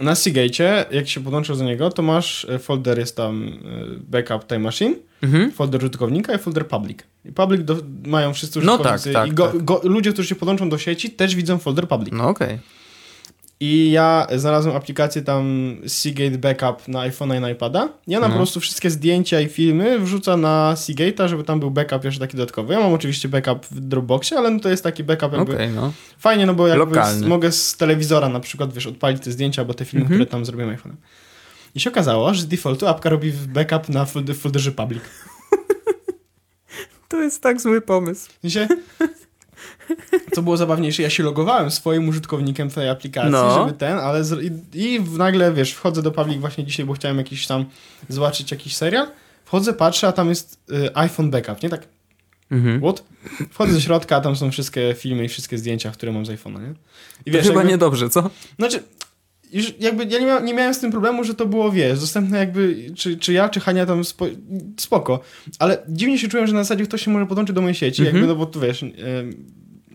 na 0.01 0.13
Seagate'cie, 0.13 0.85
jak 0.91 1.09
się 1.09 1.23
podłączysz 1.23 1.57
do 1.57 1.63
niego, 1.63 1.89
to 1.89 2.01
masz 2.01 2.45
e, 2.49 2.59
folder, 2.59 2.99
jest 2.99 3.15
tam 3.17 3.47
e, 3.47 3.51
backup 3.99 4.47
time 4.47 4.59
machine, 4.59 4.95
Mhm. 5.23 5.51
folder 5.51 5.81
użytkownika 5.81 6.35
i 6.35 6.37
folder 6.37 6.67
public. 6.67 6.99
I 7.25 7.31
public 7.31 7.63
do, 7.65 7.77
mają 8.05 8.33
wszyscy 8.33 8.59
No 8.59 8.73
użytkownicy 8.73 9.13
tak, 9.13 9.23
tak, 9.23 9.31
i 9.31 9.35
go, 9.35 9.47
tak. 9.47 9.63
Go, 9.63 9.81
ludzie, 9.83 10.13
którzy 10.13 10.27
się 10.29 10.35
podłączą 10.35 10.69
do 10.69 10.77
sieci 10.77 11.09
też 11.09 11.35
widzą 11.35 11.57
folder 11.57 11.87
public. 11.87 12.13
No 12.13 12.29
okej. 12.29 12.59
I 13.63 13.91
ja 13.91 14.27
znalazłem 14.35 14.75
aplikację 14.75 15.21
tam 15.21 15.75
Seagate 15.87 16.37
Backup 16.37 16.87
na 16.87 16.99
iPhone'a 16.99 17.37
i 17.37 17.39
na 17.39 17.49
iPada. 17.49 17.89
I 18.07 18.15
ona 18.15 18.27
No. 18.27 18.33
po 18.33 18.37
prostu 18.37 18.59
wszystkie 18.59 18.89
zdjęcia 18.89 19.39
i 19.41 19.47
filmy 19.47 19.99
wrzuca 19.99 20.37
na 20.37 20.73
Seagate'a, 20.77 21.27
żeby 21.27 21.43
tam 21.43 21.59
był 21.59 21.71
backup 21.71 22.03
jeszcze 22.03 22.19
taki 22.19 22.37
dodatkowy. 22.37 22.73
Ja 22.73 22.79
mam 22.79 22.93
oczywiście 22.93 23.29
backup 23.29 23.65
w 23.65 23.79
Dropboxie, 23.79 24.37
ale 24.37 24.49
no 24.51 24.59
to 24.59 24.69
jest 24.69 24.83
taki 24.83 25.03
backup 25.03 25.33
jakby 25.33 25.53
Okej, 25.53 25.69
no. 25.69 25.93
fajnie, 26.19 26.45
no 26.45 26.53
bo 26.53 26.67
jakby 26.67 26.99
z, 27.05 27.21
mogę 27.21 27.51
z 27.51 27.77
telewizora 27.77 28.29
na 28.29 28.39
przykład, 28.39 28.73
wiesz, 28.73 28.87
odpalić 28.87 29.23
te 29.23 29.31
zdjęcia 29.31 29.61
albo 29.61 29.73
te 29.73 29.85
filmy, 29.85 30.03
Mhm. 30.05 30.19
które 30.19 30.31
tam 30.31 30.45
zrobiłem 30.45 30.75
iPhone'em. 30.75 30.95
I 31.75 31.79
się 31.79 31.89
okazało, 31.89 32.33
że 32.33 32.41
z 32.41 32.47
defaultu 32.47 32.87
apka 32.87 33.09
robi 33.09 33.31
backup 33.47 33.89
na 33.89 34.05
folder, 34.05 34.35
folderze 34.35 34.71
public. 34.71 35.03
To 37.07 37.21
jest 37.21 37.41
tak 37.41 37.61
zły 37.61 37.81
pomysł. 37.81 38.29
Sensie, 38.41 38.67
co 40.35 40.41
było 40.41 40.57
zabawniejsze, 40.57 41.03
ja 41.03 41.09
się 41.09 41.23
logowałem 41.23 41.71
swoim 41.71 42.09
użytkownikiem 42.09 42.69
tej 42.69 42.89
aplikacji, 42.89 43.31
No. 43.31 43.59
żeby 43.65 43.77
ten, 43.77 43.97
ale 43.97 44.23
z, 44.23 44.43
i, 44.73 44.95
i 44.95 45.01
nagle, 45.17 45.53
wiesz, 45.53 45.71
wchodzę 45.73 46.01
do 46.01 46.11
public 46.11 46.37
właśnie 46.39 46.63
dzisiaj, 46.65 46.85
bo 46.85 46.93
chciałem 46.93 47.17
jakiś 47.17 47.47
tam 47.47 47.65
zobaczyć 48.09 48.51
jakiś 48.51 48.75
serial, 48.75 49.07
wchodzę, 49.45 49.73
patrzę, 49.73 50.07
a 50.07 50.11
tam 50.11 50.29
jest 50.29 50.59
y, 50.71 50.95
iPhone 50.97 51.29
backup, 51.31 51.63
nie 51.63 51.69
tak, 51.69 51.87
Mhm. 52.51 52.81
what? 52.81 53.03
Wchodzę 53.51 53.73
do 53.73 53.79
środka, 53.79 54.15
a 54.15 54.21
tam 54.21 54.35
są 54.35 54.51
wszystkie 54.51 54.95
filmy 54.97 55.25
i 55.25 55.27
wszystkie 55.27 55.57
zdjęcia, 55.57 55.91
które 55.91 56.11
mam 56.11 56.25
z 56.25 56.29
iPhone'a, 56.29 56.61
nie? 56.61 56.73
I 57.25 57.31
To 57.31 57.41
chyba 57.41 57.53
jakby- 57.55 57.71
niedobrze, 57.71 58.09
co? 58.09 58.29
Znaczy, 58.59 58.83
już 59.53 59.73
jakby 59.79 60.03
ja 60.05 60.19
nie, 60.19 60.25
mia 60.25 60.39
nie 60.39 60.53
miałem 60.53 60.73
z 60.73 60.79
tym 60.79 60.91
problemu, 60.91 61.23
że 61.23 61.33
to 61.33 61.45
było, 61.45 61.71
wiesz, 61.71 61.99
dostępne 61.99 62.37
jakby, 62.37 62.85
czy, 62.95 63.17
czy 63.17 63.33
ja, 63.33 63.49
czy 63.49 63.59
Hania 63.59 63.85
tam 63.85 64.03
spo 64.03 64.25
spoko, 64.79 65.19
ale 65.59 65.77
dziwnie 65.89 66.17
się 66.19 66.27
czułem, 66.27 66.47
że 66.47 66.53
na 66.53 66.63
zasadzie 66.63 66.83
ktoś 66.83 67.01
się 67.05 67.11
może 67.11 67.25
podłączyć 67.25 67.55
do 67.55 67.61
mojej 67.61 67.75
sieci, 67.75 68.01
Mhm. 68.01 68.15
jakby, 68.17 68.27
no 68.27 68.35
bo 68.35 68.45
tu 68.45 68.59
wiesz, 68.59 68.83
em, 68.83 68.91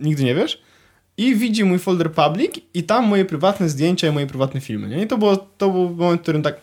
nigdy 0.01 0.25
nie 0.25 0.35
wiesz, 0.35 0.63
i 1.17 1.37
widzi 1.37 1.65
mój 1.65 1.79
folder 1.79 2.13
public 2.13 2.53
i 2.75 2.83
tam 2.83 3.07
moje 3.07 3.25
prywatne 3.25 3.69
zdjęcia 3.69 4.09
i 4.09 4.13
moje 4.13 4.27
prywatne 4.27 4.61
filmy, 4.61 4.89
nie? 4.89 5.03
I 5.03 5.07
to, 5.07 5.19
było, 5.19 5.37
to 5.37 5.71
był 5.71 5.91
moment, 5.91 6.21
w 6.21 6.23
którym 6.23 6.43
tak, 6.43 6.57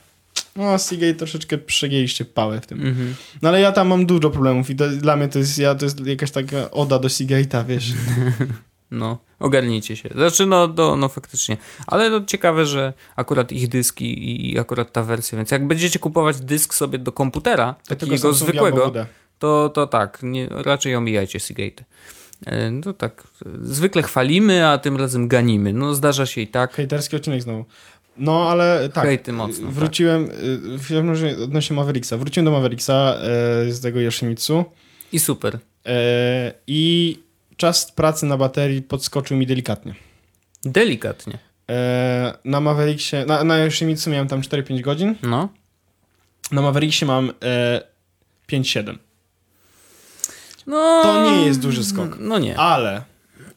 no, 0.56 0.80
Seagate 0.80 1.14
troszeczkę 1.14 1.58
przegięliście 1.58 2.26
pałę 2.26 2.62
w 2.62 2.68
tym. 2.68 2.88
Mhm. 2.88 3.16
No 3.42 3.50
ale 3.50 3.62
ja 3.62 3.72
tam 3.72 3.88
mam 3.88 4.06
dużo 4.06 4.30
problemów 4.30 4.70
i 4.70 4.76
to, 4.76 4.90
dla 4.90 5.16
mnie 5.16 5.28
to 5.28 5.40
jest, 5.40 5.58
ja, 5.58 5.76
to 5.76 5.86
jest 5.86 6.06
jakaś 6.06 6.32
taka 6.32 6.72
oda 6.72 7.00
do 7.00 7.08
Seagate'a, 7.08 7.66
wiesz. 7.66 7.94
No, 8.92 9.18
ogarnijcie 9.40 9.96
się. 9.96 10.10
Znaczy, 10.16 10.46
no, 10.46 10.68
do, 10.68 10.96
no 10.96 11.10
faktycznie. 11.10 11.58
Ale 11.88 12.10
no, 12.10 12.26
ciekawe, 12.26 12.66
że 12.66 12.94
akurat 13.16 13.52
ich 13.52 13.68
dyski 13.68 14.52
i, 14.52 14.60
akurat 14.60 14.92
ta 14.92 15.04
wersja, 15.04 15.38
więc 15.38 15.52
jak 15.52 15.68
będziecie 15.68 16.00
kupować 16.00 16.40
dysk 16.40 16.74
sobie 16.74 17.00
do 17.00 17.12
komputera, 17.12 17.76
To 17.88 17.96
takiego 17.96 18.16
albo 18.16 18.34
zwykłego, 18.34 18.94
to, 19.40 19.70
to 19.70 19.88
tak, 19.88 20.20
nie, 20.24 20.48
raczej 20.50 20.96
omijajcie 20.96 21.40
Seagate. 21.40 21.84
No 22.72 22.94
tak, 22.94 23.24
zwykle 23.62 24.04
chwalimy, 24.04 24.68
a 24.68 24.78
tym 24.78 24.98
razem 24.98 25.28
ganimy. 25.28 25.74
No 25.74 25.94
zdarza 25.96 26.26
się 26.26 26.42
i 26.42 26.48
tak. 26.48 26.74
Hejterski 26.74 27.16
odcinek 27.16 27.42
znowu. 27.42 27.66
No, 28.18 28.50
ale 28.50 28.90
tak. 28.94 29.04
Hejty 29.04 29.34
mocno, 29.34 29.66
tak. 29.68 29.76
Wróciłem, 29.76 30.24
y, 30.24 30.78
w 30.78 30.82
każdym 30.82 31.10
razie 31.10 31.38
odnośnie 31.44 31.76
Mavericksa. 31.76 32.18
Wróciłem 32.18 32.46
do 32.46 32.52
Mavericksa 32.52 33.16
e, 33.16 33.72
z 33.72 33.82
tego 33.82 34.00
Yoshimitsu 34.00 34.66
I 35.12 35.20
super. 35.20 35.60
e, 35.86 36.54
i 36.68 37.20
czas 37.58 37.92
pracy 37.92 38.26
na 38.26 38.38
baterii 38.38 38.82
podskoczył 38.82 39.38
mi 39.38 39.48
delikatnie. 39.48 39.96
Delikatnie. 40.66 41.38
E, 41.70 42.34
na 42.46 42.60
Mavericksie, 42.60 43.16
na, 43.28 43.44
na 43.44 43.58
Yoshimitsu 43.58 44.10
miałem 44.10 44.28
tam 44.28 44.42
4-5 44.42 44.82
godzin, 44.82 45.16
No. 45.24 45.50
na 46.52 46.62
Mavericksie 46.62 47.06
mam 47.06 47.32
e, 47.44 47.82
5-7. 48.52 48.98
No. 50.68 51.04
To 51.04 51.32
nie 51.32 51.46
jest 51.46 51.60
duży 51.60 51.86
skok. 51.86 52.18
No 52.20 52.40
nie. 52.40 52.58
Ale 52.58 53.02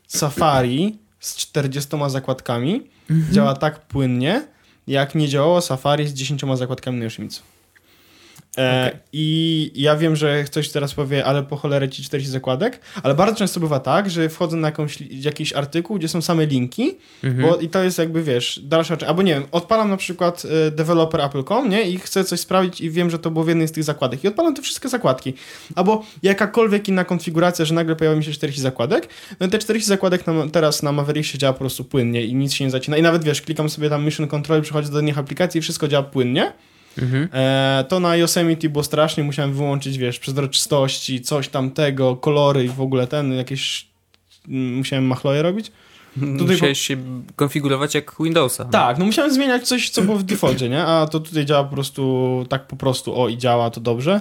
Safari 0.07 0.99
z 1.21 1.37
40 1.37 1.91
zakładkami 2.07 2.83
Mhm. 3.11 3.35
działa 3.35 3.55
tak 3.55 3.81
płynnie, 3.81 4.47
jak 4.87 5.15
nie 5.15 5.29
działało 5.29 5.61
Safari 5.61 6.09
z 6.09 6.13
10 6.15 6.43
zakładkami 6.57 6.99
na 6.99 7.05
Yoshimitsu. 7.05 7.43
E, 8.59 8.87
Okej. 8.89 9.01
I 9.13 9.73
ja 9.75 9.97
wiem, 9.97 10.17
że 10.17 10.45
ktoś 10.45 10.69
teraz 10.69 10.95
powie, 10.95 11.25
ale 11.25 11.43
po 11.43 11.57
cholerę 11.57 11.89
ci 11.89 12.03
40 12.03 12.31
zakładek, 12.33 12.81
ale 13.03 13.15
bardzo 13.15 13.37
często 13.39 13.61
bywa 13.61 13.81
tak, 13.81 14.11
że 14.11 14.29
wchodzę 14.29 14.57
na 14.57 14.69
jakąś, 14.69 14.99
jakiś 15.11 15.53
artykuł, 15.53 15.99
gdzie 15.99 16.09
są 16.09 16.23
same 16.23 16.47
linki, 16.47 16.97
Mhm. 17.25 17.49
bo 17.49 17.57
i 17.57 17.69
to 17.69 17.83
jest 17.85 17.99
jakby, 17.99 18.23
wiesz, 18.23 18.61
dalsza 18.65 18.97
część, 18.97 19.09
albo 19.09 19.23
nie 19.23 19.35
wiem, 19.35 19.45
odpalam 19.53 19.91
na 19.91 19.97
przykład 19.97 20.43
e, 20.67 20.71
developer 20.71 21.21
Apple.com, 21.21 21.69
nie, 21.69 21.83
i 21.91 21.99
chcę 21.99 22.25
coś 22.25 22.41
sprawdzić 22.41 22.81
i 22.81 22.91
wiem, 22.91 23.11
że 23.11 23.19
to 23.19 23.31
było 23.31 23.45
w 23.45 23.49
jednej 23.49 23.69
z 23.69 23.73
tych 23.73 23.85
zakładek. 23.85 24.25
I 24.25 24.29
odpalam 24.29 24.55
te 24.55 24.63
wszystkie 24.63 24.89
zakładki, 24.89 25.35
albo 25.75 26.05
jakakolwiek 26.23 26.89
inna 26.89 27.05
konfiguracja, 27.05 27.65
że 27.65 27.75
nagle 27.75 27.97
pojawia 27.97 28.17
mi 28.17 28.25
się 28.25 28.33
40 28.33 28.63
zakładek, 28.63 29.09
no 29.41 29.47
i 29.47 29.51
te 29.51 29.59
40 29.59 29.89
zakładek 29.89 30.27
na, 30.27 30.33
teraz 30.53 30.83
na 30.83 30.93
Mavericksie 30.93 31.39
działa 31.39 31.53
po 31.53 31.59
prostu 31.59 31.85
płynnie 31.85 32.25
i 32.25 32.35
nic 32.35 32.53
się 32.55 32.65
nie 32.65 32.71
zacina. 32.71 32.97
I 32.97 33.03
nawet, 33.03 33.25
wiesz, 33.25 33.43
klikam 33.43 33.71
sobie 33.71 33.91
tam 33.91 34.05
Mission 34.05 34.29
Control, 34.29 34.63
przychodzi 34.63 34.91
do 34.91 35.01
innych 35.01 35.19
aplikacji 35.19 35.59
i 35.59 35.63
wszystko 35.63 35.89
działa 35.89 36.03
płynnie, 36.03 36.53
Mhm. 37.03 37.29
E, 37.33 37.85
to 37.89 38.01
na 38.01 38.17
Yosemite 38.17 38.69
było 38.69 38.85
strasznie, 38.85 39.25
musiałem 39.25 39.55
wyłączyć, 39.55 39.99
wiesz, 39.99 40.19
przezroczystości, 40.19 41.21
coś 41.21 41.49
tamtego, 41.49 42.17
kolory 42.17 42.65
i 42.65 42.69
w 42.69 42.81
ogóle 42.81 43.07
ten, 43.07 43.33
jakieś... 43.33 43.87
mm, 44.49 44.75
Musiałem 44.75 45.07
machloje 45.07 45.43
robić. 45.43 45.73
Tutaj 46.39 46.55
Musiałeś 46.55 46.81
się 46.81 46.97
konfigurować 47.37 47.95
jak 47.95 48.13
Windowsa. 48.21 48.65
Tak, 48.65 48.99
no 48.99 49.05
musiałem 49.05 49.35
zmieniać 49.35 49.69
coś, 49.69 49.91
co 49.91 50.03
było 50.03 50.17
w 50.17 50.23
defaulcie, 50.23 50.69
nie? 50.69 50.85
A 50.85 51.07
to 51.07 51.21
tutaj 51.21 51.47
działa 51.47 51.65
po 51.65 51.75
prostu 51.75 52.45
tak 52.49 52.67
po 52.67 52.77
prostu, 52.77 53.21
o 53.23 53.29
i 53.29 53.39
działa 53.39 53.71
to 53.71 53.81
dobrze. 53.81 54.21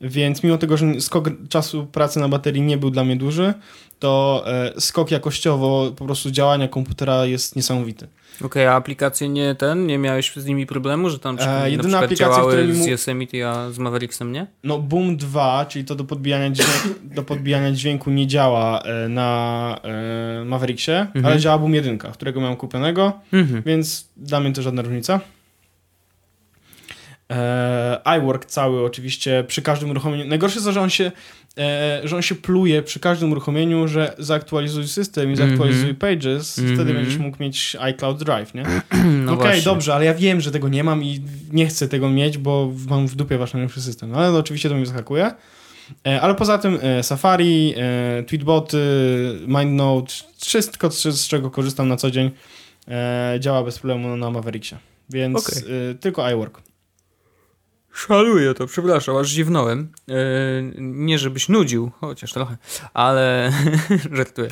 Więc 0.00 0.42
mimo 0.42 0.58
tego, 0.58 0.76
że 0.76 1.00
skok 1.00 1.30
czasu 1.48 1.86
pracy 1.86 2.20
na 2.20 2.28
baterii 2.28 2.62
nie 2.62 2.76
był 2.78 2.90
dla 2.90 3.04
mnie 3.04 3.16
duży, 3.16 3.54
to 3.98 4.44
e, 4.46 4.80
skok 4.80 5.10
jakościowo 5.10 5.92
po 5.96 6.04
prostu 6.04 6.30
działania 6.30 6.68
komputera 6.68 7.26
jest 7.26 7.56
niesamowity. 7.56 8.08
Okej, 8.42 8.66
a 8.66 8.72
aplikacje 8.74 9.28
nie 9.28 9.54
ten, 9.54 9.86
nie 9.86 9.98
miałeś 9.98 10.32
z 10.36 10.46
nimi 10.46 10.66
problemu, 10.66 11.10
że 11.10 11.18
tam 11.18 11.36
E, 11.40 11.46
na 11.46 11.68
jedyna 11.68 11.82
przykład 11.82 12.04
aplikacja, 12.04 12.36
działały 12.36 12.64
mi 12.66 12.74
z 12.74 12.78
mu- 12.78 12.86
Yosemite, 12.88 13.48
a 13.50 13.70
z 13.70 13.78
Mavericksem 13.78 14.32
nie? 14.32 14.46
No 14.64 14.78
Boom 14.78 15.16
2, 15.16 15.66
czyli 15.68 15.84
to 15.84 15.94
do 15.94 16.04
podbijania 16.04 16.50
dźwięku, 16.50 17.00
do 17.02 17.22
podbijania 17.22 17.72
dźwięku 17.72 18.10
nie 18.10 18.26
działa 18.26 18.80
e, 18.82 19.08
na 19.08 19.80
e, 20.40 20.44
Mavericksie, 20.44 20.90
Mhm. 20.92 21.26
ale 21.26 21.38
działa 21.38 21.58
Boom 21.58 21.74
1, 21.74 21.98
którego 21.98 22.40
mam 22.40 22.56
kupionego, 22.56 23.12
Mhm. 23.32 23.62
więc 23.66 24.08
dla 24.16 24.40
mnie 24.40 24.52
to 24.52 24.62
żadna 24.62 24.82
różnica. 24.82 25.20
E, 27.32 28.00
iWork 28.18 28.44
cały 28.44 28.84
oczywiście 28.84 29.44
przy 29.48 29.62
każdym 29.62 29.90
uruchomieniu. 29.90 30.24
Najgorsze 30.28 30.54
jest 30.56 30.66
to, 30.66 30.72
że 30.72 30.80
on 30.80 30.90
się, 30.90 31.12
e, 31.58 32.00
że 32.04 32.16
on 32.16 32.22
się 32.22 32.34
pluje 32.34 32.82
przy 32.82 33.00
każdym 33.00 33.32
uruchomieniu, 33.32 33.88
że 33.88 34.14
zaktualizuj 34.18 34.88
system 34.88 35.32
i 35.32 35.36
zaktualizuj 35.36 35.90
Mhm. 35.90 35.96
pages, 35.96 36.52
wtedy 36.52 36.72
Mhm. 36.72 36.96
będziesz 36.96 37.16
mógł 37.18 37.36
mieć 37.42 37.76
iCloud 37.80 38.24
Drive, 38.24 38.54
nie? 38.54 38.62
No 39.26 39.32
Okej, 39.32 39.44
właśnie. 39.44 39.62
dobrze, 39.62 39.94
ale 39.94 40.04
ja 40.04 40.14
wiem, 40.14 40.40
że 40.40 40.50
tego 40.50 40.68
nie 40.68 40.84
mam 40.84 41.04
i 41.04 41.20
nie 41.52 41.66
chcę 41.66 41.88
tego 41.88 42.10
mieć, 42.10 42.38
bo 42.38 42.72
mam 42.88 43.06
w 43.08 43.14
dupie 43.16 43.38
wasz 43.38 43.52
najnowszy 43.52 43.82
system. 43.82 44.10
No, 44.10 44.18
ale 44.18 44.38
oczywiście 44.38 44.68
to 44.68 44.74
mnie 44.74 44.86
zaskakuje. 44.86 45.30
E, 46.06 46.20
Ale 46.20 46.34
poza 46.34 46.58
tym 46.58 46.78
e, 46.82 47.02
Safari, 47.02 47.74
e, 47.76 48.22
Tweetboty, 48.22 48.78
MindNote, 49.46 50.12
wszystko, 50.40 50.90
z 50.90 51.28
czego 51.28 51.50
korzystam 51.50 51.88
na 51.88 51.96
co 51.96 52.10
dzień, 52.10 52.30
e, 52.88 53.36
działa 53.40 53.62
bez 53.64 53.78
problemu 53.78 54.16
na 54.16 54.30
Mavericksie. 54.30 54.76
Więc 55.10 55.48
Okej. 55.48 55.62
e, 55.90 55.94
tylko 55.94 56.30
iWork. 56.30 56.62
Szaluję 57.94 58.54
to, 58.54 58.66
przepraszam, 58.66 59.16
aż 59.16 59.30
dziwnąłem. 59.30 59.88
Yy, 60.08 60.14
nie 60.78 61.18
żebyś 61.18 61.48
nudził, 61.48 61.90
chociaż 62.00 62.32
trochę, 62.32 62.56
ale 62.94 63.52
żartuję. 64.12 64.48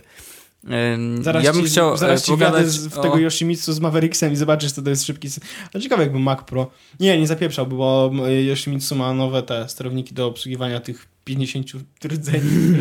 Yy, 0.64 1.22
Zaraz 1.22 1.44
ja 1.44 1.52
bym 1.52 1.62
ci, 1.64 1.68
chciał 1.68 1.96
zaraz 1.96 2.20
e, 2.20 2.24
ci 2.24 2.30
pogadać 2.30 2.68
z- 2.68 2.86
w 2.86 2.98
o- 2.98 3.02
tego 3.02 3.18
Yoshimitsu 3.18 3.72
z 3.72 3.80
Mavericksem 3.80 4.32
i 4.32 4.36
zobaczysz, 4.36 4.72
co 4.72 4.82
to 4.82 4.90
jest 4.90 5.04
szybki... 5.06 5.28
A 5.74 5.78
ciekawe 5.78 6.02
jakby 6.02 6.18
Mac 6.18 6.42
Pro... 6.44 6.70
Nie, 7.00 7.18
nie 7.20 7.26
zapieprzałby, 7.26 7.76
bo 7.76 8.12
e, 8.26 8.42
Yoshimitsu 8.42 8.96
ma 8.96 9.14
nowe 9.14 9.42
te 9.42 9.68
sterowniki 9.68 10.14
do 10.14 10.26
obsługiwania 10.26 10.80
tych 10.80 11.06
50 11.24 11.66
rdzeni. 12.06 12.50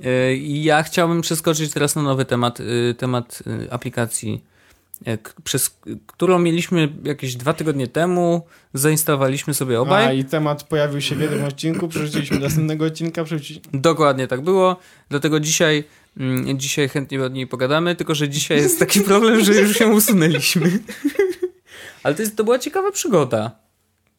Yy, 0.00 0.36
Ja 0.38 0.82
chciałbym 0.82 1.20
przeskoczyć 1.20 1.72
teraz 1.72 1.96
na 1.96 2.02
nowy 2.02 2.24
temat, 2.24 2.58
yy, 2.60 2.94
temat 2.98 3.42
yy, 3.46 3.72
aplikacji, 3.72 4.44
przez 5.44 5.78
którą 6.06 6.38
mieliśmy 6.38 6.88
jakieś 7.04 7.36
dwa 7.36 7.52
tygodnie 7.52 7.86
temu, 7.86 8.46
zainstalowaliśmy 8.74 9.54
sobie 9.54 9.76
A, 9.76 9.80
obaj. 9.80 10.18
i 10.18 10.24
temat 10.24 10.62
pojawił 10.62 11.00
się 11.00 11.14
w 11.14 11.20
jednym 11.20 11.44
odcinku, 11.44 11.88
przerzuciliśmy 11.88 12.38
do 12.38 12.44
następnego 12.44 12.84
odcinka, 12.84 13.24
przerzuciliśmy... 13.24 13.80
Dokładnie 13.80 14.26
tak 14.26 14.40
było, 14.40 14.76
dlatego 15.08 15.40
dzisiaj, 15.40 15.84
mm, 16.16 16.58
dzisiaj 16.58 16.88
chętnie 16.88 17.22
od 17.22 17.32
niej 17.32 17.46
pogadamy, 17.46 17.94
tylko 17.96 18.14
że 18.14 18.28
dzisiaj 18.28 18.58
jest 18.58 18.78
taki 18.78 19.00
problem, 19.00 19.44
że 19.44 19.52
już 19.54 19.76
się 19.78 19.86
usunęliśmy. 19.86 20.70
Ale 22.02 22.14
to, 22.14 22.22
jest, 22.22 22.36
to 22.36 22.44
była 22.44 22.58
ciekawa 22.58 22.92
przygoda. 22.92 23.50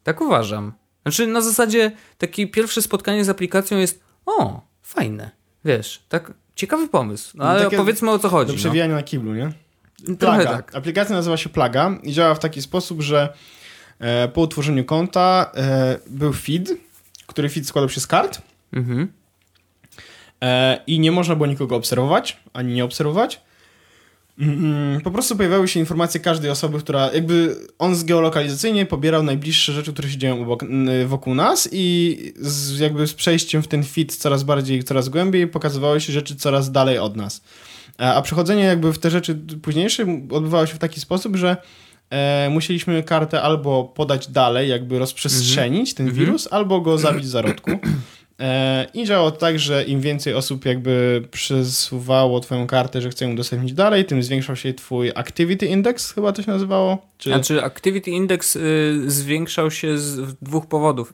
Tak 0.04 0.22
uważam. 0.22 0.74
Znaczy 1.02 1.28
na 1.28 1.42
zasadzie 1.42 1.92
takie 2.18 2.48
pierwsze 2.48 2.82
spotkanie 2.82 3.26
z 3.26 3.30
aplikacją 3.30 3.78
jest 3.78 4.04
o, 4.26 4.62
fajne. 4.82 5.32
Wiesz, 5.66 6.04
tak 6.10 6.34
ciekawy 6.56 6.88
pomysł. 6.88 7.38
No, 7.38 7.44
ale 7.46 7.64
Takie 7.64 7.78
powiedzmy 7.78 8.12
o 8.12 8.20
co 8.20 8.30
chodzi. 8.30 8.48
Do 8.48 8.54
No. 8.54 8.60
przewijania 8.60 8.96
na 8.96 9.04
kiblu, 9.04 9.34
nie? 9.34 9.52
Plaga. 10.20 10.44
tak. 10.46 10.76
Aplikacja 10.76 11.16
nazywa 11.16 11.38
się 11.38 11.50
Plaga 11.50 12.00
i 12.04 12.14
działa 12.14 12.36
w 12.36 12.40
taki 12.40 12.62
sposób, 12.62 13.02
że 13.02 13.34
e, 14.00 14.28
po 14.28 14.42
utworzeniu 14.42 14.86
konta 14.86 15.52
e, 15.56 15.98
był 16.08 16.34
feed, 16.34 16.70
który 17.28 17.50
feed 17.50 17.68
składał 17.68 17.90
się 17.90 18.02
z 18.02 18.08
kart 18.08 18.42
Mhm. 18.74 19.08
e, 20.44 20.80
i 20.88 21.00
nie 21.00 21.12
można 21.12 21.36
było 21.36 21.48
nikogo 21.48 21.76
obserwować, 21.76 22.38
ani 22.54 22.74
nie 22.74 22.86
obserwować. 22.86 23.42
Mm, 24.40 25.02
Po 25.02 25.12
prostu 25.12 25.36
pojawiały 25.36 25.68
się 25.68 25.80
informacje 25.80 26.20
każdej 26.20 26.52
osoby, 26.52 26.80
która 26.80 27.12
jakby 27.14 27.56
on 27.80 27.96
zgeolokalizacyjnie 27.96 28.86
pobierał 28.86 29.24
najbliższe 29.24 29.74
rzeczy, 29.74 29.94
które 29.94 30.10
się 30.10 30.18
dzieją 30.18 30.42
obok, 30.42 30.64
wokół 31.06 31.36
nas 31.36 31.70
i 31.72 32.18
z, 32.36 32.80
jakby 32.80 33.08
z 33.08 33.14
przejściem 33.14 33.64
w 33.64 33.68
ten 33.68 33.84
fit 33.84 34.16
coraz 34.16 34.44
bardziej, 34.44 34.84
coraz 34.84 35.10
głębiej 35.10 35.48
pokazywały 35.48 36.02
się 36.02 36.14
rzeczy 36.14 36.36
coraz 36.36 36.72
dalej 36.72 36.98
od 37.00 37.16
nas. 37.16 37.42
A, 37.98 38.22
przechodzenie 38.22 38.64
jakby 38.64 38.94
w 38.94 39.00
te 39.00 39.10
rzeczy 39.10 39.36
późniejsze 39.62 40.06
odbywało 40.32 40.66
się 40.66 40.74
w 40.74 40.80
taki 40.80 41.00
sposób, 41.00 41.36
że 41.36 41.58
e, 42.10 42.50
musieliśmy 42.50 43.04
kartę 43.04 43.42
albo 43.42 43.84
podać 43.84 44.28
dalej, 44.28 44.70
jakby 44.70 45.00
rozprzestrzenić 45.00 45.94
ten 45.94 46.12
wirus, 46.12 46.48
albo 46.52 46.82
go 46.82 46.98
zabić 46.98 47.26
w 47.26 47.30
zarodku. 47.30 47.72
E, 48.40 48.88
I 48.94 49.06
działało 49.06 49.32
tak, 49.32 49.60
że 49.60 49.84
im 49.84 50.02
więcej 50.02 50.34
osób 50.34 50.66
jakby 50.66 51.24
przesuwało 51.32 52.40
twoją 52.40 52.68
kartę, 52.68 53.02
że 53.02 53.10
chce 53.10 53.26
ją 53.26 53.32
udostępnić 53.32 53.74
dalej, 53.74 54.06
tym 54.06 54.24
zwiększał 54.24 54.56
się 54.56 54.74
twój 54.74 55.12
activity 55.16 55.66
index, 55.66 56.14
chyba 56.14 56.32
to 56.32 56.44
się 56.44 56.52
nazywało. 56.52 56.98
Czy... 57.18 57.30
Znaczy, 57.30 57.64
Activity 57.64 58.12
Index 58.12 58.56
y, 58.56 59.04
zwiększał 59.08 59.72
się 59.72 59.98
z 59.98 60.36
dwóch 60.42 60.66
powodów. 60.66 61.14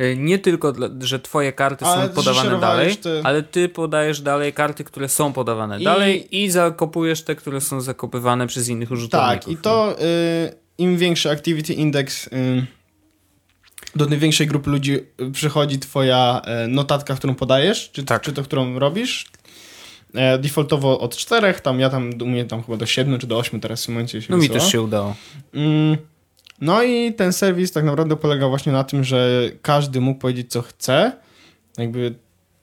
Y, 0.00 0.16
Nie 0.18 0.38
tylko, 0.38 0.72
dla, 0.72 0.88
że 1.00 1.20
twoje 1.20 1.52
karty 1.52 1.84
Ale 1.84 2.02
są 2.02 2.08
ty 2.08 2.14
podawane 2.14 2.60
dalej, 2.60 2.96
te- 2.96 3.20
ale 3.24 3.42
ty 3.42 3.68
podajesz 3.68 4.20
dalej 4.20 4.52
karty, 4.52 4.84
które 4.84 5.08
są 5.08 5.32
podawane 5.32 5.80
I- 5.80 5.84
dalej 5.84 6.36
i 6.42 6.50
zakopujesz 6.50 7.22
te, 7.22 7.34
które 7.34 7.60
są 7.60 7.80
zakopywane 7.80 8.46
przez 8.46 8.68
innych 8.68 8.90
użytkowników. 8.90 9.44
Tak, 9.44 9.52
i 9.52 9.56
to 9.56 9.96
y, 10.00 10.04
im 10.78 10.96
większy 10.98 11.30
activity 11.30 11.72
index, 11.74 12.26
y, 12.26 12.30
do 13.96 14.06
tym 14.06 14.18
większej 14.18 14.46
grupy 14.46 14.70
ludzi 14.70 14.92
y, 15.20 15.30
przychodzi 15.32 15.78
twoja 15.78 16.42
y, 16.64 16.68
notatka, 16.68 17.14
którą 17.14 17.34
podajesz, 17.34 17.90
czy, 17.92 18.04
Tak. 18.04 18.22
czy 18.22 18.32
to, 18.32 18.42
którą 18.42 18.78
robisz. 18.78 19.26
E, 20.14 20.38
defaultowo 20.38 21.00
od 21.00 21.16
czterech, 21.16 21.60
tam 21.60 21.80
ja 21.80 21.90
tam, 21.90 22.10
u 22.22 22.26
mnie 22.26 22.44
tam 22.44 22.62
chyba 22.62 22.76
do 22.76 22.86
siedmiu 22.86 23.18
czy 23.18 23.26
do 23.26 23.38
ośmiu 23.38 23.58
teraz 23.60 23.84
w 23.84 23.88
momencie 23.88 24.22
się 24.22 24.26
No 24.30 24.36
mi 24.36 24.42
wysyła. 24.42 24.58
też 24.60 24.72
się 24.72 24.82
udało. 24.82 25.16
Mm, 25.54 25.96
No 26.60 26.82
i 26.82 27.12
ten 27.14 27.32
serwis 27.32 27.72
tak 27.72 27.84
naprawdę 27.84 28.16
polegał 28.16 28.48
właśnie 28.50 28.72
na 28.72 28.84
tym, 28.84 29.04
że 29.04 29.40
każdy 29.62 30.00
mógł 30.00 30.20
powiedzieć 30.20 30.50
co 30.50 30.62
chce, 30.62 31.12
jakby 31.78 32.14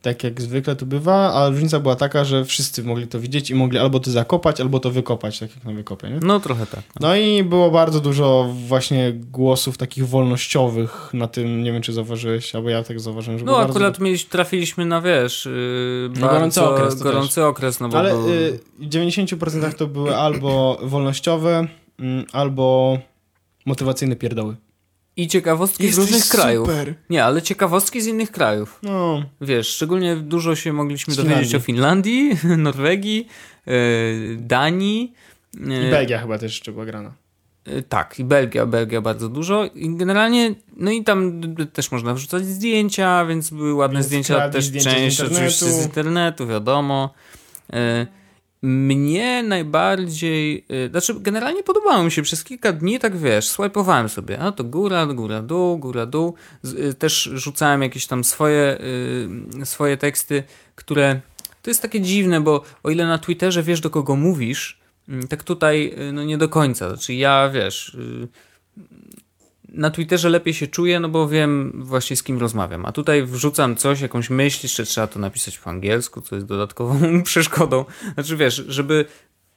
tak 0.01 0.23
jak 0.23 0.41
zwykle 0.41 0.75
to 0.75 0.85
bywa, 0.85 1.33
ale 1.33 1.49
różnica 1.51 1.79
była 1.79 1.95
taka, 1.95 2.25
że 2.25 2.45
wszyscy 2.45 2.83
mogli 2.83 3.07
to 3.07 3.19
widzieć 3.19 3.49
i 3.49 3.55
mogli 3.55 3.77
albo 3.79 3.99
to 3.99 4.11
zakopać, 4.11 4.61
albo 4.61 4.79
to 4.79 4.91
wykopać, 4.91 5.39
tak 5.39 5.55
jak 5.55 5.65
na 5.65 5.71
wykopie, 5.73 6.09
nie? 6.09 6.19
No 6.23 6.39
trochę 6.39 6.65
tak. 6.65 6.79
No 6.99 7.15
i 7.15 7.43
było 7.43 7.71
bardzo 7.71 7.99
dużo 7.99 8.53
właśnie 8.67 9.13
głosów 9.13 9.77
takich 9.77 10.07
wolnościowych 10.07 11.09
na 11.13 11.27
tym, 11.27 11.63
nie 11.63 11.71
wiem 11.73 11.81
czy 11.81 11.93
zauważyłeś, 11.93 12.55
albo 12.55 12.69
ja 12.69 12.83
tak 12.83 12.99
zauważyłem, 12.99 13.39
że 13.39 13.45
No 13.45 13.57
akurat 13.57 13.81
bardzo... 13.81 14.03
mieliśmy, 14.03 14.29
trafiliśmy 14.29 14.85
na, 14.85 15.01
wiesz, 15.01 15.45
yy, 15.45 16.09
No, 16.19 16.27
gorący 16.27 16.61
okres 16.63 16.95
gorący 16.95 17.45
okres, 17.45 17.79
no 17.79 17.89
bo 17.89 17.99
Ale 17.99 18.09
był- 18.11 18.29
y, 18.29 18.59
w 18.79 18.85
90% 18.89 19.73
to 19.73 19.87
były 19.87 20.15
albo 20.17 20.77
wolnościowe, 20.83 21.67
mm, 21.99 22.25
albo 22.31 22.97
motywacyjne 23.65 24.15
pierdoły. 24.15 24.55
i 25.15 25.27
ciekawostki 25.27 25.83
z 25.83 25.85
Jesteś 25.85 26.05
różnych 26.05 26.27
krajów. 26.29 26.67
super. 26.67 26.93
Nie, 27.09 27.23
ale 27.25 27.41
ciekawostki 27.41 28.01
z 28.01 28.07
innych 28.07 28.31
krajów. 28.31 28.79
No, 28.83 29.23
Wiesz, 29.41 29.67
szczególnie 29.67 30.15
dużo 30.15 30.55
się 30.55 30.73
mogliśmy 30.73 31.13
Z 31.13 31.17
dowiedzieć 31.17 31.55
o 31.55 31.59
Finlandii, 31.59 32.31
Norwegii, 32.57 33.27
yy, 33.65 33.73
Danii. 34.39 35.13
yy, 35.59 35.87
i 35.87 35.91
Belgia 35.91 36.19
chyba 36.21 36.37
też 36.37 36.51
jeszcze 36.51 36.71
była 36.71 36.85
grana. 36.85 37.13
Y, 37.67 37.81
Tak, 37.83 38.19
i 38.19 38.23
Belgia, 38.23 38.65
Belgia 38.65 39.01
bardzo 39.01 39.29
dużo. 39.29 39.65
I 39.75 39.95
generalnie, 39.95 40.55
no 40.77 40.91
i 40.91 41.03
tam 41.03 41.41
też 41.73 41.91
można 41.91 42.13
wrzucać 42.13 42.45
zdjęcia, 42.45 43.25
więc 43.25 43.49
były 43.49 43.73
ładne 43.73 43.95
Więc 43.95 44.05
zdjęcia, 44.07 44.49
też 44.49 44.65
zdjęcia 44.65 44.89
z 44.89 44.93
część 44.93 45.13
internetu. 45.19 45.35
oczywiście 45.35 45.65
z 45.65 45.85
internetu, 45.85 46.47
wiadomo. 46.47 47.13
Mnie 48.63 49.43
najbardziej, 49.43 50.65
y, 50.71 50.89
znaczy 50.89 51.15
generalnie 51.19 51.63
podobało 51.63 52.03
mi 52.03 52.11
się 52.11 52.21
przez 52.21 52.43
kilka 52.43 52.73
dni, 52.73 52.99
tak 52.99 53.17
wiesz, 53.17 53.47
swajpowałem 53.49 54.09
sobie, 54.09 54.39
a 54.39 54.51
to 54.51 54.63
góra, 54.63 55.05
góra, 55.05 55.41
dół, 55.41 55.77
góra, 55.77 56.05
dół. 56.05 56.33
Y, 56.65 56.93
Też 56.93 57.29
rzucałem 57.33 57.81
jakieś 57.81 58.07
tam 58.07 58.23
swoje, 58.23 58.77
y, 59.61 59.65
swoje 59.65 59.97
teksty, 59.97 60.43
które, 60.75 61.21
to 61.61 61.69
jest 61.69 61.81
takie 61.81 62.01
dziwne, 62.01 62.41
bo 62.41 62.63
o 62.83 62.89
ile 62.89 63.07
na 63.07 63.17
Twitterze 63.17 63.63
wiesz 63.63 63.81
do 63.81 63.89
kogo 63.89 64.15
mówisz, 64.15 64.79
mm, 65.09 65.27
tak 65.27 65.43
tutaj 65.43 65.95
no 66.13 66.23
nie 66.23 66.37
do 66.37 66.49
końca. 66.49 66.89
Znaczy 66.89 67.13
ja, 67.13 67.49
wiesz, 67.49 67.97
na 69.71 69.89
Twitterze 69.91 70.29
lepiej 70.29 70.53
się 70.53 70.67
czuję, 70.67 70.99
no 70.99 71.09
bo 71.09 71.27
wiem 71.27 71.71
właśnie 71.85 72.15
z 72.15 72.23
kim 72.23 72.39
rozmawiam. 72.39 72.85
A 72.85 72.91
tutaj 72.91 73.23
wrzucam 73.23 73.75
coś, 73.75 74.01
jakąś 74.01 74.29
myśl, 74.29 74.59
jeszcze 74.63 74.83
trzeba 74.85 75.07
to 75.07 75.19
napisać 75.19 75.57
po 75.59 75.69
angielsku, 75.69 76.21
co 76.21 76.35
jest 76.35 76.47
dodatkową 76.47 76.99
przeszkodą. 77.23 77.85
Znaczy 78.13 78.37
wiesz, 78.37 78.63
żeby 78.67 79.05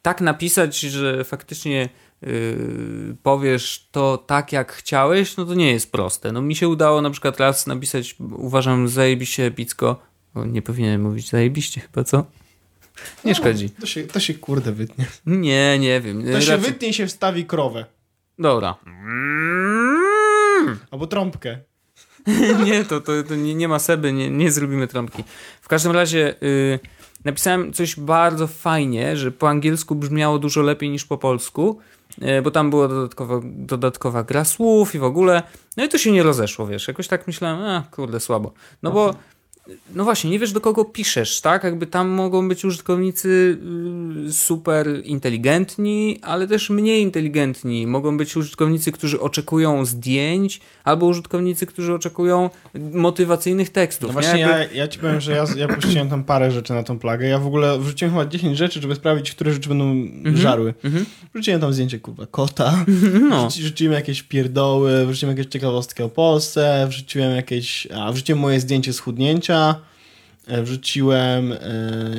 tak 0.02 0.20
napisać, 0.20 0.80
że 0.80 1.24
faktycznie 1.24 1.88
yy, 2.22 3.16
powiesz 3.22 3.88
to 3.92 4.18
tak 4.26 4.52
jak 4.52 4.72
chciałeś, 4.72 5.36
no 5.36 5.44
to 5.44 5.54
nie 5.54 5.72
jest 5.72 5.92
proste. 5.92 6.32
No 6.32 6.42
mi 6.42 6.56
się 6.56 6.68
udało 6.68 7.02
na 7.02 7.10
przykład 7.10 7.40
raz 7.40 7.66
napisać, 7.66 8.16
uważam 8.36 8.88
zajebiście 8.88 9.46
epicko, 9.46 10.02
o, 10.34 10.44
nie 10.44 10.62
powinienem 10.62 11.02
mówić 11.02 11.30
zajebiście 11.30 11.80
chyba, 11.80 12.04
co? 12.04 12.26
Nie 13.24 13.34
szkodzi. 13.34 13.70
To 13.70 13.86
się, 13.86 14.04
to 14.04 14.20
się 14.20 14.34
kurde 14.34 14.72
wytnie. 14.72 15.06
Nie, 15.26 15.78
nie 15.78 16.00
wiem. 16.00 16.22
To 16.22 16.40
się 16.40 16.50
Raczej- 16.52 16.58
wytnie 16.58 16.88
i 16.88 16.94
się 16.94 17.06
wstawi 17.06 17.44
krowę. 17.44 17.84
Dobra. 18.38 18.74
Albo 20.90 21.06
trąbkę. 21.06 21.58
nie, 22.66 22.84
to, 22.84 23.00
to, 23.00 23.12
to 23.22 23.34
nie, 23.34 23.54
nie 23.54 23.68
ma 23.68 23.78
seby, 23.78 24.12
nie, 24.12 24.30
nie 24.30 24.50
zrobimy 24.50 24.88
trąbki. 24.88 25.24
W 25.60 25.68
każdym 25.68 25.92
razie 25.92 26.34
y, 26.42 26.78
napisałem 27.24 27.72
coś 27.72 28.00
bardzo 28.00 28.46
fajnie, 28.46 29.16
że 29.16 29.30
po 29.30 29.48
angielsku 29.48 29.94
brzmiało 29.94 30.38
dużo 30.38 30.62
lepiej 30.62 30.90
niż 30.90 31.04
po 31.04 31.18
polsku, 31.18 31.78
y, 32.22 32.42
bo 32.42 32.50
tam 32.50 32.70
była 32.70 32.88
dodatkowa, 32.88 33.40
dodatkowa 33.44 34.22
gra 34.22 34.44
słów 34.44 34.94
i 34.94 34.98
w 34.98 35.04
ogóle. 35.04 35.42
No 35.76 35.84
i 35.84 35.88
to 35.88 35.98
się 35.98 36.12
nie 36.12 36.22
rozeszło, 36.22 36.66
wiesz. 36.66 36.88
Jakoś 36.88 37.08
tak 37.08 37.26
myślałem, 37.26 37.62
a 37.62 37.82
kurde, 37.90 38.20
słabo. 38.20 38.52
No 38.82 38.90
bo 38.90 39.14
no 39.94 40.04
właśnie, 40.04 40.30
nie 40.30 40.38
wiesz 40.38 40.52
do 40.52 40.60
kogo 40.60 40.84
piszesz, 40.84 41.40
tak? 41.40 41.64
Jakby 41.64 41.86
tam 41.86 42.08
mogą 42.08 42.48
być 42.48 42.64
użytkownicy 42.64 43.58
y, 44.28 44.32
super 44.32 45.00
inteligentni, 45.04 46.18
ale 46.22 46.46
też 46.48 46.70
mniej 46.70 47.02
inteligentni. 47.02 47.86
Mogą 47.86 48.16
być 48.16 48.36
użytkownicy, 48.36 48.92
którzy 48.92 49.20
oczekują 49.20 49.84
zdjęć, 49.84 50.60
albo 50.84 51.06
użytkownicy, 51.06 51.66
którzy 51.66 51.94
oczekują 51.94 52.50
motywacyjnych 52.92 53.70
tekstów. 53.70 54.14
No 54.14 54.20
nie? 54.20 54.26
właśnie 54.26 54.40
Jakby- 54.40 54.74
ja, 54.74 54.82
ja 54.82 54.88
ci 54.88 54.98
powiem, 54.98 55.20
że 55.20 55.32
ja, 55.32 55.44
ja 55.56 55.68
puściłem 55.68 56.08
tam 56.10 56.24
parę 56.24 56.50
rzeczy 56.50 56.72
na 56.72 56.82
tą 56.82 56.98
plagę. 56.98 57.26
Ja 57.28 57.38
w 57.38 57.46
ogóle 57.46 57.78
wrzuciłem 57.78 58.12
chyba 58.14 58.26
10 58.26 58.58
rzeczy, 58.58 58.80
żeby 58.80 58.94
sprawdzić, 58.94 59.30
które 59.32 59.52
rzeczy 59.52 59.68
będą 59.68 59.84
Mhm. 59.90 60.36
żarły. 60.36 60.74
Wrzuciłem 61.34 61.60
tam 61.60 61.72
zdjęcie, 61.72 61.98
kurwa, 61.98 62.26
kota. 62.26 62.84
No. 63.30 63.48
Wrzuci- 63.48 63.60
Wrzuciłem 63.62 63.92
jakieś 63.92 64.22
pierdoły, 64.22 65.06
wrzuciłem 65.06 65.36
jakieś 65.36 65.52
ciekawostki 65.52 66.02
o 66.02 66.08
Polsce, 66.08 66.86
wrzuciłem 66.88 67.36
jakieś... 67.36 67.88
A, 67.96 68.12
wrzuciłem 68.12 68.38
moje 68.38 68.60
zdjęcie 68.60 68.92
schudnięcia, 68.92 69.53
e, 70.46 70.62
wrzuciłem 70.62 71.52
e, 71.52 71.58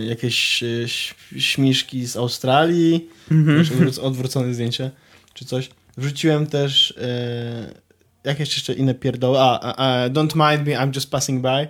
jakieś 0.06 0.64
e, 0.64 0.68
śmiszki 1.40 2.06
z 2.06 2.18
Australii, 2.18 3.10
Mhm. 3.32 3.58
Wiesz, 3.58 3.72
odwró- 3.72 4.02
odwrócone 4.02 4.54
zdjęcie, 4.54 4.92
czy 5.34 5.46
coś. 5.46 5.70
Wrzuciłem 5.98 6.48
też 6.48 6.94
jakieś 8.24 8.54
jeszcze 8.56 8.74
inne 8.74 8.94
pierdoły. 8.94 9.38
A, 9.40 9.60
a, 9.60 9.76
a, 10.04 10.10
don't 10.10 10.36
mind 10.52 10.68
me, 10.68 10.74
I'm 10.74 10.96
just 10.96 11.12
passing 11.12 11.42
by. 11.42 11.68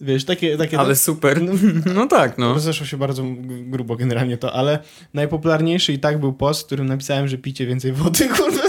Wiesz, 0.00 0.24
takie... 0.24 0.56
takie 0.56 0.78
Ale 0.78 0.96
super. 0.96 1.40
No 1.94 2.06
tak, 2.06 2.38
no. 2.38 2.54
Rozeszło 2.54 2.86
się 2.86 2.96
bardzo 2.96 3.22
grubo 3.46 3.96
generalnie 3.96 4.36
to, 4.38 4.52
ale 4.52 4.78
najpopularniejszy 5.14 5.92
i 5.92 5.98
tak 5.98 6.20
był 6.20 6.32
post, 6.32 6.62
w 6.62 6.66
którym 6.66 6.86
napisałem, 6.86 7.28
że 7.28 7.38
picie 7.38 7.66
więcej 7.66 7.92
wody, 7.92 8.28
kurde. 8.36 8.60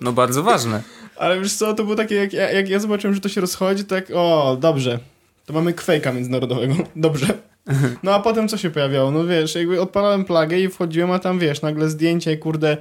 No 0.00 0.12
bardzo 0.12 0.42
ważne. 0.42 0.82
Ale 1.16 1.40
wiesz 1.40 1.52
co, 1.52 1.74
to 1.74 1.84
było 1.84 1.96
takie, 1.96 2.14
jak, 2.14 2.32
ja- 2.32 2.50
jak 2.50 2.68
ja 2.68 2.78
zobaczyłem, 2.78 3.14
że 3.14 3.20
to 3.20 3.28
się 3.28 3.40
rozchodzi, 3.40 3.84
tak 3.84 4.10
o, 4.14 4.56
dobrze. 4.60 4.98
To 5.46 5.52
mamy 5.52 5.72
kwejka 5.72 6.12
międzynarodowego. 6.12 6.74
Dobrze. 6.96 7.26
No 8.02 8.14
a 8.14 8.20
potem 8.20 8.48
co 8.48 8.56
się 8.58 8.70
pojawiało? 8.70 9.10
No 9.10 9.26
wiesz, 9.26 9.54
jakby 9.54 9.80
odpalałem 9.80 10.24
plagę 10.24 10.58
i 10.58 10.68
wchodziłem, 10.68 11.10
a 11.10 11.18
tam 11.18 11.38
wiesz, 11.38 11.62
nagle 11.62 11.88
zdjęcie, 11.88 12.36
kurde, 12.36 12.76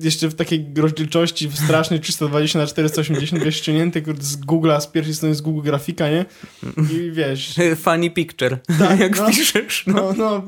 jeszcze 0.00 0.28
w 0.28 0.34
takiej 0.34 0.66
rozdzielczości 0.76 1.48
w 1.48 1.58
strasznej 1.58 2.00
320 2.00 2.58
na 2.58 2.66
480 2.66 3.44
wiesz, 3.44 3.56
ściągnięty 3.56 4.02
z 4.20 4.40
Google'a, 4.40 4.80
z 4.80 4.86
pierwszej 4.86 5.14
strony 5.14 5.34
z 5.34 5.40
Google 5.40 5.62
Grafika, 5.62 6.10
nie? 6.10 6.24
I 6.92 7.10
wiesz, 7.12 7.54
Funny 7.84 8.10
picture. 8.10 8.58
Tak, 8.78 9.00
Jak 9.06 9.18
no. 9.18 9.26
piszesz. 9.26 9.84
No. 9.86 9.94
no, 9.94 10.12
no, 10.16 10.42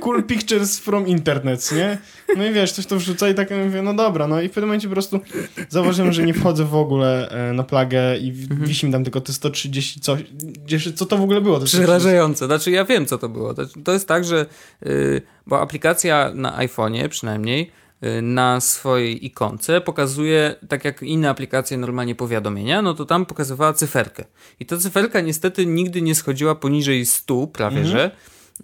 cool 0.00 0.22
pictures 0.24 0.78
from 0.78 1.06
internet, 1.06 1.72
nie? 1.72 1.98
No 2.36 2.46
i 2.46 2.52
wiesz, 2.52 2.72
coś 2.72 2.86
to 2.86 2.96
wrzuca 2.96 3.28
i 3.28 3.34
tak 3.34 3.50
mówię, 3.64 3.82
no 3.82 3.94
dobra, 3.94 4.26
no 4.26 4.40
i 4.40 4.48
w 4.48 4.52
pewnym 4.52 4.68
momencie 4.68 4.88
po 4.88 4.92
prostu 4.94 5.20
zauważyłem, 5.68 6.12
że 6.12 6.22
nie 6.22 6.34
wchodzę 6.34 6.64
w 6.64 6.74
ogóle 6.74 7.28
e, 7.28 7.52
na 7.52 7.62
plagę 7.62 8.18
i 8.18 8.30
Mhm. 8.30 8.64
wisi 8.66 8.86
mi 8.86 8.92
tam 8.92 9.04
tylko 9.04 9.20
te 9.20 9.32
130 9.32 10.00
coś, 10.00 10.20
co 10.94 11.06
to 11.06 11.18
w 11.18 11.22
ogóle 11.22 11.40
było? 11.40 11.60
To 11.60 11.66
130? 11.66 11.84
Przerażające. 11.84 12.46
Znaczy 12.46 12.70
ja 12.70 12.84
wiem, 12.84 13.06
co 13.06 13.18
to 13.18 13.28
było. 13.28 13.54
To, 13.54 13.62
to 13.84 13.92
jest 13.92 14.08
tak, 14.08 14.24
że 14.24 14.46
y, 14.86 15.22
bo 15.46 15.60
aplikacja 15.60 16.32
na 16.34 16.58
iPhone'ie 16.58 17.08
przynajmniej 17.08 17.70
na 18.22 18.60
swojej 18.60 19.26
ikonce 19.26 19.80
pokazuje, 19.80 20.54
tak 20.68 20.84
jak 20.84 21.02
inne 21.02 21.30
aplikacje 21.30 21.76
normalnie 21.78 22.14
powiadomienia, 22.14 22.82
no 22.82 22.94
to 22.94 23.04
tam 23.04 23.26
pokazywała 23.26 23.72
cyferkę. 23.72 24.24
I 24.60 24.66
ta 24.66 24.76
cyferka 24.76 25.20
niestety 25.20 25.66
nigdy 25.66 26.02
nie 26.02 26.14
schodziła 26.14 26.54
poniżej 26.54 27.06
100 27.06 27.46
prawie, 27.46 27.84
że. 27.84 28.10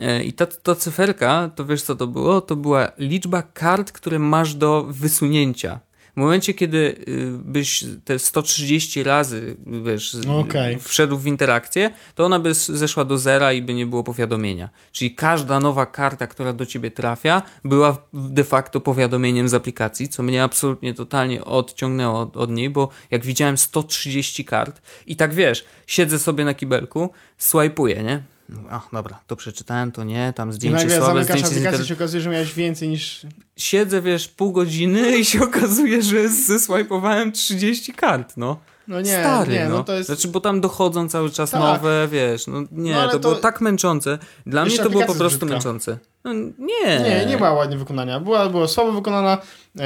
E, 0.01 0.24
I 0.24 0.32
ta, 0.32 0.47
ta 0.47 0.74
cyferka, 0.74 1.51
to 1.55 1.64
wiesz 1.64 1.82
co 1.82 1.97
to 1.97 2.07
było? 2.07 2.41
To 2.41 2.57
była 2.57 2.93
liczba 2.99 3.43
kart, 3.43 3.93
które 3.93 4.18
masz 4.18 4.55
do 4.55 4.86
wysunięcia. 4.89 5.80
W 6.19 6.21
momencie, 6.21 6.55
kiedy 6.55 6.79
y, 7.09 7.31
byś 7.45 7.85
te 8.05 8.19
130 8.19 9.03
razy, 9.03 9.57
wiesz, 9.85 10.16
Okej. 10.41 10.79
wszedł 10.79 11.19
w 11.19 11.27
interakcję, 11.27 11.91
to 12.14 12.25
ona 12.25 12.39
by 12.39 12.55
zeszła 12.55 13.05
do 13.05 13.19
zera 13.19 13.53
i 13.53 13.62
by 13.62 13.75
nie 13.75 13.87
było 13.87 14.05
powiadomienia. 14.05 14.69
Czyli 14.93 15.14
każda 15.14 15.61
nowa 15.61 15.87
karta, 15.87 16.27
która 16.27 16.53
do 16.53 16.66
ciebie 16.66 16.91
trafia, 16.91 17.43
była 17.64 18.09
de 18.12 18.45
facto 18.45 18.81
powiadomieniem 18.81 19.49
z 19.49 19.55
aplikacji, 19.55 20.09
co 20.09 20.23
mnie 20.23 20.43
absolutnie 20.43 20.95
totalnie 20.95 21.45
odciągnęło 21.45 22.21
od, 22.21 22.37
od 22.37 22.51
niej, 22.51 22.71
bo 22.71 22.89
jak 23.11 23.25
widziałem 23.25 23.59
130 23.59 24.45
kart 24.45 24.83
i 25.07 25.16
tak 25.16 25.35
wiesz, 25.35 25.64
siedzę 25.87 26.19
sobie 26.19 26.45
na 26.45 26.55
kibelku, 26.55 27.11
swajpuję, 27.37 28.03
nie? 28.03 28.23
Ach, 28.70 28.88
dobra, 28.92 29.20
to 29.26 29.36
przeczytałem, 29.36 29.92
to 29.92 30.05
nie, 30.05 30.32
tam 30.36 30.51
I 30.51 30.53
zdjęcie 30.53 30.78
nagle 30.78 30.96
słabe, 30.96 31.24
zdjęcie 31.24 31.26
z 31.26 31.32
aplikację 31.32 31.57
internetu 31.59 31.84
i 31.84 31.88
się 31.88 31.94
okazuje, 31.94 32.20
że 32.22 32.30
miałeś 32.30 32.55
więcej 32.55 32.88
niż... 32.88 33.26
siedzę, 33.57 34.03
wiesz, 34.03 34.28
pół 34.28 34.53
godziny 34.53 35.18
i 35.18 35.24
się 35.24 35.42
okazuje, 35.51 36.03
że 36.03 36.28
zeswajpowałem 36.28 37.32
30 37.32 37.92
kart, 37.92 38.32
no. 38.36 38.59
No 38.88 39.01
nie, 39.01 39.18
Stary, 39.20 39.53
nie, 39.53 39.64
no. 39.64 39.70
no 39.70 39.84
to 39.84 39.92
jest... 39.92 40.07
Znaczy, 40.07 40.28
bo 40.28 40.40
tam 40.40 40.61
dochodzą 40.61 41.09
cały 41.09 41.30
czas 41.30 41.51
Tak. 41.51 41.61
nowe, 41.61 42.09
wiesz, 42.11 42.46
no 42.46 42.62
nie, 42.72 42.92
No, 42.94 43.07
to, 43.07 43.11
to- 43.11 43.18
było 43.18 43.34
tak 43.34 43.61
męczące. 43.61 44.18
Dla 44.46 44.64
mnie 44.64 44.76
to 44.76 44.90
było 44.90 45.05
po 45.05 45.14
prostu 45.14 45.38
brzydka. 45.38 45.55
męczące. 45.55 45.99
No, 46.24 46.32
nie. 46.59 47.01
Nie, 47.05 47.26
nie 47.26 47.36
była 47.36 47.53
ładnie 47.53 47.76
wykonana. 47.76 48.20
Była, 48.20 48.49
była 48.49 48.68
słabo 48.68 48.92
wykonana, 48.92 49.38
e, 49.78 49.84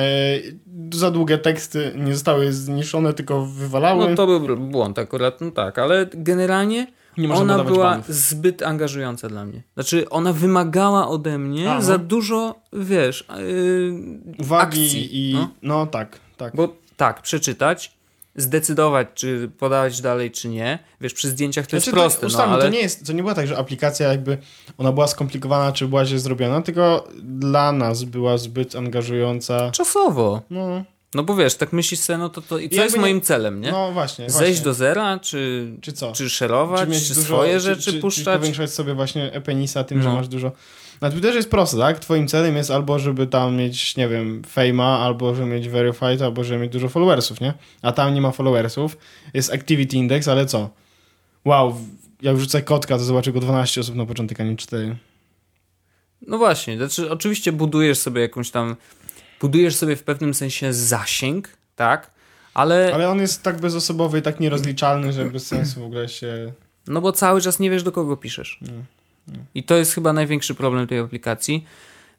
za 0.93 1.11
długie 1.11 1.39
teksty 1.39 1.93
nie 1.97 2.15
zostały 2.15 2.53
zniszczone, 2.53 3.13
tylko 3.15 3.47
wywalały. 3.47 4.11
No 4.11 4.17
to 4.17 4.27
był 4.27 4.57
błąd 4.57 4.99
akurat, 4.99 5.41
no 5.41 5.51
tak, 5.51 5.79
ale 5.79 6.07
generalnie 6.15 6.87
ona 7.35 7.65
była 7.65 7.91
banów. 7.91 8.09
zbyt 8.09 8.63
angażująca 8.63 9.29
dla 9.29 9.45
mnie. 9.45 9.63
Znaczy, 9.75 10.09
ona 10.11 10.33
wymagała 10.33 11.09
ode 11.09 11.39
mnie 11.39 11.71
A, 11.71 11.75
no. 11.75 11.83
za 11.83 11.99
dużo, 11.99 12.55
wiesz, 12.73 13.27
yy, 13.37 13.95
Uwagi 14.39 14.85
akcji, 14.85 15.31
i... 15.31 15.35
no. 15.35 15.49
No. 15.63 15.87
tak, 15.87 16.19
tak. 16.37 16.57
Bo 16.57 16.77
tak, 16.97 17.23
przeczytać, 17.23 17.93
zdecydować, 18.37 19.09
czy 19.15 19.51
podawać 19.59 20.01
dalej, 20.01 20.31
czy 20.31 20.49
nie. 20.49 20.79
Wiesz, 21.01 21.15
przy 21.15 21.29
zdjęciach 21.29 21.67
to 21.67 21.77
jest 21.77 21.87
Znaczy, 21.87 21.97
proste, 21.97 22.21
no 22.23 22.27
ustawmy, 22.27 22.55
ale... 22.55 22.65
to, 22.65 22.71
nie 22.71 22.81
jest, 22.81 23.07
to 23.07 23.13
nie 23.13 23.23
była 23.23 23.35
tak, 23.35 23.47
że 23.47 23.59
aplikacja 23.59 24.09
jakby 24.09 24.39
ona 24.79 24.93
była 24.93 25.07
skomplikowana, 25.07 25.73
czy 25.73 25.89
była 25.89 26.05
źle 26.05 26.19
zrobiona, 26.19 26.63
tylko 26.63 27.09
dla 27.23 27.73
nas 27.73 28.05
była 28.05 28.39
zbyt 28.39 28.77
angażująca. 28.77 29.71
Czasowo. 29.71 30.43
No, 30.51 30.85
No 31.15 31.23
bo 31.23 31.37
wiesz, 31.37 31.55
tak 31.55 31.73
myślisz 31.73 32.01
sobie, 32.01 32.19
no 32.19 32.29
to, 32.29 32.43
to 32.43 32.59
i 32.59 32.69
co 32.69 32.75
jakby 32.75 32.85
jest 32.85 32.95
nie- 32.95 33.01
moim 33.01 33.21
celem, 33.21 33.61
nie? 33.61 33.71
no 33.71 33.93
właśnie. 33.93 34.31
Zejść 34.31 34.39
właśnie. 34.53 34.65
do 34.65 34.75
zera, 34.75 35.19
czy, 35.19 35.73
Czy 35.81 35.93
co? 35.93 36.13
czy 36.13 36.31
szerować, 36.31 36.81
czy, 36.81 36.87
mieć 36.87 37.09
dużo- 37.09 37.23
swoje 37.23 37.53
czy- 37.55 37.61
rzeczy 37.61 37.83
czy, 37.83 37.93
Czy 37.93 38.01
puszczać? 38.01 38.39
powiększać 38.41 38.71
sobie 38.75 38.95
właśnie 38.95 39.31
penisa 39.45 39.85
tym, 39.85 40.03
że 40.03 40.09
No. 40.09 40.15
masz 40.15 40.29
dużo... 40.29 40.53
Na 41.01 41.11
Twitterze 41.11 41.37
jest 41.37 41.51
proste, 41.51 41.77
tak? 41.79 41.99
Twoim 41.99 42.29
celem 42.29 42.57
jest 42.57 42.71
albo, 42.71 42.99
żeby 42.99 43.27
tam 43.27 43.57
mieć, 43.57 43.97
nie 43.97 44.09
wiem, 44.09 44.43
fejma, 44.49 44.99
albo 44.99 45.35
żeby 45.35 45.49
mieć 45.49 45.69
verified, 45.69 46.23
albo 46.23 46.45
żeby 46.45 46.61
mieć 46.61 46.73
dużo 46.73 46.89
followersów, 46.89 47.41
nie? 47.41 47.55
A 47.83 47.93
tam 47.93 48.15
nie 48.15 48.21
ma 48.21 48.31
followersów. 48.31 48.97
Jest 49.35 49.53
activity 49.53 49.97
index, 49.97 50.29
ale 50.29 50.47
co? 50.47 50.71
Wow, 51.45 51.77
jak 52.23 52.37
wrzucę 52.37 52.63
kotka, 52.63 52.99
to 52.99 53.05
zobaczę 53.05 53.33
go 53.33 53.41
12 53.41 53.81
osób 53.81 53.95
na 53.95 54.07
początek, 54.07 54.41
a 54.41 54.45
nie 54.45 54.57
4. 54.57 54.97
No 56.27 56.39
właśnie, 56.39 56.77
znaczy 56.77 57.11
oczywiście 57.11 57.53
budujesz 57.53 57.99
sobie 57.99 58.21
jakąś 58.23 58.51
tam, 58.51 58.77
budujesz 59.43 59.77
sobie 59.77 59.97
w 59.97 60.03
pewnym 60.03 60.35
sensie 60.35 60.73
zasięg, 60.73 61.49
tak? 61.77 62.11
Ale, 62.55 62.91
Ale 62.95 63.09
on 63.09 63.21
jest 63.21 63.43
tak 63.43 63.61
bezosobowy 63.61 64.19
i 64.19 64.23
tak 64.23 64.41
nierozliczalny, 64.41 65.13
że 65.13 65.25
bez 65.25 65.47
sensu 65.47 65.81
w 65.81 65.85
ogóle 65.85 66.09
się... 66.09 66.53
no 66.87 67.01
bo 67.01 67.13
cały 67.13 67.41
czas 67.41 67.59
nie 67.59 67.71
wiesz 67.71 67.83
do 67.83 67.93
kogo 67.93 68.17
piszesz. 68.17 68.61
I 69.55 69.65
to 69.65 69.77
jest 69.77 69.95
chyba 69.95 70.13
największy 70.13 70.55
problem 70.55 70.87
tej 70.87 70.99
aplikacji. 70.99 71.65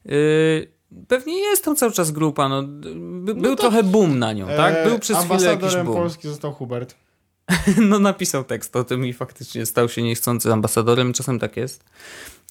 Yy, 0.04 0.68
pewnie 1.08 1.38
jest 1.40 1.64
tam 1.64 1.76
cały 1.76 1.92
czas 1.92 2.10
grupa, 2.10 2.48
no, 2.48 2.62
by, 2.62 3.34
był 3.34 3.56
trochę 3.56 3.82
boom 3.82 4.18
na 4.18 4.32
nią, 4.32 4.46
tak? 4.46 4.74
E, 4.74 4.88
Był 4.88 4.98
przez 4.98 5.18
chwilę 5.18 5.50
jakiś 5.50 5.74
boom. 5.74 5.96
Polski 5.96 6.28
został 6.28 6.52
Hubert. 6.52 6.94
No 7.90 7.98
napisał 7.98 8.44
tekst 8.44 8.76
o 8.76 8.84
tym 8.84 9.06
i 9.06 9.12
faktycznie 9.12 9.66
stał 9.66 9.88
się 9.88 10.02
niechcący 10.02 10.52
ambasadorem, 10.52 11.12
czasem 11.12 11.38
tak 11.38 11.56
jest. 11.56 11.84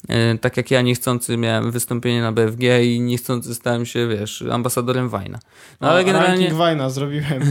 E, 0.10 0.38
Tak 0.38 0.58
jak 0.58 0.72
ja 0.72 0.82
niechcący 0.82 1.38
miałem 1.38 1.72
wystąpienie 1.72 2.22
na 2.22 2.32
BFG 2.32 2.84
i 2.84 3.02
niechcący 3.02 3.56
stałem 3.56 3.86
się, 3.86 4.08
wiesz, 4.08 4.44
ambasadorem 4.52 5.10
Wajna. 5.10 5.40
No 5.82 5.90
ale 5.90 6.06
generalnie, 6.06 6.30
Ranking 6.30 6.54
Wajna 6.54 6.90
zrobiłem. 6.90 7.42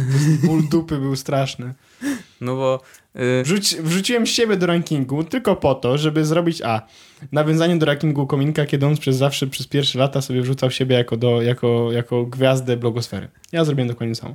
Ból 0.45 0.63
dupy 0.71 0.99
był 0.99 1.17
straszny. 1.17 1.75
no 2.41 2.57
bo 2.57 2.81
y, 3.17 3.43
Wrzuci, 3.43 3.77
wrzuciłem 3.83 4.27
siebie 4.27 4.57
do 4.57 4.67
rankingu 4.67 5.25
tylko 5.25 5.57
po 5.57 5.75
to, 5.75 5.99
żeby 5.99 6.25
zrobić 6.25 6.63
A. 6.63 6.87
Nawiązanie 7.33 7.77
do 7.77 7.87
rankingu 7.87 8.27
Kominka, 8.27 8.67
kiedy 8.67 8.87
on 8.87 8.97
przez 8.97 9.17
zawsze, 9.17 9.47
przez 9.47 9.67
pierwsze 9.67 9.99
lata 9.99 10.21
sobie 10.21 10.43
wrzucał 10.43 10.71
siebie 10.71 10.97
jako, 10.97 11.17
do, 11.17 11.43
jako, 11.43 11.93
jako 11.93 12.25
gwiazdę 12.25 12.77
blogosfery. 12.77 13.29
Ja 13.53 13.65
zrobiłem 13.65 13.89
dokładnie 13.89 14.15
samo. 14.15 14.35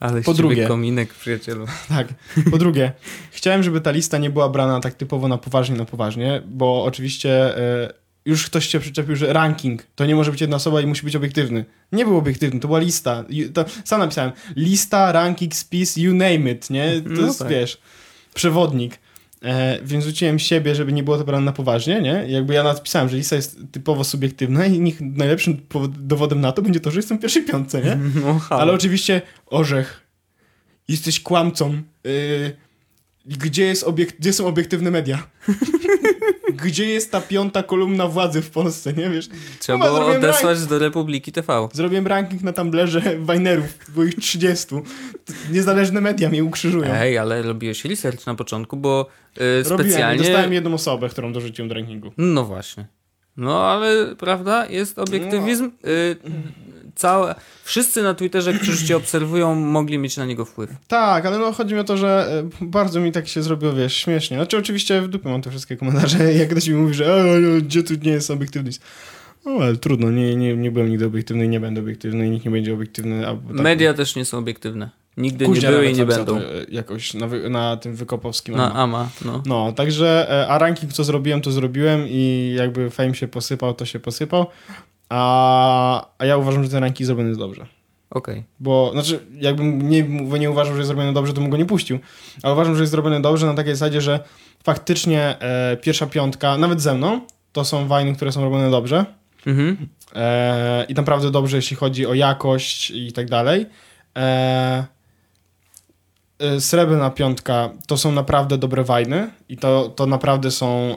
Ale 0.00 0.22
po 0.22 0.34
drugie- 0.34 0.66
kominek, 0.68 1.14
przyjacielu. 1.14 1.66
Tak. 1.88 2.08
Po 2.50 2.58
drugie, 2.58 2.92
chciałem, 3.30 3.62
żeby 3.62 3.80
ta 3.80 3.90
lista 3.90 4.18
nie 4.18 4.30
była 4.30 4.48
brana 4.48 4.80
tak 4.80 4.94
typowo 4.94 5.28
na 5.28 5.38
poważnie, 5.38 5.76
na 5.76 5.84
poważnie, 5.84 6.42
bo 6.46 6.84
oczywiście 6.84 7.58
e, 7.58 7.92
już 8.24 8.46
ktoś 8.46 8.66
się 8.66 8.80
przyczepił, 8.80 9.16
że 9.16 9.32
ranking 9.32 9.82
to 9.94 10.06
nie 10.06 10.14
może 10.14 10.30
być 10.30 10.40
jedna 10.40 10.56
osoba 10.56 10.80
i 10.80 10.86
musi 10.86 11.02
być 11.04 11.16
obiektywny. 11.16 11.64
Nie 11.92 12.04
był 12.04 12.16
obiektywny, 12.16 12.60
to 12.60 12.68
była 12.68 12.80
lista. 12.80 13.24
To, 13.54 13.64
sam 13.84 14.00
napisałem. 14.00 14.32
Lista, 14.56 15.12
ranking, 15.12 15.54
spis, 15.54 15.96
you 15.96 16.14
name 16.14 16.50
it, 16.50 16.70
nie? 16.70 17.00
To 17.02 17.08
No 17.10 17.26
jest, 17.26 17.38
tak. 17.38 17.48
wiesz, 17.48 17.80
przewodnik. 18.34 18.98
E, 19.44 19.78
więc 19.82 20.04
rzuciłem 20.04 20.38
siebie, 20.38 20.74
żeby 20.74 20.92
nie 20.92 21.02
było 21.02 21.18
to 21.18 21.24
brane 21.24 21.44
na 21.44 21.52
poważnie, 21.52 22.00
nie? 22.02 22.24
Jakby 22.28 22.54
ja 22.54 22.62
napisałem, 22.62 23.08
że 23.08 23.16
lista 23.16 23.36
jest 23.36 23.58
typowo 23.72 24.04
subiektywna 24.04 24.66
i 24.66 24.80
niech 24.80 25.00
najlepszym 25.00 25.60
dowodem 25.98 26.40
na 26.40 26.52
to 26.52 26.62
będzie 26.62 26.80
to, 26.80 26.90
że 26.90 26.98
jestem 26.98 27.18
w 27.18 27.20
pierwszej 27.20 27.44
piątce, 27.44 27.82
nie? 27.82 27.98
No. 28.24 28.40
Ale 28.50 28.72
oczywiście, 28.72 29.22
orzech, 29.46 30.00
jesteś 30.88 31.20
kłamcą. 31.20 31.82
Yy, 32.04 32.56
gdzie, 33.26 33.64
jest 33.64 33.84
obiek- 33.84 34.16
gdzie 34.18 34.32
są 34.32 34.46
obiektywne 34.46 34.90
media? 34.90 35.26
gdzie 36.52 36.86
jest 36.86 37.10
ta 37.10 37.20
piąta 37.20 37.62
kolumna 37.62 38.08
władzy 38.08 38.42
w 38.42 38.50
Polsce, 38.50 38.92
nie 38.92 39.10
wiesz? 39.10 39.28
Trzeba 39.58 39.78
Chyba 39.78 39.90
było 39.90 40.16
odesłać 40.16 40.66
do 40.66 40.78
Republiki 40.78 41.32
TV. 41.32 41.68
Zrobiłem 41.72 42.06
ranking 42.06 42.42
na 42.42 42.52
Tumblerze 42.52 43.02
Wajnerów, 43.18 43.78
było 43.88 44.04
ich 44.04 44.14
30. 44.14 44.66
Niezależne 45.52 46.00
media 46.00 46.28
mnie 46.28 46.44
ukrzyżują. 46.44 46.94
Ej, 46.94 47.18
ale 47.18 47.42
robiłeś 47.42 47.84
research 47.84 48.26
na 48.26 48.34
początku, 48.34 48.76
bo 48.76 49.06
y, 49.40 49.62
Robiłem 49.62 49.88
i 49.88 49.90
specjalnie... 49.90 50.18
dostałem 50.18 50.52
jedną 50.52 50.74
osobę, 50.74 51.08
którą 51.08 51.32
dorzuciłem 51.32 51.68
do 51.68 51.74
rankingu. 51.74 52.12
No 52.16 52.44
właśnie. 52.44 52.86
No 53.36 53.64
ale 53.64 54.16
prawda, 54.16 54.66
jest 54.66 54.98
obiektywizm. 54.98 55.70
No. 55.82 55.90
Y, 55.90 56.16
całe, 57.00 57.34
wszyscy 57.64 58.02
na 58.02 58.14
Twitterze, 58.14 58.52
którzy 58.52 58.86
cię 58.86 58.96
obserwują, 58.96 59.54
mogli 59.54 59.98
mieć 59.98 60.16
na 60.16 60.24
niego 60.24 60.44
wpływ. 60.44 60.70
Tak, 60.88 61.26
ale 61.26 61.38
no 61.38 61.52
chodzi 61.52 61.74
mi 61.74 61.80
o 61.80 61.84
to, 61.84 61.96
że 61.96 62.42
e, 62.60 62.64
bardzo 62.66 63.00
mi 63.00 63.12
tak 63.12 63.28
się 63.28 63.42
zrobiło, 63.42 63.72
wiesz, 63.72 63.96
śmiesznie. 63.96 64.36
Znaczy 64.36 64.58
oczywiście 64.58 65.02
w 65.02 65.08
dupie 65.08 65.28
mam 65.28 65.42
te 65.42 65.50
wszystkie 65.50 65.76
komentarze, 65.76 66.32
jak 66.40 66.48
ktoś 66.50 66.68
mi 66.68 66.74
mówi, 66.74 66.94
że 66.94 67.06
e, 67.06 67.62
gdzie 67.62 67.82
tu 67.82 67.94
nie 67.94 68.12
jest 68.12 68.30
obiektywność. 68.30 68.80
No 69.44 69.52
ale 69.52 69.76
trudno, 69.76 70.10
nie, 70.10 70.36
nie, 70.36 70.56
nie 70.56 70.70
byłem 70.70 70.90
nigdy 70.90 71.06
obiektywny 71.06 71.44
i 71.44 71.48
nie 71.48 71.60
będę 71.60 71.80
obiektywny 71.80 72.26
i 72.26 72.30
nikt 72.30 72.44
nie 72.44 72.50
będzie 72.50 72.74
obiektywny. 72.74 73.22
Tak, 73.22 73.36
Media 73.48 73.94
też 73.94 74.16
nie 74.16 74.24
są 74.24 74.38
obiektywne. 74.38 74.90
Nigdy 75.16 75.44
Kuźnia 75.44 75.70
nie 75.70 75.76
były 75.76 75.90
i 75.90 75.94
nie 75.94 76.06
będą. 76.06 76.38
E, 76.38 76.42
jakoś 76.68 77.14
na, 77.14 77.26
wy, 77.26 77.50
na 77.50 77.76
tym 77.76 77.94
wykopowskim. 77.94 78.56
Na 78.56 78.72
Ama. 78.74 78.82
AMA, 78.82 79.10
no. 79.24 79.42
No, 79.46 79.72
także, 79.72 80.30
e, 80.30 80.48
a 80.48 80.58
ranking 80.58 80.92
co 80.92 81.04
zrobiłem, 81.04 81.40
to 81.40 81.50
zrobiłem 81.50 82.04
i 82.08 82.52
jakby 82.58 82.90
fame 82.90 83.14
się 83.14 83.28
posypał, 83.28 83.74
to 83.74 83.84
się 83.84 84.00
posypał. 84.00 84.46
A, 85.10 86.06
a 86.18 86.24
ja 86.24 86.36
uważam, 86.36 86.64
że 86.64 86.70
ten 86.70 86.82
ranking 86.82 87.06
zrobiony 87.06 87.28
jest 87.28 87.40
dobrze. 87.40 87.66
Okej. 88.10 88.44
Bo, 88.60 88.90
znaczy, 88.92 89.20
jakbym 89.32 89.90
nie, 89.90 90.02
nie 90.38 90.50
uważał, 90.50 90.74
że 90.74 90.78
jest 90.78 90.86
zrobione 90.86 91.12
dobrze, 91.12 91.32
to 91.32 91.40
bym 91.40 91.50
go 91.50 91.56
nie 91.56 91.66
puścił. 91.66 91.98
Ale 92.42 92.52
uważam, 92.52 92.74
że 92.74 92.82
jest 92.82 92.90
zrobione 92.90 93.20
dobrze 93.20 93.46
na 93.46 93.54
takiej 93.54 93.74
zasadzie, 93.74 94.00
że 94.00 94.20
faktycznie 94.64 95.40
e, 95.40 95.76
pierwsza 95.76 96.06
piątka, 96.06 96.58
nawet 96.58 96.80
ze 96.80 96.94
mną, 96.94 97.20
to 97.52 97.64
są 97.64 97.86
wajny, 97.86 98.14
które 98.14 98.32
są 98.32 98.44
robione 98.44 98.70
dobrze. 98.70 99.04
Mhm. 99.46 99.88
E, 100.14 100.84
I 100.88 100.94
naprawdę 100.94 101.30
dobrze, 101.30 101.56
jeśli 101.56 101.76
chodzi 101.76 102.06
o 102.06 102.14
jakość 102.14 102.90
i 102.90 103.12
tak 103.12 103.30
dalej. 103.30 103.66
E, 104.16 104.84
e, 106.38 106.60
Srebrna 106.60 107.10
piątka 107.10 107.70
to 107.86 107.96
są 107.96 108.12
naprawdę 108.12 108.58
dobre 108.58 108.84
wajny 108.84 109.30
i 109.48 109.56
to, 109.56 109.88
to 109.88 110.06
naprawdę 110.06 110.50
są. 110.50 110.96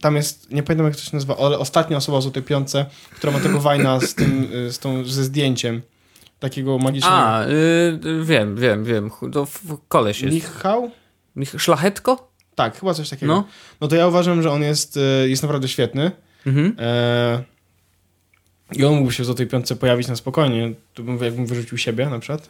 Tam 0.00 0.16
jest, 0.16 0.50
nie 0.50 0.62
pamiętam 0.62 0.86
jak 0.86 0.96
to 0.96 1.02
się 1.02 1.10
nazywa, 1.12 1.36
ale 1.36 1.58
ostatnia 1.58 1.96
osoba 1.96 2.20
z 2.20 2.32
tej 2.32 2.42
piątce, 2.42 2.86
która 3.10 3.32
ma 3.32 3.40
tego 3.40 3.60
wajna 3.60 4.00
z 4.00 4.14
tym, 4.14 4.48
e, 4.68 4.72
z 4.72 4.78
tą, 4.78 5.04
ze 5.04 5.24
zdjęciem 5.24 5.82
takiego 6.38 6.78
magicznego. 6.78 7.16
A, 7.16 7.46
y, 7.46 7.50
y, 8.06 8.24
wiem, 8.24 8.56
wiem, 8.56 8.84
wiem. 8.84 9.10
To 9.32 9.46
koleś 9.88 10.20
jest. 10.20 10.34
Michał? 10.34 10.90
Mich- 11.36 11.58
Szlachetko? 11.58 12.32
Tak, 12.54 12.78
chyba 12.80 12.94
coś 12.94 13.08
takiego. 13.08 13.34
No. 13.34 13.44
No. 13.80 13.88
to 13.88 13.96
ja 13.96 14.06
uważam, 14.06 14.42
że 14.42 14.50
on 14.50 14.62
jest, 14.62 14.96
e, 14.96 15.28
jest 15.28 15.42
naprawdę 15.42 15.68
świetny. 15.68 16.10
Mhm. 16.46 16.76
E, 16.78 17.42
I 18.72 18.84
on 18.84 18.94
mógłby 18.94 19.12
się 19.12 19.24
w 19.24 19.34
tej 19.34 19.46
piątce 19.46 19.76
pojawić 19.76 20.08
na 20.08 20.16
spokojnie. 20.16 20.72
Tu 20.94 21.04
bym, 21.04 21.18
jakbym 21.24 21.46
wyrzucił 21.46 21.78
siebie 21.78 22.06
na 22.06 22.18
przykład. 22.18 22.48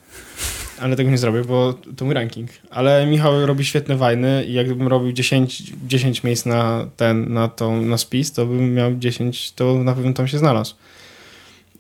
Ale 0.78 0.96
tego 0.96 1.10
nie 1.10 1.18
zrobię, 1.18 1.44
bo 1.44 1.74
to 1.96 2.04
mój 2.04 2.14
ranking. 2.14 2.50
Ale 2.70 3.06
Michał 3.06 3.46
robi 3.46 3.64
świetne 3.64 3.96
wajny 3.96 4.44
i 4.44 4.52
jak 4.52 4.66
gdybym 4.66 4.88
robił 4.88 5.12
10, 5.12 5.72
10 5.86 6.22
miejsc 6.22 6.46
na 6.46 6.86
ten, 6.96 7.32
na, 7.32 7.48
tą, 7.48 7.82
na 7.82 7.98
spis, 7.98 8.32
to 8.32 8.46
bym 8.46 8.74
miał 8.74 8.96
10, 8.96 9.52
to 9.52 9.84
na 9.84 9.94
pewno 9.94 10.12
tam 10.12 10.28
się 10.28 10.38
znalazł. 10.38 10.74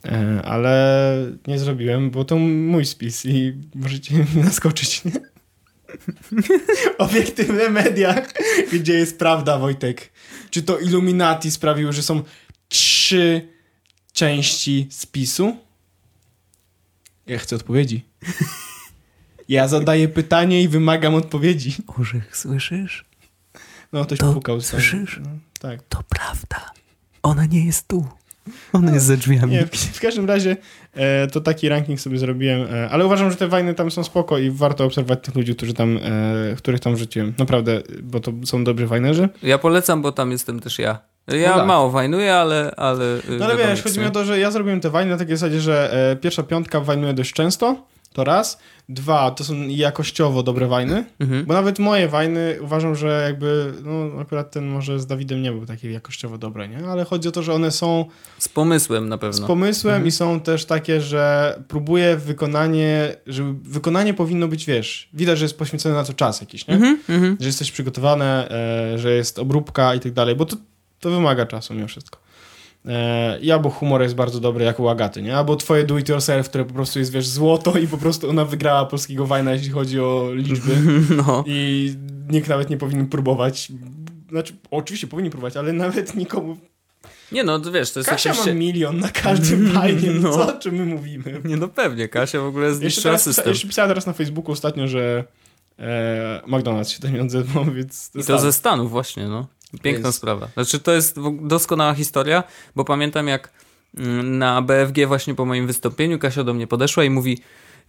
E, 0.04 0.42
Ale 0.44 1.26
nie 1.46 1.58
zrobiłem, 1.58 2.10
bo 2.10 2.24
to 2.24 2.36
mój 2.38 2.86
spis 2.86 3.26
i 3.26 3.52
możecie 3.74 4.14
mi 4.34 4.42
naskoczyć, 4.44 5.04
nie? 5.04 5.12
Obiektywne 6.98 7.68
media, 7.68 8.26
gdzie 8.72 8.94
jest 8.94 9.18
prawda, 9.18 9.58
Wojtek. 9.58 10.12
Czy 10.50 10.62
to 10.62 10.78
Illuminati 10.78 11.50
sprawiło, 11.50 11.92
że 11.92 12.02
są 12.02 12.22
trzy 12.68 13.48
części 14.12 14.86
spisu? 14.90 15.56
Ja 17.26 17.38
chcę 17.38 17.56
odpowiedzi. 17.56 18.04
Ja 19.48 19.68
zadaję 19.68 20.08
pytanie 20.08 20.62
i 20.62 20.68
wymagam 20.68 21.14
odpowiedzi. 21.14 21.74
Orzech, 22.00 22.36
słyszysz? 22.36 23.04
No, 23.92 24.04
ktoś 24.04 24.18
To 24.18 24.32
pukał. 24.32 24.60
słyszysz? 24.60 25.20
No, 25.22 25.28
tak. 25.60 25.80
To 25.88 25.98
prawda. 26.08 26.70
Ona 27.22 27.46
nie 27.46 27.66
jest 27.66 27.88
tu. 27.88 28.06
Ona 28.72 28.92
jest 28.92 29.06
za 29.06 29.16
drzwiami. 29.16 29.52
Nie, 29.52 29.66
w, 29.66 29.70
w 29.70 30.00
każdym 30.00 30.26
razie 30.26 30.56
e, 30.94 31.26
to 31.26 31.40
taki 31.40 31.68
ranking 31.68 32.00
sobie 32.00 32.18
zrobiłem, 32.18 32.66
e, 32.74 32.88
ale 32.90 33.06
uważam, 33.06 33.30
że 33.30 33.36
te 33.36 33.48
wajny 33.48 33.74
tam 33.74 33.90
są 33.90 34.04
spoko 34.04 34.38
i 34.38 34.50
warto 34.50 34.84
obserwować 34.84 35.24
tych 35.24 35.34
ludzi, 35.34 35.54
którzy 35.54 35.74
tam, 35.74 35.96
e, 36.02 36.56
których 36.56 36.80
tam 36.80 36.94
wrzuciłem. 36.94 37.34
Naprawdę, 37.38 37.82
bo 38.02 38.20
to 38.20 38.32
są 38.44 38.64
dobrzy 38.64 38.86
wajnerzy. 38.86 39.28
Ja 39.42 39.58
polecam, 39.58 40.02
bo 40.02 40.12
tam 40.12 40.30
jestem 40.32 40.60
też 40.60 40.78
ja. 40.78 40.98
Ja 41.28 41.50
No 41.50 41.56
tak. 41.56 41.66
mało 41.66 41.90
wajnuję, 41.90 42.34
ale... 42.34 42.74
ale 42.76 43.04
No 43.38 43.44
ale 43.44 43.56
wiesz, 43.56 43.82
chodzi 43.82 44.00
mi 44.00 44.06
o 44.06 44.10
to, 44.10 44.24
że 44.24 44.38
ja 44.38 44.50
zrobiłem 44.50 44.80
te 44.80 44.90
wajny 44.90 45.10
na 45.10 45.16
takiej 45.18 45.36
zasadzie, 45.36 45.60
że 45.60 45.92
e, 46.12 46.16
pierwsza 46.16 46.42
piątka 46.42 46.80
wajnuje 46.80 47.14
dość 47.14 47.32
często, 47.32 47.86
to 48.12 48.24
raz. 48.24 48.58
Dwa, 48.88 49.30
to 49.30 49.44
są 49.44 49.54
jakościowo 49.68 50.42
dobre 50.42 50.66
wajny, 50.66 51.04
Mhm. 51.20 51.44
bo 51.46 51.54
nawet 51.54 51.78
moje 51.78 52.08
wajny 52.08 52.58
uważam, 52.60 52.94
że 52.96 53.22
jakby, 53.26 53.72
no 53.84 54.20
akurat 54.20 54.50
ten 54.50 54.66
może 54.66 55.00
z 55.00 55.06
Dawidem 55.06 55.42
nie 55.42 55.52
był 55.52 55.66
taki 55.66 55.92
jakościowo 55.92 56.38
dobry, 56.38 56.68
nie? 56.68 56.78
Ale 56.88 57.04
chodzi 57.04 57.28
o 57.28 57.32
to, 57.32 57.42
że 57.42 57.54
one 57.54 57.70
są 57.70 58.04
Z 58.38 58.48
pomysłem 58.48 59.08
na 59.08 59.16
z 59.16 59.20
pewno. 59.20 59.46
pomysłem 59.46 60.06
i 60.06 60.10
są 60.10 60.40
też 60.40 60.64
takie, 60.64 61.00
że 61.00 61.54
próbuję 61.68 62.16
wykonanie, 62.16 63.16
że 63.26 63.54
wykonanie 63.62 64.14
powinno 64.14 64.48
być, 64.48 64.66
wiesz, 64.66 65.08
widać, 65.14 65.38
że 65.38 65.44
jest 65.44 65.58
poświęcony 65.58 65.94
na 65.94 66.04
to 66.04 66.12
czas 66.14 66.40
jakiś, 66.40 66.66
nie? 66.66 66.74
Mhm, 66.74 66.98
mhm. 67.08 67.36
Że 67.40 67.46
jesteś 67.46 67.72
przygotowane, 67.72 68.50
e, 68.94 68.98
że 68.98 69.12
jest 69.12 69.38
obróbka 69.38 69.94
i 69.94 70.00
tak 70.00 70.12
dalej, 70.12 70.36
bo 70.36 70.44
to, 70.46 70.56
to 71.00 71.10
wymaga 71.10 71.46
czasu 71.46 71.74
mimo 71.74 71.88
wszystko. 71.88 72.18
E, 72.86 73.38
I 73.40 73.50
albo 73.52 73.70
humor 73.70 74.02
jest 74.02 74.14
bardzo 74.14 74.40
dobry, 74.40 74.64
jak 74.64 74.80
u 74.80 74.88
Agaty, 74.88 75.22
nie? 75.22 75.36
Albo 75.36 75.56
twoje 75.56 75.84
do 75.84 75.98
it 75.98 76.08
yourself, 76.08 76.48
które 76.48 76.64
po 76.64 76.74
prostu 76.74 76.98
jest, 76.98 77.12
wiesz, 77.12 77.26
złoto 77.26 77.78
i 77.78 77.86
po 77.86 77.98
prostu 77.98 78.30
ona 78.30 78.44
wygrała 78.44 78.86
polskiego 78.86 79.26
wajna, 79.26 79.52
jeśli 79.52 79.70
chodzi 79.70 80.00
o 80.00 80.30
liczby 80.34 80.76
No. 81.26 81.44
i 81.46 81.94
nikt 82.30 82.48
nawet 82.48 82.70
nie 82.70 82.76
powinien 82.76 83.06
próbować. 83.06 83.72
Znaczy, 84.30 84.54
oczywiście 84.70 85.06
powinni 85.06 85.30
próbować, 85.30 85.56
ale 85.56 85.72
nawet 85.72 86.14
nikomu... 86.14 86.56
Nie 87.32 87.44
no, 87.44 87.58
to 87.58 87.72
wiesz, 87.72 87.92
to 87.92 88.00
jest 88.00 88.10
Kasia 88.10 88.30
oczywiście... 88.30 88.54
ma 88.54 88.60
milion 88.60 88.98
na 89.00 89.08
każdym 89.08 89.70
fajnie, 89.72 90.10
no. 90.20 90.30
No. 90.30 90.36
co 90.36 90.56
o 90.56 90.60
czym 90.60 90.74
my 90.74 90.84
mówimy? 90.86 91.40
Nie 91.44 91.56
no 91.56 91.68
pewnie, 91.68 92.08
Kasia 92.08 92.40
w 92.40 92.44
ogóle 92.46 92.74
zniszczyła 92.74 93.18
system. 93.18 93.48
jeszcze 93.48 93.68
pisała 93.68 93.88
teraz 93.88 94.06
na 94.06 94.12
Facebooku 94.12 94.52
ostatnio, 94.52 94.88
że 94.88 95.24
e, 95.78 96.40
McDonald's 96.46 96.88
się 96.88 97.00
tam 97.00 97.20
odezwał, 97.20 97.64
więc... 97.64 98.10
I 98.14 98.24
to 98.24 98.38
ze 98.38 98.52
Stanów 98.52 98.90
właśnie, 98.90 99.28
no. 99.28 99.46
Piękna 99.82 100.08
Jest. 100.08 100.18
sprawa. 100.18 100.48
Znaczy 100.54 100.78
to 100.78 100.92
jest 100.92 101.16
doskonała 101.42 101.94
historia, 101.94 102.42
bo 102.76 102.84
pamiętam 102.84 103.28
jak 103.28 103.52
mm, 103.98 104.38
na 104.38 104.62
BFG 104.62 105.06
właśnie 105.06 105.34
po 105.34 105.44
moim 105.44 105.66
wystąpieniu 105.66 106.18
Kasia 106.18 106.44
do 106.44 106.54
mnie 106.54 106.66
podeszła 106.66 107.04
i 107.04 107.10
mówi 107.10 107.38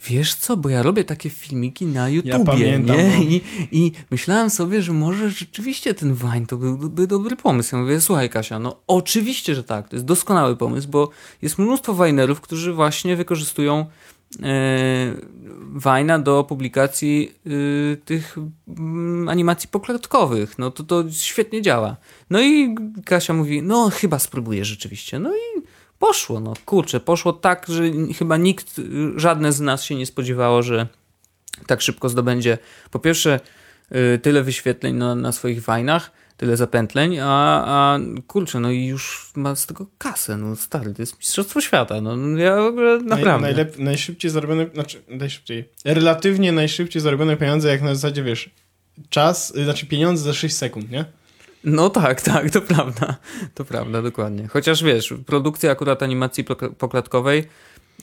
wiesz 0.07 0.35
co, 0.35 0.57
bo 0.57 0.69
ja 0.69 0.83
robię 0.83 1.03
takie 1.03 1.29
filmiki 1.29 1.85
na 1.85 2.09
YouTubie, 2.09 2.45
pamiętam, 2.45 2.97
nie? 2.97 3.03
no. 3.17 3.23
I, 3.23 3.41
I 3.71 3.91
myślałem 4.11 4.49
sobie, 4.49 4.81
że 4.81 4.93
może 4.93 5.29
rzeczywiście 5.29 5.93
ten 5.93 6.15
Vine 6.15 6.45
to 6.47 6.57
byłby 6.57 7.07
dobry 7.07 7.35
pomysł. 7.35 7.75
Ja 7.75 7.81
mówię, 7.81 8.01
słuchaj 8.01 8.29
Kasia, 8.29 8.59
no 8.59 8.81
oczywiście, 8.87 9.55
że 9.55 9.63
tak, 9.63 9.89
to 9.89 9.95
jest 9.95 10.05
doskonały 10.05 10.57
pomysł, 10.57 10.87
bo 10.87 11.09
jest 11.41 11.59
mnóstwo 11.59 12.05
Vinerów, 12.05 12.41
którzy 12.41 12.73
właśnie 12.73 13.15
wykorzystują 13.15 13.85
Wajna 15.75 16.19
do 16.19 16.43
publikacji 16.43 17.31
y, 17.47 17.97
tych 18.05 18.37
mm, 18.67 19.29
animacji 19.29 19.69
poklatkowych. 19.69 20.59
No 20.59 20.71
to 20.71 20.83
to 20.83 21.03
świetnie 21.11 21.61
działa. 21.61 21.95
No 22.29 22.41
i 22.41 22.75
Kasia 23.05 23.33
mówi, 23.33 23.61
no 23.61 23.89
chyba 23.89 24.19
spróbuję 24.19 24.65
rzeczywiście. 24.65 25.19
No 25.19 25.35
i 25.35 25.61
poszło, 25.99 26.39
no 26.39 26.53
kurczę, 26.65 26.99
poszło 26.99 27.33
tak, 27.33 27.65
że 27.67 27.83
chyba 28.17 28.37
nikt, 28.37 28.79
y, 28.79 28.83
żadne 29.15 29.53
z 29.53 29.59
nas 29.59 29.83
się 29.83 29.95
nie 29.95 30.05
spodziewało, 30.05 30.63
że 30.63 30.87
tak 31.67 31.81
szybko 31.81 32.09
zdobędzie 32.09 32.57
po 32.91 32.99
pierwsze 32.99 33.39
y, 34.15 34.19
tyle 34.19 34.43
wyświetleń 34.43 34.95
na, 34.95 35.15
na 35.15 35.31
swoich 35.31 35.63
wajnach, 35.63 36.11
tyle 36.37 36.57
zapętleń, 36.57 37.19
a, 37.19 37.63
a 37.65 37.99
kurczę, 38.27 38.59
no 38.59 38.71
i 38.71 38.85
już 38.85 39.31
ma 39.35 39.55
z 39.55 39.65
tego 39.65 39.85
kasę, 39.97 40.37
no 40.37 40.55
stary, 40.55 40.93
to 40.93 41.01
jest 41.01 41.17
mistrzostwo 41.19 41.61
świata, 41.61 42.01
no 42.01 42.37
ja 42.37 42.55
w 42.61 42.65
ogóle 42.65 42.97
naprawdę. 42.97 43.53
Naj, 43.53 43.65
najszybciej 43.77 44.31
zarobione, 44.31 44.65
znaczy 44.73 45.01
najszybciej, 45.07 45.69
relatywnie 45.85 46.51
najszybciej 46.51 47.01
zarobione 47.01 47.37
pieniądze, 47.37 47.69
jak 47.69 47.81
na 47.81 47.95
zasadzie, 47.95 48.23
wiesz, 48.23 48.49
czas, 49.09 49.53
y, 49.55 49.63
znaczy 49.63 49.85
pieniądze 49.85 50.23
za 50.23 50.33
6 50.33 50.55
sekund, 50.55 50.91
nie? 50.91 51.05
No 51.63 51.89
tak, 51.89 52.21
tak, 52.21 52.49
to 52.49 52.61
prawda. 52.61 53.15
To 53.53 53.65
prawda, 53.65 54.01
dokładnie. 54.01 54.47
Chociaż 54.47 54.83
wiesz, 54.83 55.13
produkcja 55.25 55.71
akurat 55.71 56.03
animacji 56.03 56.43
pokla- 56.43 56.73
poklatkowej 56.75 57.43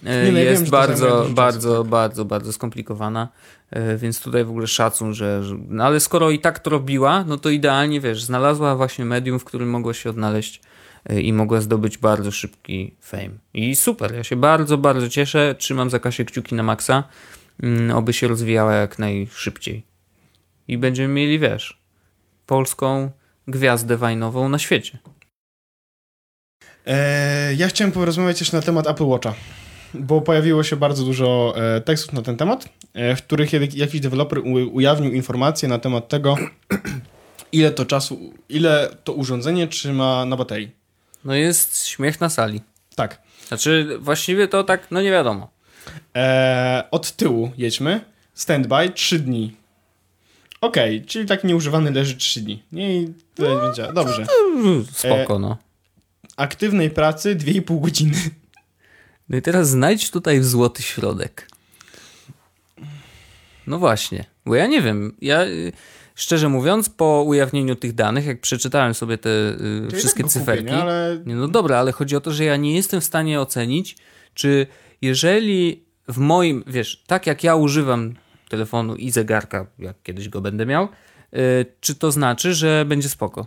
Nie, 0.02 0.10
no 0.10 0.16
ja 0.16 0.24
wiem, 0.24 0.36
jest 0.36 0.68
zajmuje 0.68 0.70
bardzo, 0.70 1.26
bardzo, 1.30 1.78
tak. 1.78 1.90
bardzo, 1.90 2.24
bardzo 2.24 2.52
skomplikowana, 2.52 3.28
e, 3.70 3.96
więc 3.96 4.20
tutaj 4.20 4.44
w 4.44 4.50
ogóle 4.50 4.66
szacun, 4.66 5.14
że, 5.14 5.44
że... 5.44 5.56
No 5.68 5.84
ale 5.84 6.00
skoro 6.00 6.30
i 6.30 6.38
tak 6.38 6.58
to 6.58 6.70
robiła, 6.70 7.24
no 7.24 7.36
to 7.36 7.50
idealnie, 7.50 8.00
wiesz, 8.00 8.24
znalazła 8.24 8.76
właśnie 8.76 9.04
medium, 9.04 9.38
w 9.38 9.44
którym 9.44 9.70
mogła 9.70 9.94
się 9.94 10.10
odnaleźć 10.10 10.60
e, 11.08 11.20
i 11.20 11.32
mogła 11.32 11.60
zdobyć 11.60 11.98
bardzo 11.98 12.30
szybki 12.30 12.94
fame. 13.00 13.30
I 13.54 13.76
super, 13.76 14.14
ja 14.14 14.24
się 14.24 14.36
bardzo, 14.36 14.78
bardzo 14.78 15.08
cieszę, 15.08 15.54
trzymam 15.58 15.90
za 15.90 15.98
Kasię 15.98 16.24
kciuki 16.24 16.54
na 16.54 16.62
maksa, 16.62 17.04
mm, 17.62 17.96
oby 17.96 18.12
się 18.12 18.28
rozwijała 18.28 18.74
jak 18.74 18.98
najszybciej. 18.98 19.82
I 20.68 20.78
będziemy 20.78 21.14
mieli, 21.14 21.38
wiesz, 21.38 21.80
polską 22.46 23.10
gwiazdę 23.48 23.96
wajnową 23.96 24.48
na 24.48 24.58
świecie. 24.58 24.98
E, 26.86 27.54
ja 27.54 27.68
chciałem 27.68 27.92
porozmawiać 27.92 28.38
też 28.38 28.52
na 28.52 28.62
temat 28.62 28.86
Apple 28.86 29.04
Watcha, 29.04 29.34
bo 29.94 30.20
pojawiło 30.20 30.62
się 30.62 30.76
bardzo 30.76 31.04
dużo 31.04 31.54
e, 31.56 31.80
tekstów 31.80 32.12
na 32.12 32.22
ten 32.22 32.36
temat, 32.36 32.68
e, 32.94 33.16
w 33.16 33.22
których 33.22 33.76
jakiś 33.76 34.00
deweloper 34.00 34.42
ujawnił 34.72 35.12
informacje 35.12 35.68
na 35.68 35.78
temat 35.78 36.08
tego, 36.08 36.36
ile 37.52 37.70
to 37.70 37.86
czasu, 37.86 38.32
ile 38.48 38.90
to 39.04 39.12
urządzenie 39.12 39.68
trzyma 39.68 40.24
na 40.24 40.36
baterii. 40.36 40.70
No 41.24 41.34
jest 41.34 41.86
śmiech 41.86 42.20
na 42.20 42.28
sali. 42.28 42.60
Tak. 42.94 43.22
Znaczy, 43.48 43.98
właściwie 44.00 44.48
to 44.48 44.64
tak, 44.64 44.90
no 44.90 45.02
nie 45.02 45.10
wiadomo. 45.10 45.50
E, 46.16 46.84
od 46.90 47.12
tyłu 47.12 47.50
jedźmy. 47.58 48.00
Standby 48.34 48.90
3 48.94 49.18
dni. 49.18 49.56
Okej, 50.60 51.04
czyli 51.04 51.26
tak 51.26 51.44
nieużywany 51.44 51.90
leży 51.90 52.16
3 52.16 52.40
dni. 52.40 52.62
Nie 52.72 52.96
i 52.96 53.14
tyle 53.34 53.60
będzie. 53.60 53.92
Dobrze. 53.92 54.26
Spoko, 54.92 55.38
no. 55.38 55.56
Aktywnej 56.36 56.90
pracy 56.90 57.36
2,5 57.36 57.80
godziny. 57.80 58.16
No 59.30 59.36
i 59.36 59.42
teraz 59.42 59.68
znajdź 59.68 60.10
tutaj 60.10 60.42
złoty 60.42 60.82
środek. 60.82 61.48
No 63.66 63.78
właśnie, 63.78 64.24
bo 64.46 64.54
ja 64.54 64.66
nie 64.66 64.82
wiem, 64.82 65.16
ja 65.20 65.44
y, 65.44 65.72
szczerze 66.14 66.48
mówiąc, 66.48 66.88
po 66.88 67.22
ujawnieniu 67.26 67.76
tych 67.76 67.94
danych, 67.94 68.26
jak 68.26 68.40
przeczytałem 68.40 68.94
sobie 68.94 69.18
te 69.18 69.30
y, 69.30 69.88
i 69.92 69.96
wszystkie 69.96 70.22
tak 70.22 70.32
cyferki, 70.32 70.64
Kupię, 70.64 70.76
nie? 70.76 70.82
Ale 70.82 71.22
Nie, 71.26 71.34
no 71.34 71.48
dobra, 71.48 71.78
ale 71.78 71.92
chodzi 71.92 72.16
o 72.16 72.20
to, 72.20 72.32
że 72.32 72.44
ja 72.44 72.56
nie 72.56 72.74
jestem 72.74 73.00
w 73.00 73.04
stanie 73.04 73.40
ocenić, 73.40 73.96
czy 74.34 74.66
jeżeli 75.02 75.84
w 76.08 76.18
moim, 76.18 76.64
wiesz, 76.66 77.04
tak 77.06 77.26
jak 77.26 77.44
ja 77.44 77.54
używam 77.54 78.14
telefonu 78.48 78.96
i 78.96 79.10
zegarka, 79.10 79.66
jak 79.78 80.02
kiedyś 80.02 80.28
go 80.28 80.40
będę 80.40 80.66
miał, 80.66 80.88
y, 81.34 81.66
czy 81.80 81.94
to 81.94 82.12
znaczy, 82.12 82.54
że 82.54 82.84
będzie 82.84 83.08
spoko? 83.08 83.46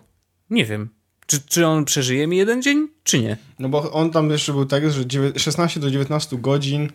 Nie 0.50 0.66
wiem. 0.66 0.90
Czy, 1.28 1.40
czy 1.48 1.68
on 1.68 1.86
przeżyje 1.86 2.28
mi 2.28 2.38
jeden 2.38 2.62
dzień, 2.62 2.88
czy 3.04 3.20
nie? 3.22 3.38
No 3.60 3.70
bo 3.70 3.92
on 3.92 4.12
tam 4.12 4.30
jeszcze 4.32 4.54
był 4.54 4.66
tak, 4.66 4.92
że 4.92 5.06
dziewię- 5.06 5.40
16 5.40 5.80
do 5.80 5.92
19 5.92 6.38
godzin 6.38 6.90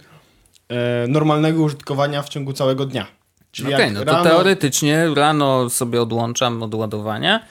e, 0.68 1.06
normalnego 1.08 1.62
użytkowania 1.62 2.22
w 2.22 2.28
ciągu 2.28 2.52
całego 2.52 2.86
dnia. 2.86 3.06
Czyli 3.52 3.70
jak 3.70 3.92
no 3.92 3.98
to 4.04 4.12
rano, 4.12 4.24
teoretycznie 4.24 5.08
rano 5.14 5.70
sobie 5.70 6.02
odłączam 6.02 6.62
od 6.62 6.74
ładowania 6.74 7.44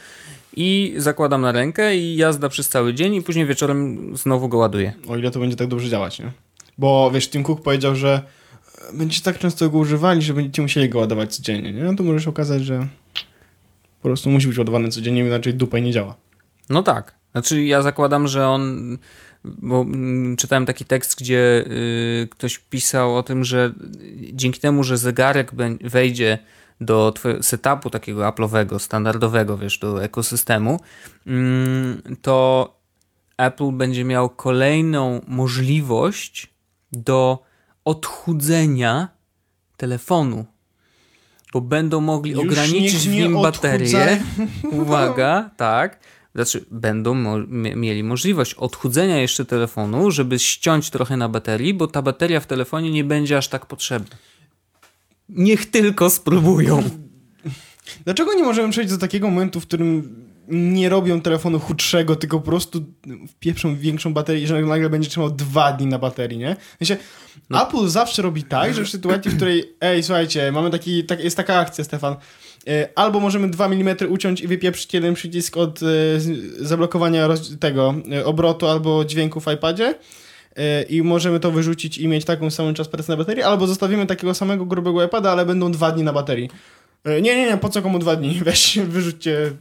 i 0.55 0.93
zakładam 0.97 1.41
na 1.41 1.51
rękę 1.51 1.97
i 1.97 2.15
jazda 2.15 2.49
przez 2.49 2.69
cały 2.69 2.93
dzień 2.93 3.15
i 3.15 3.21
później 3.21 3.45
wieczorem 3.45 4.11
znowu 4.17 4.49
go 4.49 4.57
ładuję. 4.57 4.93
O 5.07 5.17
ile 5.17 5.31
to 5.31 5.39
będzie 5.39 5.55
tak 5.55 5.67
dobrze 5.67 5.89
działać, 5.89 6.19
nie? 6.19 6.31
Bo 6.77 7.11
wiesz, 7.13 7.29
Tim 7.29 7.43
Cook 7.43 7.61
powiedział, 7.61 7.95
że 7.95 8.21
e, 8.89 8.97
będziecie 8.97 9.23
tak 9.23 9.39
często 9.39 9.69
go 9.69 9.77
używali, 9.77 10.21
że 10.21 10.33
będziecie 10.33 10.61
musieli 10.61 10.89
go 10.89 10.99
ładować 10.99 11.35
codziennie, 11.35 11.73
nie? 11.73 11.83
No 11.83 11.95
to 11.95 12.03
może 12.03 12.19
się 12.23 12.29
okazać, 12.29 12.65
że 12.65 12.87
po 14.01 14.07
prostu 14.09 14.29
musi 14.29 14.47
być 14.47 14.57
ładowany 14.57 14.89
codziennie, 14.89 15.21
inaczej 15.21 15.53
dupa 15.53 15.79
nie 15.79 15.91
działa. 15.91 16.15
No 16.69 16.83
tak. 16.83 17.15
Znaczy 17.31 17.63
ja 17.63 17.81
zakładam, 17.81 18.27
że 18.27 18.47
on 18.47 18.97
bo 19.45 19.81
mm, 19.81 20.35
czytałem 20.37 20.65
taki 20.65 20.85
tekst, 20.85 21.19
gdzie 21.19 21.65
y, 21.67 22.27
ktoś 22.31 22.59
pisał 22.59 23.17
o 23.17 23.23
tym, 23.23 23.43
że 23.43 23.73
dzięki 24.33 24.59
temu, 24.59 24.83
że 24.83 24.97
zegarek 24.97 25.51
wejdzie 25.81 26.37
do 26.81 27.13
setupu 27.41 27.89
takiego 27.89 28.21
Apple'owego, 28.21 28.79
standardowego, 28.79 29.57
wiesz, 29.57 29.79
do 29.79 30.03
ekosystemu, 30.03 30.79
mm, 31.27 32.01
to 32.21 32.73
Apple 33.37 33.71
będzie 33.71 34.03
miał 34.03 34.29
kolejną 34.29 35.21
możliwość 35.27 36.53
do 36.91 37.43
odchudzenia 37.85 39.07
telefonu, 39.77 40.45
bo 41.53 41.61
będą 41.61 42.01
mogli 42.01 42.31
Już 42.31 42.41
ograniczyć 42.41 43.09
w 43.09 43.11
nim 43.11 43.41
baterię. 43.41 44.19
Uwaga, 44.81 45.49
tak. 45.57 45.99
Znaczy, 46.37 46.65
będą 46.71 47.13
mo- 47.13 47.37
mie- 47.47 47.75
mieli 47.75 48.03
możliwość 48.03 48.53
odchudzenia 48.53 49.17
jeszcze 49.17 49.45
telefonu, 49.45 50.11
żeby 50.11 50.39
ściąć 50.39 50.89
trochę 50.89 51.17
na 51.17 51.29
baterii, 51.29 51.73
bo 51.73 51.87
ta 51.87 52.01
bateria 52.01 52.39
w 52.39 52.45
telefonie 52.47 52.91
nie 52.91 53.03
będzie 53.03 53.37
aż 53.37 53.47
tak 53.47 53.65
potrzebna. 53.65 54.15
Niech 55.29 55.65
tylko 55.71 56.09
spróbują. 56.09 56.83
Dlaczego 58.05 58.33
nie 58.33 58.43
możemy 58.43 58.71
przejść 58.71 58.89
do 58.91 58.97
takiego 58.97 59.29
momentu, 59.29 59.59
w 59.59 59.63
którym 59.67 60.15
nie 60.47 60.89
robią 60.89 61.21
telefonu 61.21 61.59
chudszego, 61.59 62.15
tylko 62.15 62.39
po 62.39 62.45
prostu 62.45 62.85
wpieprzą 63.29 63.75
większą 63.75 64.13
baterię 64.13 64.47
że 64.47 64.61
nagle 64.61 64.89
będzie 64.89 65.09
trzymał 65.09 65.29
dwa 65.31 65.71
dni 65.73 65.87
na 65.87 65.99
baterii, 65.99 66.37
nie? 66.37 66.55
W 66.55 66.77
sensie, 66.87 66.97
No. 67.49 67.67
Apple 67.67 67.87
zawsze 67.87 68.21
robi 68.21 68.43
tak, 68.43 68.73
że 68.73 68.83
w 68.83 68.89
sytuacji, 68.89 69.31
w 69.31 69.35
której 69.35 69.73
ej, 69.81 70.03
słuchajcie, 70.03 70.51
mamy 70.51 70.69
taki, 70.69 71.03
tak, 71.03 71.23
jest 71.23 71.37
taka 71.37 71.59
akcja, 71.59 71.83
Stefan, 71.83 72.15
albo 72.95 73.19
możemy 73.19 73.49
2 73.49 73.65
mm 73.65 73.95
uciąć 74.09 74.41
i 74.41 74.47
wypieprzyć 74.47 74.93
jeden 74.93 75.13
przycisk 75.13 75.57
od 75.57 75.79
e, 75.83 75.85
zablokowania 76.59 77.27
tego 77.59 77.95
e, 78.11 78.25
obrotu 78.25 78.67
albo 78.67 79.05
dźwięku 79.05 79.39
w 79.39 79.45
iPadzie 79.53 79.95
e, 80.55 80.81
i 80.81 81.03
możemy 81.03 81.39
to 81.39 81.51
wyrzucić 81.51 81.97
i 81.97 82.07
mieć 82.07 82.25
taką 82.25 82.51
samą 82.51 82.73
czas 82.73 82.87
pracy 82.87 83.09
na 83.09 83.17
baterii, 83.17 83.43
albo 83.43 83.67
zostawimy 83.67 84.05
takiego 84.05 84.33
samego 84.33 84.65
grubego 84.65 85.03
iPada, 85.03 85.31
ale 85.31 85.45
będą 85.45 85.71
dwa 85.71 85.91
dni 85.91 86.03
na 86.03 86.13
baterii. 86.13 86.49
E, 87.05 87.21
Nie, 87.21 87.35
nie, 87.35 87.45
nie, 87.45 87.57
po 87.57 87.69
co 87.69 87.81
komu 87.81 87.99
dwa 87.99 88.15
dni? 88.15 88.39
Weź, 88.45 88.79
wyrzućcie. 88.79 89.51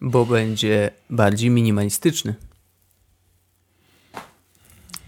Bo 0.00 0.26
będzie 0.26 0.90
bardziej 1.10 1.50
minimalistyczny. 1.50 2.34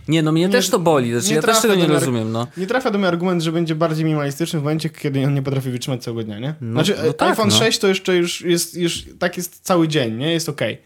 Nie, 0.09 0.23
no 0.23 0.33
mnie 0.33 0.43
Nie- 0.43 0.49
też 0.49 0.71
to 0.71 0.79
boli. 0.79 1.21
Znaczy, 1.21 1.35
ja 1.35 1.43
też 1.43 1.61
tego 1.63 1.75
nie 1.75 1.87
rozumiem, 1.87 2.33
no. 2.33 2.47
Nie 2.57 2.67
trafia 2.67 2.91
do 2.91 2.99
mnie 2.99 3.09
argument, 3.09 3.43
że 3.43 3.53
będzie 3.53 3.75
bardziej 3.75 4.05
minimalistyczny 4.05 4.61
w 4.61 4.63
momencie, 4.63 4.91
kiedy 4.91 5.25
on 5.27 5.35
nie 5.35 5.43
potrafi 5.43 5.71
wytrzymać 5.71 6.03
całego 6.03 6.23
dnia, 6.23 6.39
nie? 6.39 6.55
No- 6.61 6.73
znaczy, 6.73 7.03
no 7.03 7.09
e, 7.11 7.15
tak, 7.15 7.31
iPhone 7.31 7.49
no. 7.49 7.57
6 7.57 7.79
to 7.79 7.89
jeszcze 7.89 8.17
już 8.17 8.41
jest, 8.41 8.77
już 8.77 9.05
tak 9.19 9.37
jest 9.37 9.61
cały 9.63 9.89
dzień, 9.89 10.17
nie? 10.17 10.33
Jest 10.33 10.49
okej. 10.49 10.79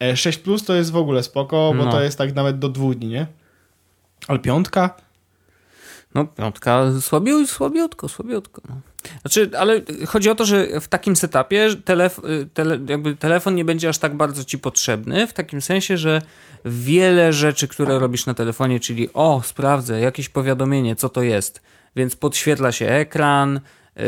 E, 0.00 0.16
6 0.16 0.38
Plus 0.38 0.64
to 0.64 0.74
jest 0.74 0.90
w 0.92 0.96
ogóle 0.96 1.22
spoko, 1.22 1.72
bo 1.76 1.84
No. 1.84 1.92
to 1.92 2.02
jest 2.02 2.18
tak 2.18 2.34
nawet 2.34 2.58
do 2.58 2.68
dwóch 2.68 2.94
dni, 2.94 3.08
nie? 3.08 3.26
Ale 4.28 4.38
piątka? 4.38 4.94
No, 6.14 6.24
piątka 6.24 6.84
słabiu, 7.00 7.46
słabiutko, 7.46 8.08
słabiutko. 8.08 8.62
No. 8.68 8.80
Znaczy, 9.20 9.50
ale 9.58 9.80
chodzi 10.06 10.30
o 10.30 10.34
to, 10.34 10.44
że 10.44 10.80
w 10.80 10.88
takim 10.88 11.16
setupie 11.16 11.68
telef 11.84 12.20
tele 12.54 12.78
jakby 12.88 13.16
telefon 13.16 13.54
nie 13.54 13.64
będzie 13.64 13.88
aż 13.88 13.98
tak 13.98 14.16
bardzo 14.16 14.44
ci 14.44 14.58
potrzebny, 14.58 15.26
w 15.26 15.32
takim 15.32 15.62
sensie, 15.62 15.96
że 15.96 16.22
wiele 16.64 17.32
rzeczy, 17.32 17.68
które 17.68 17.98
robisz 17.98 18.26
na 18.26 18.34
telefonie, 18.34 18.80
czyli 18.80 19.12
o, 19.12 19.42
sprawdzę 19.44 20.00
jakieś 20.00 20.28
powiadomienie, 20.28 20.96
co 20.96 21.08
to 21.08 21.22
jest, 21.22 21.62
więc 21.96 22.16
podświetla 22.16 22.72
się 22.72 22.88
ekran, 22.88 23.60
yy, 23.96 24.02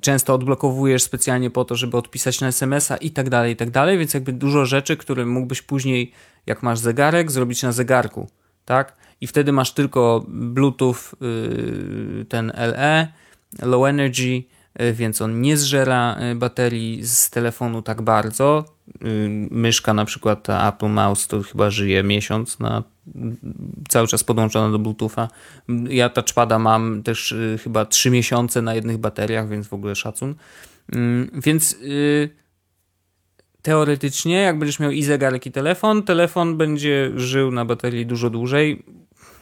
często 0.00 0.34
odblokowujesz 0.34 1.02
specjalnie 1.02 1.50
po 1.50 1.64
to, 1.64 1.76
żeby 1.76 1.96
odpisać 1.96 2.40
na 2.40 2.48
SMS-a 2.48 2.96
i 2.96 3.10
tak 3.10 3.30
dalej, 3.30 3.52
i 3.52 3.56
tak 3.56 3.70
dalej, 3.70 3.98
więc 3.98 4.14
jakby 4.14 4.32
dużo 4.32 4.66
rzeczy, 4.66 4.96
które 4.96 5.26
mógłbyś 5.26 5.62
później, 5.62 6.12
jak 6.46 6.62
masz 6.62 6.78
zegarek, 6.78 7.30
zrobić 7.30 7.62
na 7.62 7.72
zegarku, 7.72 8.28
tak? 8.64 8.96
I 9.20 9.26
wtedy 9.26 9.52
masz 9.52 9.72
tylko 9.72 10.24
Bluetooth, 10.28 10.96
yy, 11.20 12.24
ten 12.28 12.52
LE, 12.56 13.08
low 13.62 13.86
energy, 13.86 14.44
yy, 14.78 14.92
więc 14.92 15.22
on 15.22 15.40
nie 15.40 15.56
zżera 15.56 16.16
yy, 16.20 16.34
baterii 16.34 17.06
z 17.06 17.30
telefonu 17.30 17.82
tak 17.82 18.02
bardzo. 18.02 18.64
Yy, 19.00 19.48
Myszka 19.50 19.94
na 19.94 20.04
przykład, 20.04 20.42
ta 20.42 20.68
Apple 20.68 20.88
Mouse, 20.88 21.28
to 21.28 21.42
chyba 21.42 21.70
żyje 21.70 22.02
miesiąc 22.02 22.58
na 22.58 22.82
cały 23.88 24.08
czas 24.08 24.24
podłączona 24.24 24.70
do 24.70 24.78
Bluetootha. 24.78 25.28
Ja 25.88 26.08
touchpada 26.08 26.58
mam 26.58 27.02
też 27.02 27.32
y, 27.32 27.58
chyba 27.62 27.84
3 27.84 28.10
miesiące 28.10 28.62
na 28.62 28.74
jednych 28.74 28.98
bateriach, 28.98 29.48
więc 29.48 29.68
w 29.68 29.72
ogóle 29.72 29.94
szacun. 29.94 30.34
Więc 31.32 31.72
y, 31.72 32.30
teoretycznie, 33.62 34.36
jak 34.36 34.58
będziesz 34.58 34.78
miał 34.78 34.90
i 34.90 35.02
zegarek, 35.02 35.46
i 35.46 35.52
telefon, 35.52 36.02
telefon 36.02 36.56
będzie 36.56 37.10
żył 37.16 37.50
na 37.50 37.64
baterii 37.64 38.06
dużo 38.06 38.30
dłużej. 38.30 38.84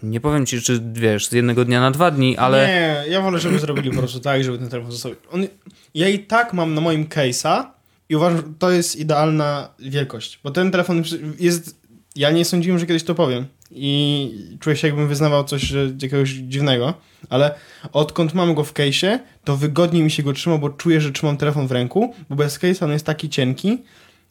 Nie 0.03 0.21
powiem 0.21 0.47
ci, 0.47 0.63
czy 0.63 0.83
wiesz, 0.93 1.29
z 1.29 1.33
jednego 1.33 1.65
dnia 1.65 1.81
na 1.81 1.91
dwa 1.91 2.11
dni, 2.11 2.37
ale. 2.37 2.67
Nie, 2.67 3.13
ja 3.13 3.21
wolę, 3.21 3.39
żeby 3.39 3.59
zrobili 3.59 3.91
po 3.91 3.99
prostu 3.99 4.21
tak, 4.21 4.45
żeby 4.45 4.59
ten 4.59 4.69
telefon 4.69 4.93
został... 4.93 5.13
On, 5.33 5.47
ja 5.95 6.09
i 6.09 6.19
tak 6.19 6.53
mam 6.53 6.75
na 6.75 6.81
moim 6.81 7.07
case'a 7.07 7.65
i 8.09 8.17
uważam, 8.17 8.55
to 8.59 8.71
jest 8.71 8.97
idealna 8.97 9.69
wielkość, 9.79 10.41
bo 10.45 10.51
ten 10.51 10.71
telefon 10.71 11.03
jest... 11.41 11.81
Ja 12.17 12.31
nie 12.31 12.45
sądziłem, 12.45 12.79
że 12.79 12.87
kiedyś 12.87 13.05
to 13.05 13.15
powiem 13.15 13.47
i 13.71 14.57
czuję 14.61 14.77
się 14.77 14.89
jakbym 14.89 15.09
wyznawał 15.09 15.45
coś 15.45 15.63
że, 15.63 15.85
jakiegoś 16.03 16.31
dziwnego, 16.31 16.95
ale 17.29 17.55
odkąd 17.93 18.35
mam 18.35 18.55
go 18.55 18.65
w 18.65 18.75
case'ie, 18.75 19.19
to 19.45 19.57
wygodniej 19.57 20.03
mi 20.03 20.11
się 20.11 20.23
go 20.23 20.33
trzyma, 20.33 20.59
bo 20.59 20.71
czuję, 20.71 21.01
że 21.01 21.13
trzymam 21.13 21.37
telefon 21.37 21.67
w 21.67 21.73
ręku, 21.73 22.15
bo 22.31 22.37
bez 22.37 22.59
case'a 22.59 22.85
on 22.85 22.93
jest 22.93 23.07
taki 23.07 23.29
cienki, 23.29 23.79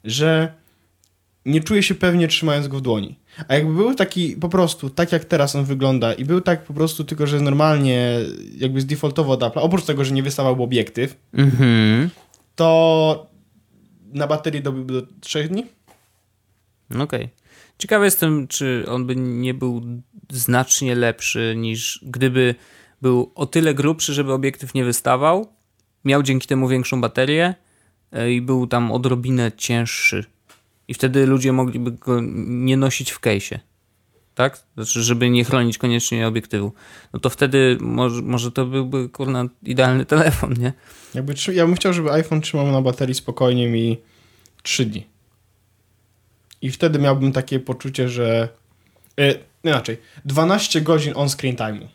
że 0.04 0.54
nie 1.50 1.62
czuję 1.62 1.84
się 1.84 1.96
pewnie 1.96 2.28
trzymając 2.28 2.68
go 2.68 2.78
w 2.78 2.82
dłoni. 2.82 3.20
A 3.48 3.54
jakby 3.56 3.74
był 3.74 3.96
taki 3.96 4.36
po 4.36 4.50
prostu, 4.50 4.90
tak 4.90 5.12
jak 5.12 5.26
teraz 5.26 5.56
on 5.56 5.66
wygląda 5.66 6.14
i 6.14 6.26
był 6.26 6.42
tak 6.42 6.64
po 6.64 6.74
prostu, 6.74 7.04
tylko 7.04 7.28
że 7.28 7.40
normalnie 7.42 8.20
jakby 8.58 8.82
zdefaultowo 8.82 9.34
od 9.34 9.40
Apple'a, 9.42 9.60
oprócz 9.62 9.86
tego, 9.86 10.06
że 10.06 10.14
nie 10.14 10.24
wystawałby 10.24 10.64
obiektyw, 10.64 11.16
Mhm. 11.34 12.10
to 12.56 13.28
na 14.14 14.28
baterii 14.28 14.62
dobiłby 14.62 14.94
do 14.94 15.08
3 15.22 15.44
dni. 15.48 15.66
No 16.90 17.04
Okej. 17.04 17.30
Ciekawy 17.78 18.06
jestem, 18.06 18.48
czy 18.48 18.86
on 18.88 19.06
by 19.06 19.16
nie 19.16 19.54
był 19.54 19.82
znacznie 20.30 20.96
lepszy 20.96 21.54
niż 21.58 22.00
gdyby 22.08 22.56
był 23.02 23.32
o 23.36 23.46
tyle 23.46 23.74
grubszy, 23.74 24.14
żeby 24.14 24.34
obiektyw 24.34 24.74
nie 24.74 24.84
wystawał, 24.84 25.48
miał 26.06 26.24
dzięki 26.24 26.48
temu 26.48 26.68
większą 26.68 27.02
baterię 27.02 27.56
e, 28.12 28.32
i 28.32 28.42
był 28.42 28.68
tam 28.68 28.92
odrobinę 28.92 29.52
cięższy. 29.58 30.26
I 30.90 30.94
wtedy 30.94 31.26
ludzie 31.26 31.54
mogliby 31.54 31.92
go 31.92 32.22
nie 32.48 32.78
nosić 32.78 33.12
w 33.12 33.22
case'ie. 33.22 33.60
Tak? 34.36 34.64
Znaczy, 34.76 35.04
żeby 35.04 35.30
nie 35.30 35.44
chronić 35.44 35.78
koniecznie 35.78 36.28
obiektywu. 36.28 36.74
No 37.14 37.20
to 37.20 37.30
wtedy 37.30 37.78
może, 37.82 38.22
może 38.22 38.52
to 38.52 38.66
byłby 38.66 39.10
kurna 39.10 39.46
idealny 39.64 40.06
telefon, 40.06 40.54
nie? 40.60 40.74
Jakby, 41.14 41.34
ja 41.54 41.66
bym 41.66 41.76
chciał, 41.76 41.94
żeby 41.94 42.12
iPhone 42.12 42.42
trzymał 42.42 42.72
na 42.72 42.82
baterii 42.82 43.16
spokojnie 43.16 43.68
mi 43.68 43.98
3 44.64 44.86
dni. 44.86 45.08
I 46.62 46.72
wtedy 46.72 47.00
miałbym 47.00 47.32
takie 47.32 47.60
poczucie, 47.60 48.10
że... 48.10 48.50
E, 49.20 49.36
inaczej, 49.64 49.98
12 50.26 50.82
godzin 50.82 51.14
on-screen 51.16 51.56
time'u. 51.56 51.88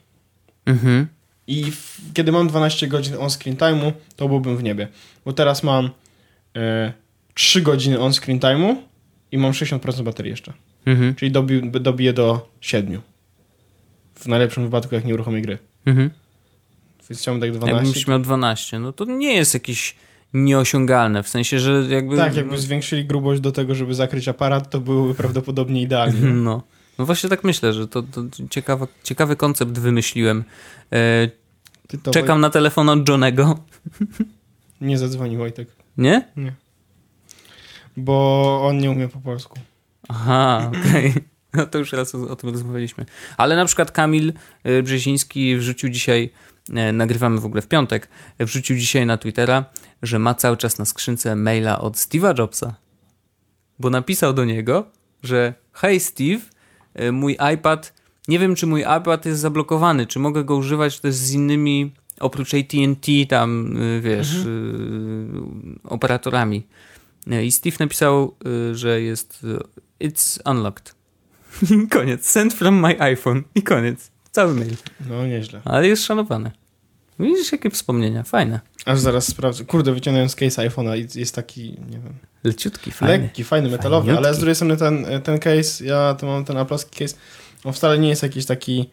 Mhm. 0.66 1.06
I 1.46 1.70
w, 1.70 2.00
kiedy 2.14 2.32
mam 2.32 2.48
12 2.48 2.86
godzin 2.86 3.14
on-screen 3.16 3.56
time'u, 3.56 3.92
to 4.16 4.28
byłbym 4.28 4.56
w 4.56 4.62
niebie. 4.62 4.88
Bo 5.24 5.32
teraz 5.32 5.62
mam 5.62 5.90
e, 6.56 6.92
3 7.34 7.62
godziny 7.62 8.00
on-screen 8.00 8.40
time'u 8.40 8.76
i 9.32 9.38
mam 9.38 9.52
60% 9.52 10.02
baterii 10.02 10.30
jeszcze. 10.30 10.52
Mhm. 10.86 11.14
Czyli 11.14 11.30
dobi, 11.30 11.70
dobiję 11.70 12.12
do 12.12 12.48
7. 12.60 13.00
W 14.14 14.26
najlepszym 14.26 14.64
wypadku, 14.64 14.94
jak 14.94 15.04
nie 15.04 15.14
uruchomię 15.14 15.42
gry. 15.42 15.58
Mhm. 15.86 16.10
Więc 17.10 17.20
chciałbym 17.20 17.40
tak 17.40 17.50
Jakbym 17.50 17.68
12. 17.68 18.10
miał 18.10 18.20
12, 18.20 18.78
no 18.78 18.92
to 18.92 19.04
nie 19.04 19.34
jest 19.34 19.54
jakieś 19.54 19.96
nieosiągalne, 20.34 21.22
w 21.22 21.28
sensie, 21.28 21.58
że 21.58 21.86
jakby... 21.88 22.16
Tak, 22.16 22.36
jakby 22.36 22.58
zwiększyli 22.58 23.04
grubość 23.04 23.40
do 23.40 23.52
tego, 23.52 23.74
żeby 23.74 23.94
zakryć 23.94 24.28
aparat, 24.28 24.70
to 24.70 24.80
byłoby 24.80 25.14
prawdopodobnie 25.14 25.82
idealnie. 25.82 26.20
No. 26.20 26.62
No 26.98 27.06
właśnie 27.06 27.30
tak 27.30 27.44
myślę, 27.44 27.72
że 27.72 27.88
to, 27.88 28.02
to 28.02 28.24
ciekawa, 28.50 28.86
ciekawy 29.02 29.36
koncept 29.36 29.78
wymyśliłem. 29.78 30.44
E, 30.92 31.28
czekam 32.12 32.40
na 32.40 32.50
telefon 32.50 32.88
od 32.88 33.08
Johnego. 33.08 33.58
Nie 34.80 34.98
zadzwoni 34.98 35.36
Wojtek, 35.36 35.68
Nie? 35.98 36.28
Bo 37.96 38.60
on 38.66 38.78
nie 38.78 38.90
umie 38.90 39.08
po 39.08 39.18
polsku. 39.18 39.58
Aha, 40.08 40.70
okej. 40.80 41.14
No 41.54 41.66
to 41.66 41.78
już 41.78 41.92
raz 41.92 42.14
o, 42.14 42.28
o 42.28 42.36
tym 42.36 42.50
rozmawialiśmy. 42.50 43.06
Ale 43.36 43.56
na 43.56 43.64
przykład 43.64 43.92
Kamil 43.92 44.32
e, 44.64 44.82
Brzeziński 44.82 45.56
wrzucił 45.56 45.88
dzisiaj, 45.88 46.30
e, 46.74 46.92
nagrywamy 46.92 47.40
w 47.40 47.46
ogóle 47.46 47.62
w 47.62 47.68
piątek, 47.68 48.08
wrzucił 48.40 48.76
dzisiaj 48.76 49.06
na 49.06 49.16
Twittera, 49.16 49.64
że 50.02 50.18
ma 50.18 50.34
cały 50.34 50.56
czas 50.56 50.78
na 50.78 50.84
skrzynce 50.84 51.36
maila 51.36 51.80
od 51.80 51.96
Steve'a 51.96 52.38
Jobsa. 52.38 52.74
Bo 53.78 53.90
napisał 53.90 54.32
do 54.32 54.44
niego, 54.44 54.86
że 55.22 55.54
hej 55.72 56.00
Steve, 56.00 56.40
e, 56.94 57.12
mój 57.12 57.36
iPad, 57.54 57.94
nie 58.28 58.38
wiem 58.38 58.54
czy 58.54 58.66
mój 58.66 58.80
iPad 58.80 59.26
jest 59.26 59.40
zablokowany, 59.40 60.06
czy 60.06 60.18
mogę 60.18 60.44
go 60.44 60.56
używać 60.56 61.00
też 61.00 61.14
z 61.14 61.32
innymi, 61.32 61.92
oprócz 62.20 62.54
AT&T 62.54 63.12
tam, 63.28 63.76
wiesz, 64.00 64.36
e, 64.36 64.48
operatorami. 65.88 66.66
I 67.44 67.52
Steve 67.52 67.76
napisał, 67.80 68.36
e, 68.70 68.74
że 68.74 69.00
jest 69.02 69.46
it's 70.00 70.50
unlocked. 70.50 70.94
koniec. 71.90 72.26
Send 72.26 72.54
from 72.54 72.74
my 72.80 73.00
iPhone. 73.00 73.42
I 73.54 73.62
koniec. 73.62 74.10
Cały 74.32 74.54
mail. 74.54 74.76
No, 75.08 75.26
nieźle. 75.26 75.60
Ale 75.64 75.88
jest 75.88 76.04
szanowany. 76.04 76.50
Widzisz, 77.18 77.52
jakie 77.52 77.70
wspomnienia. 77.70 78.22
Fajne. 78.22 78.60
Aż 78.86 79.00
zaraz 79.00 79.26
sprawdzę. 79.28 79.64
Kurde, 79.64 79.92
wyciągnąłem 79.92 80.28
case 80.28 80.68
iPhone'a 80.68 80.98
i 81.16 81.18
jest 81.20 81.34
taki, 81.34 81.62
nie 81.70 81.98
wiem, 81.98 82.14
Leciutki, 82.44 82.90
fajny. 82.92 83.18
lekki, 83.24 83.44
fajny, 83.44 83.68
metalowy, 83.70 84.10
ale 84.10 84.20
z 84.20 84.22
Fajniutki. 84.22 84.40
drugiej 84.40 84.54
strony 84.54 84.76
ten, 84.76 85.22
ten 85.22 85.38
case, 85.38 85.84
ja 85.84 86.14
to 86.14 86.26
mam 86.26 86.44
ten 86.44 86.56
aplowski 86.56 86.98
case, 86.98 87.16
on 87.64 87.72
wcale 87.72 87.98
nie 87.98 88.08
jest 88.08 88.22
jakiś 88.22 88.46
taki 88.46 88.90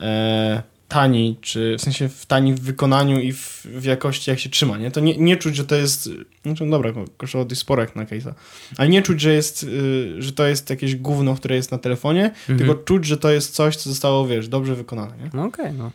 e, 0.00 0.62
tani, 0.88 1.36
czy 1.40 1.76
w 1.78 1.82
sensie 1.82 2.08
w 2.08 2.26
tani 2.26 2.54
w 2.54 2.60
wykonaniu 2.60 3.20
i 3.20 3.32
w, 3.32 3.62
w 3.64 3.84
jakości 3.84 4.30
jak 4.30 4.38
się 4.38 4.48
trzyma, 4.50 4.78
nie? 4.78 4.90
To 4.90 5.00
nie, 5.00 5.16
nie 5.16 5.36
czuć, 5.36 5.56
że 5.56 5.64
to 5.64 5.74
jest, 5.74 6.10
znaczy 6.42 6.66
dobra, 6.70 6.92
kosztowało 7.16 7.48
dość 7.48 7.60
sporo 7.60 7.82
jak 7.82 7.96
na 7.96 8.04
case'a, 8.04 8.32
ale 8.76 8.88
nie 8.88 9.02
czuć, 9.02 9.20
że 9.20 9.32
jest, 9.32 9.62
y, 9.62 10.22
że 10.22 10.32
to 10.32 10.46
jest 10.46 10.70
jakieś 10.70 10.96
gówno, 10.96 11.34
które 11.34 11.54
jest 11.56 11.72
na 11.72 11.78
telefonie, 11.78 12.24
Mhm. 12.24 12.58
tylko 12.58 12.74
czuć, 12.74 13.04
że 13.04 13.16
to 13.16 13.30
jest 13.30 13.54
coś, 13.54 13.76
co 13.76 13.90
zostało, 13.90 14.26
wiesz, 14.26 14.48
dobrze 14.48 14.74
wykonane, 14.74 15.16
nie? 15.16 15.30
No 15.34 15.44
okej, 15.44 15.72
no. 15.72 15.90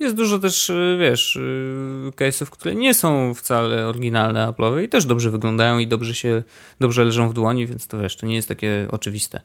Jest 0.00 0.16
dużo 0.16 0.38
też, 0.38 0.70
y, 0.70 0.96
wiesz, 1.00 1.36
y, 1.36 2.10
case'ów, 2.16 2.46
które 2.50 2.74
nie 2.74 2.94
są 2.94 3.34
wcale 3.34 3.86
oryginalne 3.86 4.46
Apple'owe 4.48 4.82
i 4.82 4.88
też 4.88 5.04
dobrze 5.06 5.30
wyglądają 5.30 5.78
i 5.78 5.86
dobrze 5.86 6.14
się, 6.14 6.42
dobrze 6.80 7.04
leżą 7.04 7.28
w 7.28 7.34
dłoni, 7.34 7.66
więc 7.66 7.86
to 7.86 7.98
wiesz, 7.98 8.16
to 8.16 8.26
nie 8.26 8.34
jest 8.34 8.48
takie 8.48 8.88
oczywiste. 8.90 9.40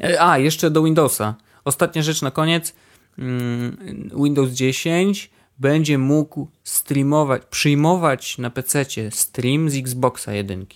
E, 0.00 0.22
A, 0.22 0.38
jeszcze 0.38 0.70
do 0.70 0.82
Windowsa. 0.82 1.34
Ostatnia 1.64 2.02
rzecz 2.02 2.22
na 2.22 2.30
koniec. 2.30 2.74
Mm, 3.18 4.10
Windows 4.24 4.50
10 4.50 5.30
będzie 5.58 5.98
mógł 5.98 6.48
streamować, 6.64 7.42
przyjmować 7.50 8.38
na 8.38 8.50
PC 8.50 8.84
stream 9.10 9.70
z 9.70 9.76
Xboxa 9.76 10.32
1. 10.32 10.66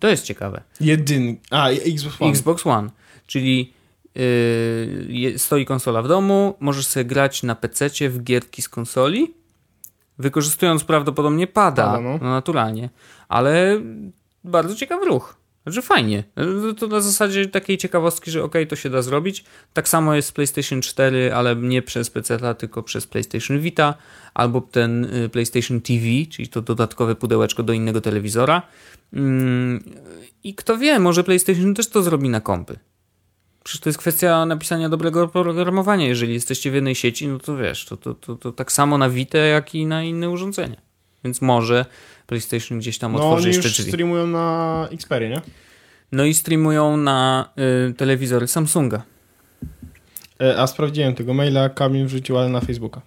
To 0.00 0.08
jest 0.08 0.24
ciekawe. 0.24 0.62
Jedyn, 0.80 1.36
a, 1.50 1.68
Xbox 1.68 2.20
One. 2.20 2.30
Xbox 2.30 2.66
One, 2.66 2.90
czyli 3.26 3.72
yy, 4.14 5.38
stoi 5.38 5.64
konsola 5.64 6.02
w 6.02 6.08
domu, 6.08 6.54
możesz 6.60 6.86
sobie 6.86 7.04
grać 7.04 7.42
na 7.42 7.54
PC 7.54 8.08
w 8.08 8.22
gierki 8.22 8.62
z 8.62 8.68
konsoli, 8.68 9.34
wykorzystując 10.18 10.84
prawdopodobnie 10.84 11.46
pada, 11.46 11.84
Pada, 11.84 12.00
no. 12.00 12.18
no. 12.22 12.30
naturalnie, 12.30 12.90
ale 13.28 13.80
bardzo 14.44 14.74
ciekawy 14.74 15.06
ruch. 15.06 15.39
Znaczy 15.62 15.82
fajnie. 15.82 16.24
To 16.78 16.86
na 16.86 17.00
zasadzie 17.00 17.46
takiej 17.46 17.78
ciekawostki, 17.78 18.30
że 18.30 18.44
ok, 18.44 18.54
to 18.68 18.76
się 18.76 18.90
da 18.90 19.02
zrobić. 19.02 19.44
Tak 19.72 19.88
samo 19.88 20.14
jest 20.14 20.28
z 20.28 20.32
PlayStation 20.32 20.82
4, 20.82 21.34
ale 21.34 21.56
nie 21.56 21.82
przez 21.82 22.10
PC, 22.10 22.54
tylko 22.54 22.82
przez 22.82 23.06
PlayStation 23.06 23.60
Vita, 23.60 23.94
albo 24.34 24.60
ten 24.60 25.04
y, 25.04 25.28
PlayStation 25.28 25.80
TV, 25.80 26.04
czyli 26.30 26.48
to 26.48 26.62
dodatkowe 26.62 27.14
pudełeczko 27.14 27.62
do 27.62 27.72
innego 27.72 28.00
telewizora. 28.00 28.62
Mm, 29.12 29.84
I 30.44 30.54
kto 30.54 30.78
wie, 30.78 30.98
może 30.98 31.24
PlayStation 31.24 31.74
też 31.74 31.88
to 31.88 32.02
zrobi 32.02 32.28
na 32.28 32.40
kompy. 32.40 32.78
Przecież 33.64 33.80
to 33.80 33.88
jest 33.88 33.98
kwestia 33.98 34.46
napisania 34.46 34.88
dobrego 34.88 35.22
oprogramowania. 35.22 36.06
Jeżeli 36.06 36.34
jesteście 36.34 36.70
w 36.70 36.74
jednej 36.74 36.94
sieci, 36.94 37.28
no 37.28 37.38
to 37.38 37.56
wiesz, 37.56 37.84
to, 37.84 37.96
to, 37.96 38.14
to, 38.14 38.36
to 38.36 38.52
tak 38.52 38.72
samo 38.72 38.98
na 38.98 39.10
Vita, 39.10 39.38
jak 39.38 39.74
i 39.74 39.86
na 39.86 40.02
inne 40.02 40.30
urządzenia. 40.30 40.89
Więc 41.24 41.42
może 41.42 41.84
PlayStation 42.26 42.78
gdzieś 42.78 42.98
tam 42.98 43.12
No 43.12 43.18
otworzy 43.18 43.48
jeszcze 43.48 43.68
drzwi. 43.68 43.84
streamują 43.90 44.26
na 44.26 44.88
Xperia, 44.92 45.28
nie? 45.28 45.40
No 46.12 46.24
i 46.24 46.34
streamują 46.34 46.96
na 46.96 47.48
y, 47.90 47.94
telewizory 47.94 48.48
Samsunga. 48.48 49.02
E, 50.42 50.58
A 50.60 50.66
sprawdziłem 50.66 51.14
tego 51.14 51.34
maila, 51.34 51.68
Kamil 51.68 52.06
wrzucił, 52.06 52.38
ale 52.38 52.48
na 52.48 52.60
Facebooka. 52.60 53.00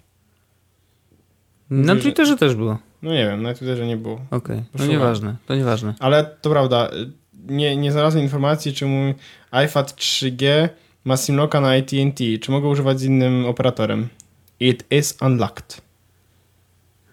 Na 1.70 1.76
Mówi, 1.94 1.96
że- 1.96 2.02
Twitterze 2.02 2.36
też 2.36 2.54
było. 2.54 2.78
No 3.02 3.12
nie 3.12 3.26
wiem, 3.26 3.42
na 3.42 3.54
Twitterze 3.54 3.86
nie 3.86 3.96
było. 3.96 4.20
Okej, 4.30 4.56
no 4.58 4.64
Szukam. 4.72 4.88
nieważne, 4.88 5.36
to 5.46 5.54
nieważne. 5.54 5.94
Ale 5.98 6.24
to 6.24 6.50
prawda, 6.50 6.90
y, 6.92 7.10
nie, 7.52 7.76
nie 7.76 7.92
znalazłem 7.92 8.24
informacji, 8.24 8.72
czy 8.74 8.86
mój 8.86 9.14
iPad 9.66 9.92
3G 9.96 10.68
ma 11.04 11.16
simlocka 11.16 11.60
na 11.60 11.68
AT&T, 11.72 12.24
czy 12.40 12.50
mogę 12.50 12.68
używać 12.68 13.00
z 13.00 13.04
innym 13.04 13.46
operatorem. 13.46 14.08
It 14.60 14.84
is 14.90 15.16
unlocked. 15.22 15.80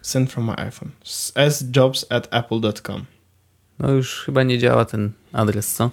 Send 0.01 0.31
from 0.31 0.45
my 0.45 0.55
iPhone. 0.55 0.91
sjobs 1.03 2.05
at 2.09 2.27
apple.com. 2.31 3.05
No 3.79 3.91
już 3.91 4.23
chyba 4.25 4.43
nie 4.43 4.59
działa 4.59 4.85
ten 4.85 5.11
adres, 5.33 5.73
co? 5.73 5.89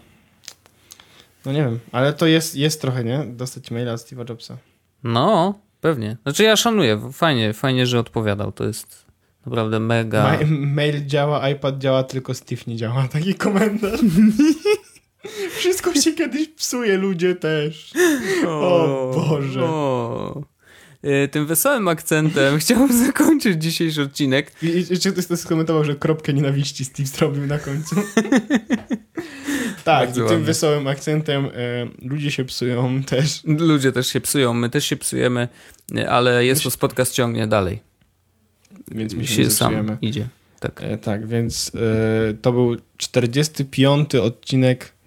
No 1.47 1.53
nie 1.53 1.63
wiem, 1.65 1.79
ale 1.93 2.13
to 2.13 2.27
jest, 2.27 2.57
jest 2.57 2.81
trochę, 2.81 3.05
nie? 3.05 3.25
Dostać 3.27 3.71
maila 3.71 3.93
od 3.93 4.01
Steve'a 4.01 4.31
Jobsa. 4.31 4.57
No, 5.05 5.59
pewnie. 5.81 6.17
Znaczy 6.23 6.43
ja 6.43 6.57
szanuję, 6.57 7.11
fajnie, 7.13 7.53
fajnie, 7.53 7.87
że 7.87 7.99
odpowiadał, 7.99 8.53
to 8.53 8.65
jest 8.65 9.05
naprawdę 9.47 9.81
mega... 9.81 10.23
Ma- 10.23 10.47
mail 10.51 11.07
działa, 11.07 11.49
iPad 11.49 11.79
działa, 11.79 12.03
tylko 12.05 12.35
Steve 12.35 12.63
nie 12.67 12.77
działa. 12.77 13.09
Taki 13.13 13.35
komentarz. 13.35 14.01
Wszystko 15.59 15.95
się 15.95 16.13
kiedyś 16.13 16.49
psuje, 16.49 16.97
ludzie 16.97 17.35
też. 17.35 17.93
O 18.47 19.11
Boże. 19.15 19.65
O. 19.65 20.43
Y, 21.05 21.29
Tym 21.29 21.47
wesołym 21.47 21.89
akcentem 21.89 22.59
chciałbym 22.61 23.07
zakończyć 23.07 23.63
dzisiejszy 23.63 24.03
odcinek. 24.03 24.53
I, 24.63 24.67
i, 24.67 24.99
czy 24.99 25.13
ktoś 25.13 25.27
to 25.27 25.37
skomentował, 25.37 25.85
że 25.85 25.97
kropkę 25.97 26.33
nienawiści 26.33 26.85
Steve 26.85 27.09
zrobił 27.09 27.47
na 27.47 27.59
końcu? 27.59 27.97
tak, 29.85 30.07
Bardzo 30.07 30.25
i 30.25 30.29
tym 30.29 30.45
wesołym 30.45 30.87
akcentem 30.87 31.45
e, 31.45 31.51
ludzie 32.03 32.31
się 32.31 32.45
psują 32.45 33.03
też. 33.03 33.41
Ludzie 33.45 33.93
też 33.93 34.07
się 34.07 34.21
psują, 34.21 34.55
my 34.55 34.71
też 34.71 34.85
się 34.85 34.97
psujemy, 34.97 35.49
y, 35.99 36.11
ale 36.11 36.45
jest 36.45 36.63
to 36.63 36.71
podcast 36.71 37.13
ciągnie 37.13 37.47
dalej. 37.47 37.81
Więc 38.91 39.15
my 39.15 39.27
się, 39.27 39.35
się 39.35 39.51
sam 39.51 39.99
idzie. 40.01 40.29
Tak. 40.61 40.83
E, 40.83 40.99
tak, 40.99 41.27
więc 41.27 41.73
e, 41.75 42.35
to 42.35 42.53
był 42.53 42.77
45. 42.97 44.15
odcinek 44.15 44.85
e, 44.85 44.98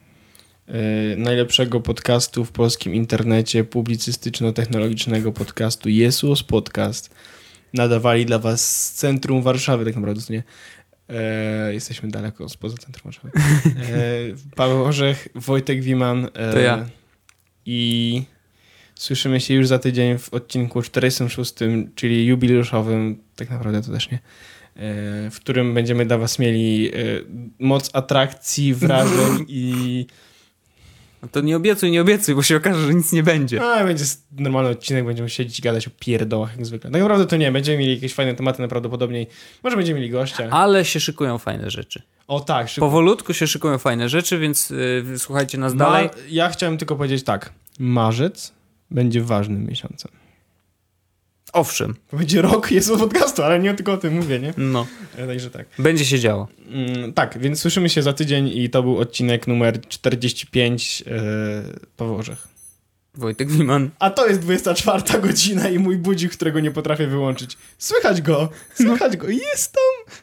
najlepszego 1.18 1.82
podcastu 1.82 2.46
w 2.46 2.52
polskim 2.52 2.96
internecie, 2.96 3.64
publicystyczno-technologicznego 3.64 5.32
podcastu 5.32 5.90
Jesus 5.90 6.44
Podcast. 6.44 7.16
Nadawali 7.74 8.26
dla 8.26 8.40
was 8.40 8.86
z 8.86 8.94
centrum 8.94 9.42
Warszawy, 9.42 9.86
tak 9.86 9.96
naprawdę, 9.96 10.22
to 10.22 10.34
nie. 10.34 10.44
E, 11.10 11.74
jesteśmy 11.74 12.10
daleko 12.10 12.50
spoza 12.50 12.78
centrum 12.78 13.04
Warszawy. 13.12 13.32
E, 13.94 14.56
Paweł 14.56 14.84
Orzech, 14.84 15.28
Wojtek 15.36 15.82
Wiman. 15.82 16.28
E, 16.34 16.54
To 16.54 16.60
ja. 16.60 16.86
I 17.66 18.24
słyszymy 18.96 19.40
się 19.40 19.54
już 19.54 19.68
za 19.68 19.80
tydzień 19.80 20.18
w 20.18 20.34
odcinku 20.34 20.82
46, 20.82 21.54
czyli 21.96 22.26
jubileuszowym, 22.26 23.24
tak 23.36 23.50
naprawdę 23.50 23.82
to 23.82 23.92
też 23.92 24.12
nie, 24.12 24.18
e, 24.18 24.20
w 25.30 25.36
którym 25.40 25.74
będziemy 25.74 26.06
dla 26.06 26.18
was 26.18 26.40
mieli 26.40 26.90
e, 26.90 26.94
moc 27.60 27.90
atrakcji, 27.94 28.74
wrażeń 28.74 29.46
i 29.48 30.06
to 31.28 31.42
nie 31.42 31.58
obiecuj, 31.58 31.92
nie 31.92 32.02
obiecuj, 32.02 32.36
bo 32.36 32.44
się 32.44 32.58
okaże, 32.58 32.88
że 32.88 32.94
nic 32.94 33.12
nie 33.12 33.24
będzie. 33.24 33.64
a, 33.64 33.84
będzie 33.84 34.06
normalny 34.32 34.70
odcinek, 34.70 35.06
będziemy 35.06 35.30
siedzieć 35.30 35.60
i 35.60 35.62
gadać 35.62 35.88
o 35.88 35.92
pierdołach 36.00 36.56
jak 36.58 36.66
zwykle. 36.66 36.92
Tak 36.92 37.02
naprawdę 37.02 37.28
to 37.28 37.38
nie, 37.38 37.52
będziemy 37.52 37.78
mieli 37.78 37.94
jakieś 37.96 38.14
fajne 38.14 38.36
tematy 38.36 38.60
najprawdopodobniej, 38.60 39.28
może 39.64 39.78
będziemy 39.78 40.00
mieli 40.00 40.12
gościa. 40.12 40.50
Ale 40.52 40.86
się 40.86 41.00
szykują 41.00 41.38
fajne 41.38 41.70
rzeczy. 41.72 42.02
O 42.28 42.40
tak, 42.40 42.70
szybko. 42.70 42.86
Powolutku 42.88 43.34
się 43.34 43.48
szykują 43.48 43.78
fajne 43.78 44.10
rzeczy, 44.10 44.40
więc 44.40 44.72
y, 44.72 45.04
słuchajcie 45.18 45.58
nas 45.58 45.74
Ma, 45.74 45.86
dalej. 45.86 46.10
ja 46.30 46.50
chciałem 46.50 46.78
tylko 46.78 46.96
powiedzieć 46.96 47.24
tak, 47.24 47.54
marzec 47.80 48.54
będzie 48.92 49.22
ważnym 49.22 49.66
miesiącem. 49.68 50.12
Owszem, 51.54 51.96
To 52.12 52.18
będzie 52.18 52.42
rok 52.42 52.72
jest 52.72 52.90
podcastu, 52.90 53.44
ale 53.44 53.60
nie 53.60 53.74
tylko 53.74 53.94
o 53.94 53.98
tym 53.98 54.14
mówię, 54.14 54.40
nie? 54.40 54.54
no, 54.58 54.88
E, 55.18 55.28
Także 55.28 55.50
tak. 55.50 55.68
będzie 55.80 56.06
się 56.06 56.20
działo. 56.20 56.48
Mm, 56.70 57.14
tak, 57.14 57.38
więc 57.40 57.60
słyszymy 57.62 57.90
się 57.90 58.02
za 58.02 58.14
tydzień 58.14 58.48
i 58.48 58.70
to 58.70 58.84
był 58.84 58.98
odcinek 58.98 59.48
numer 59.48 59.82
45 59.88 61.02
yy, 61.02 61.14
Paweł 61.98 62.16
Orzech. 62.16 62.48
Wojtek 63.16 63.52
Wiman. 63.52 63.90
A 64.00 64.10
to 64.10 64.28
jest 64.28 64.40
24 64.40 65.22
godzina 65.22 65.70
i 65.70 65.80
mój 65.80 65.98
budzik, 65.98 66.32
którego 66.32 66.60
nie 66.60 66.72
potrafię 66.72 67.08
wyłączyć. 67.08 67.58
Słychać 67.78 68.22
go, 68.22 68.50
słychać 68.76 69.18
go, 69.18 69.30
jest 69.30 69.74
tam. 69.74 70.16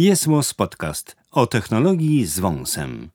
Jest 0.00 0.26
Podcast 0.54 1.16
o 1.30 1.46
technologii 1.46 2.26
z 2.26 2.38
wąsem. 2.38 3.10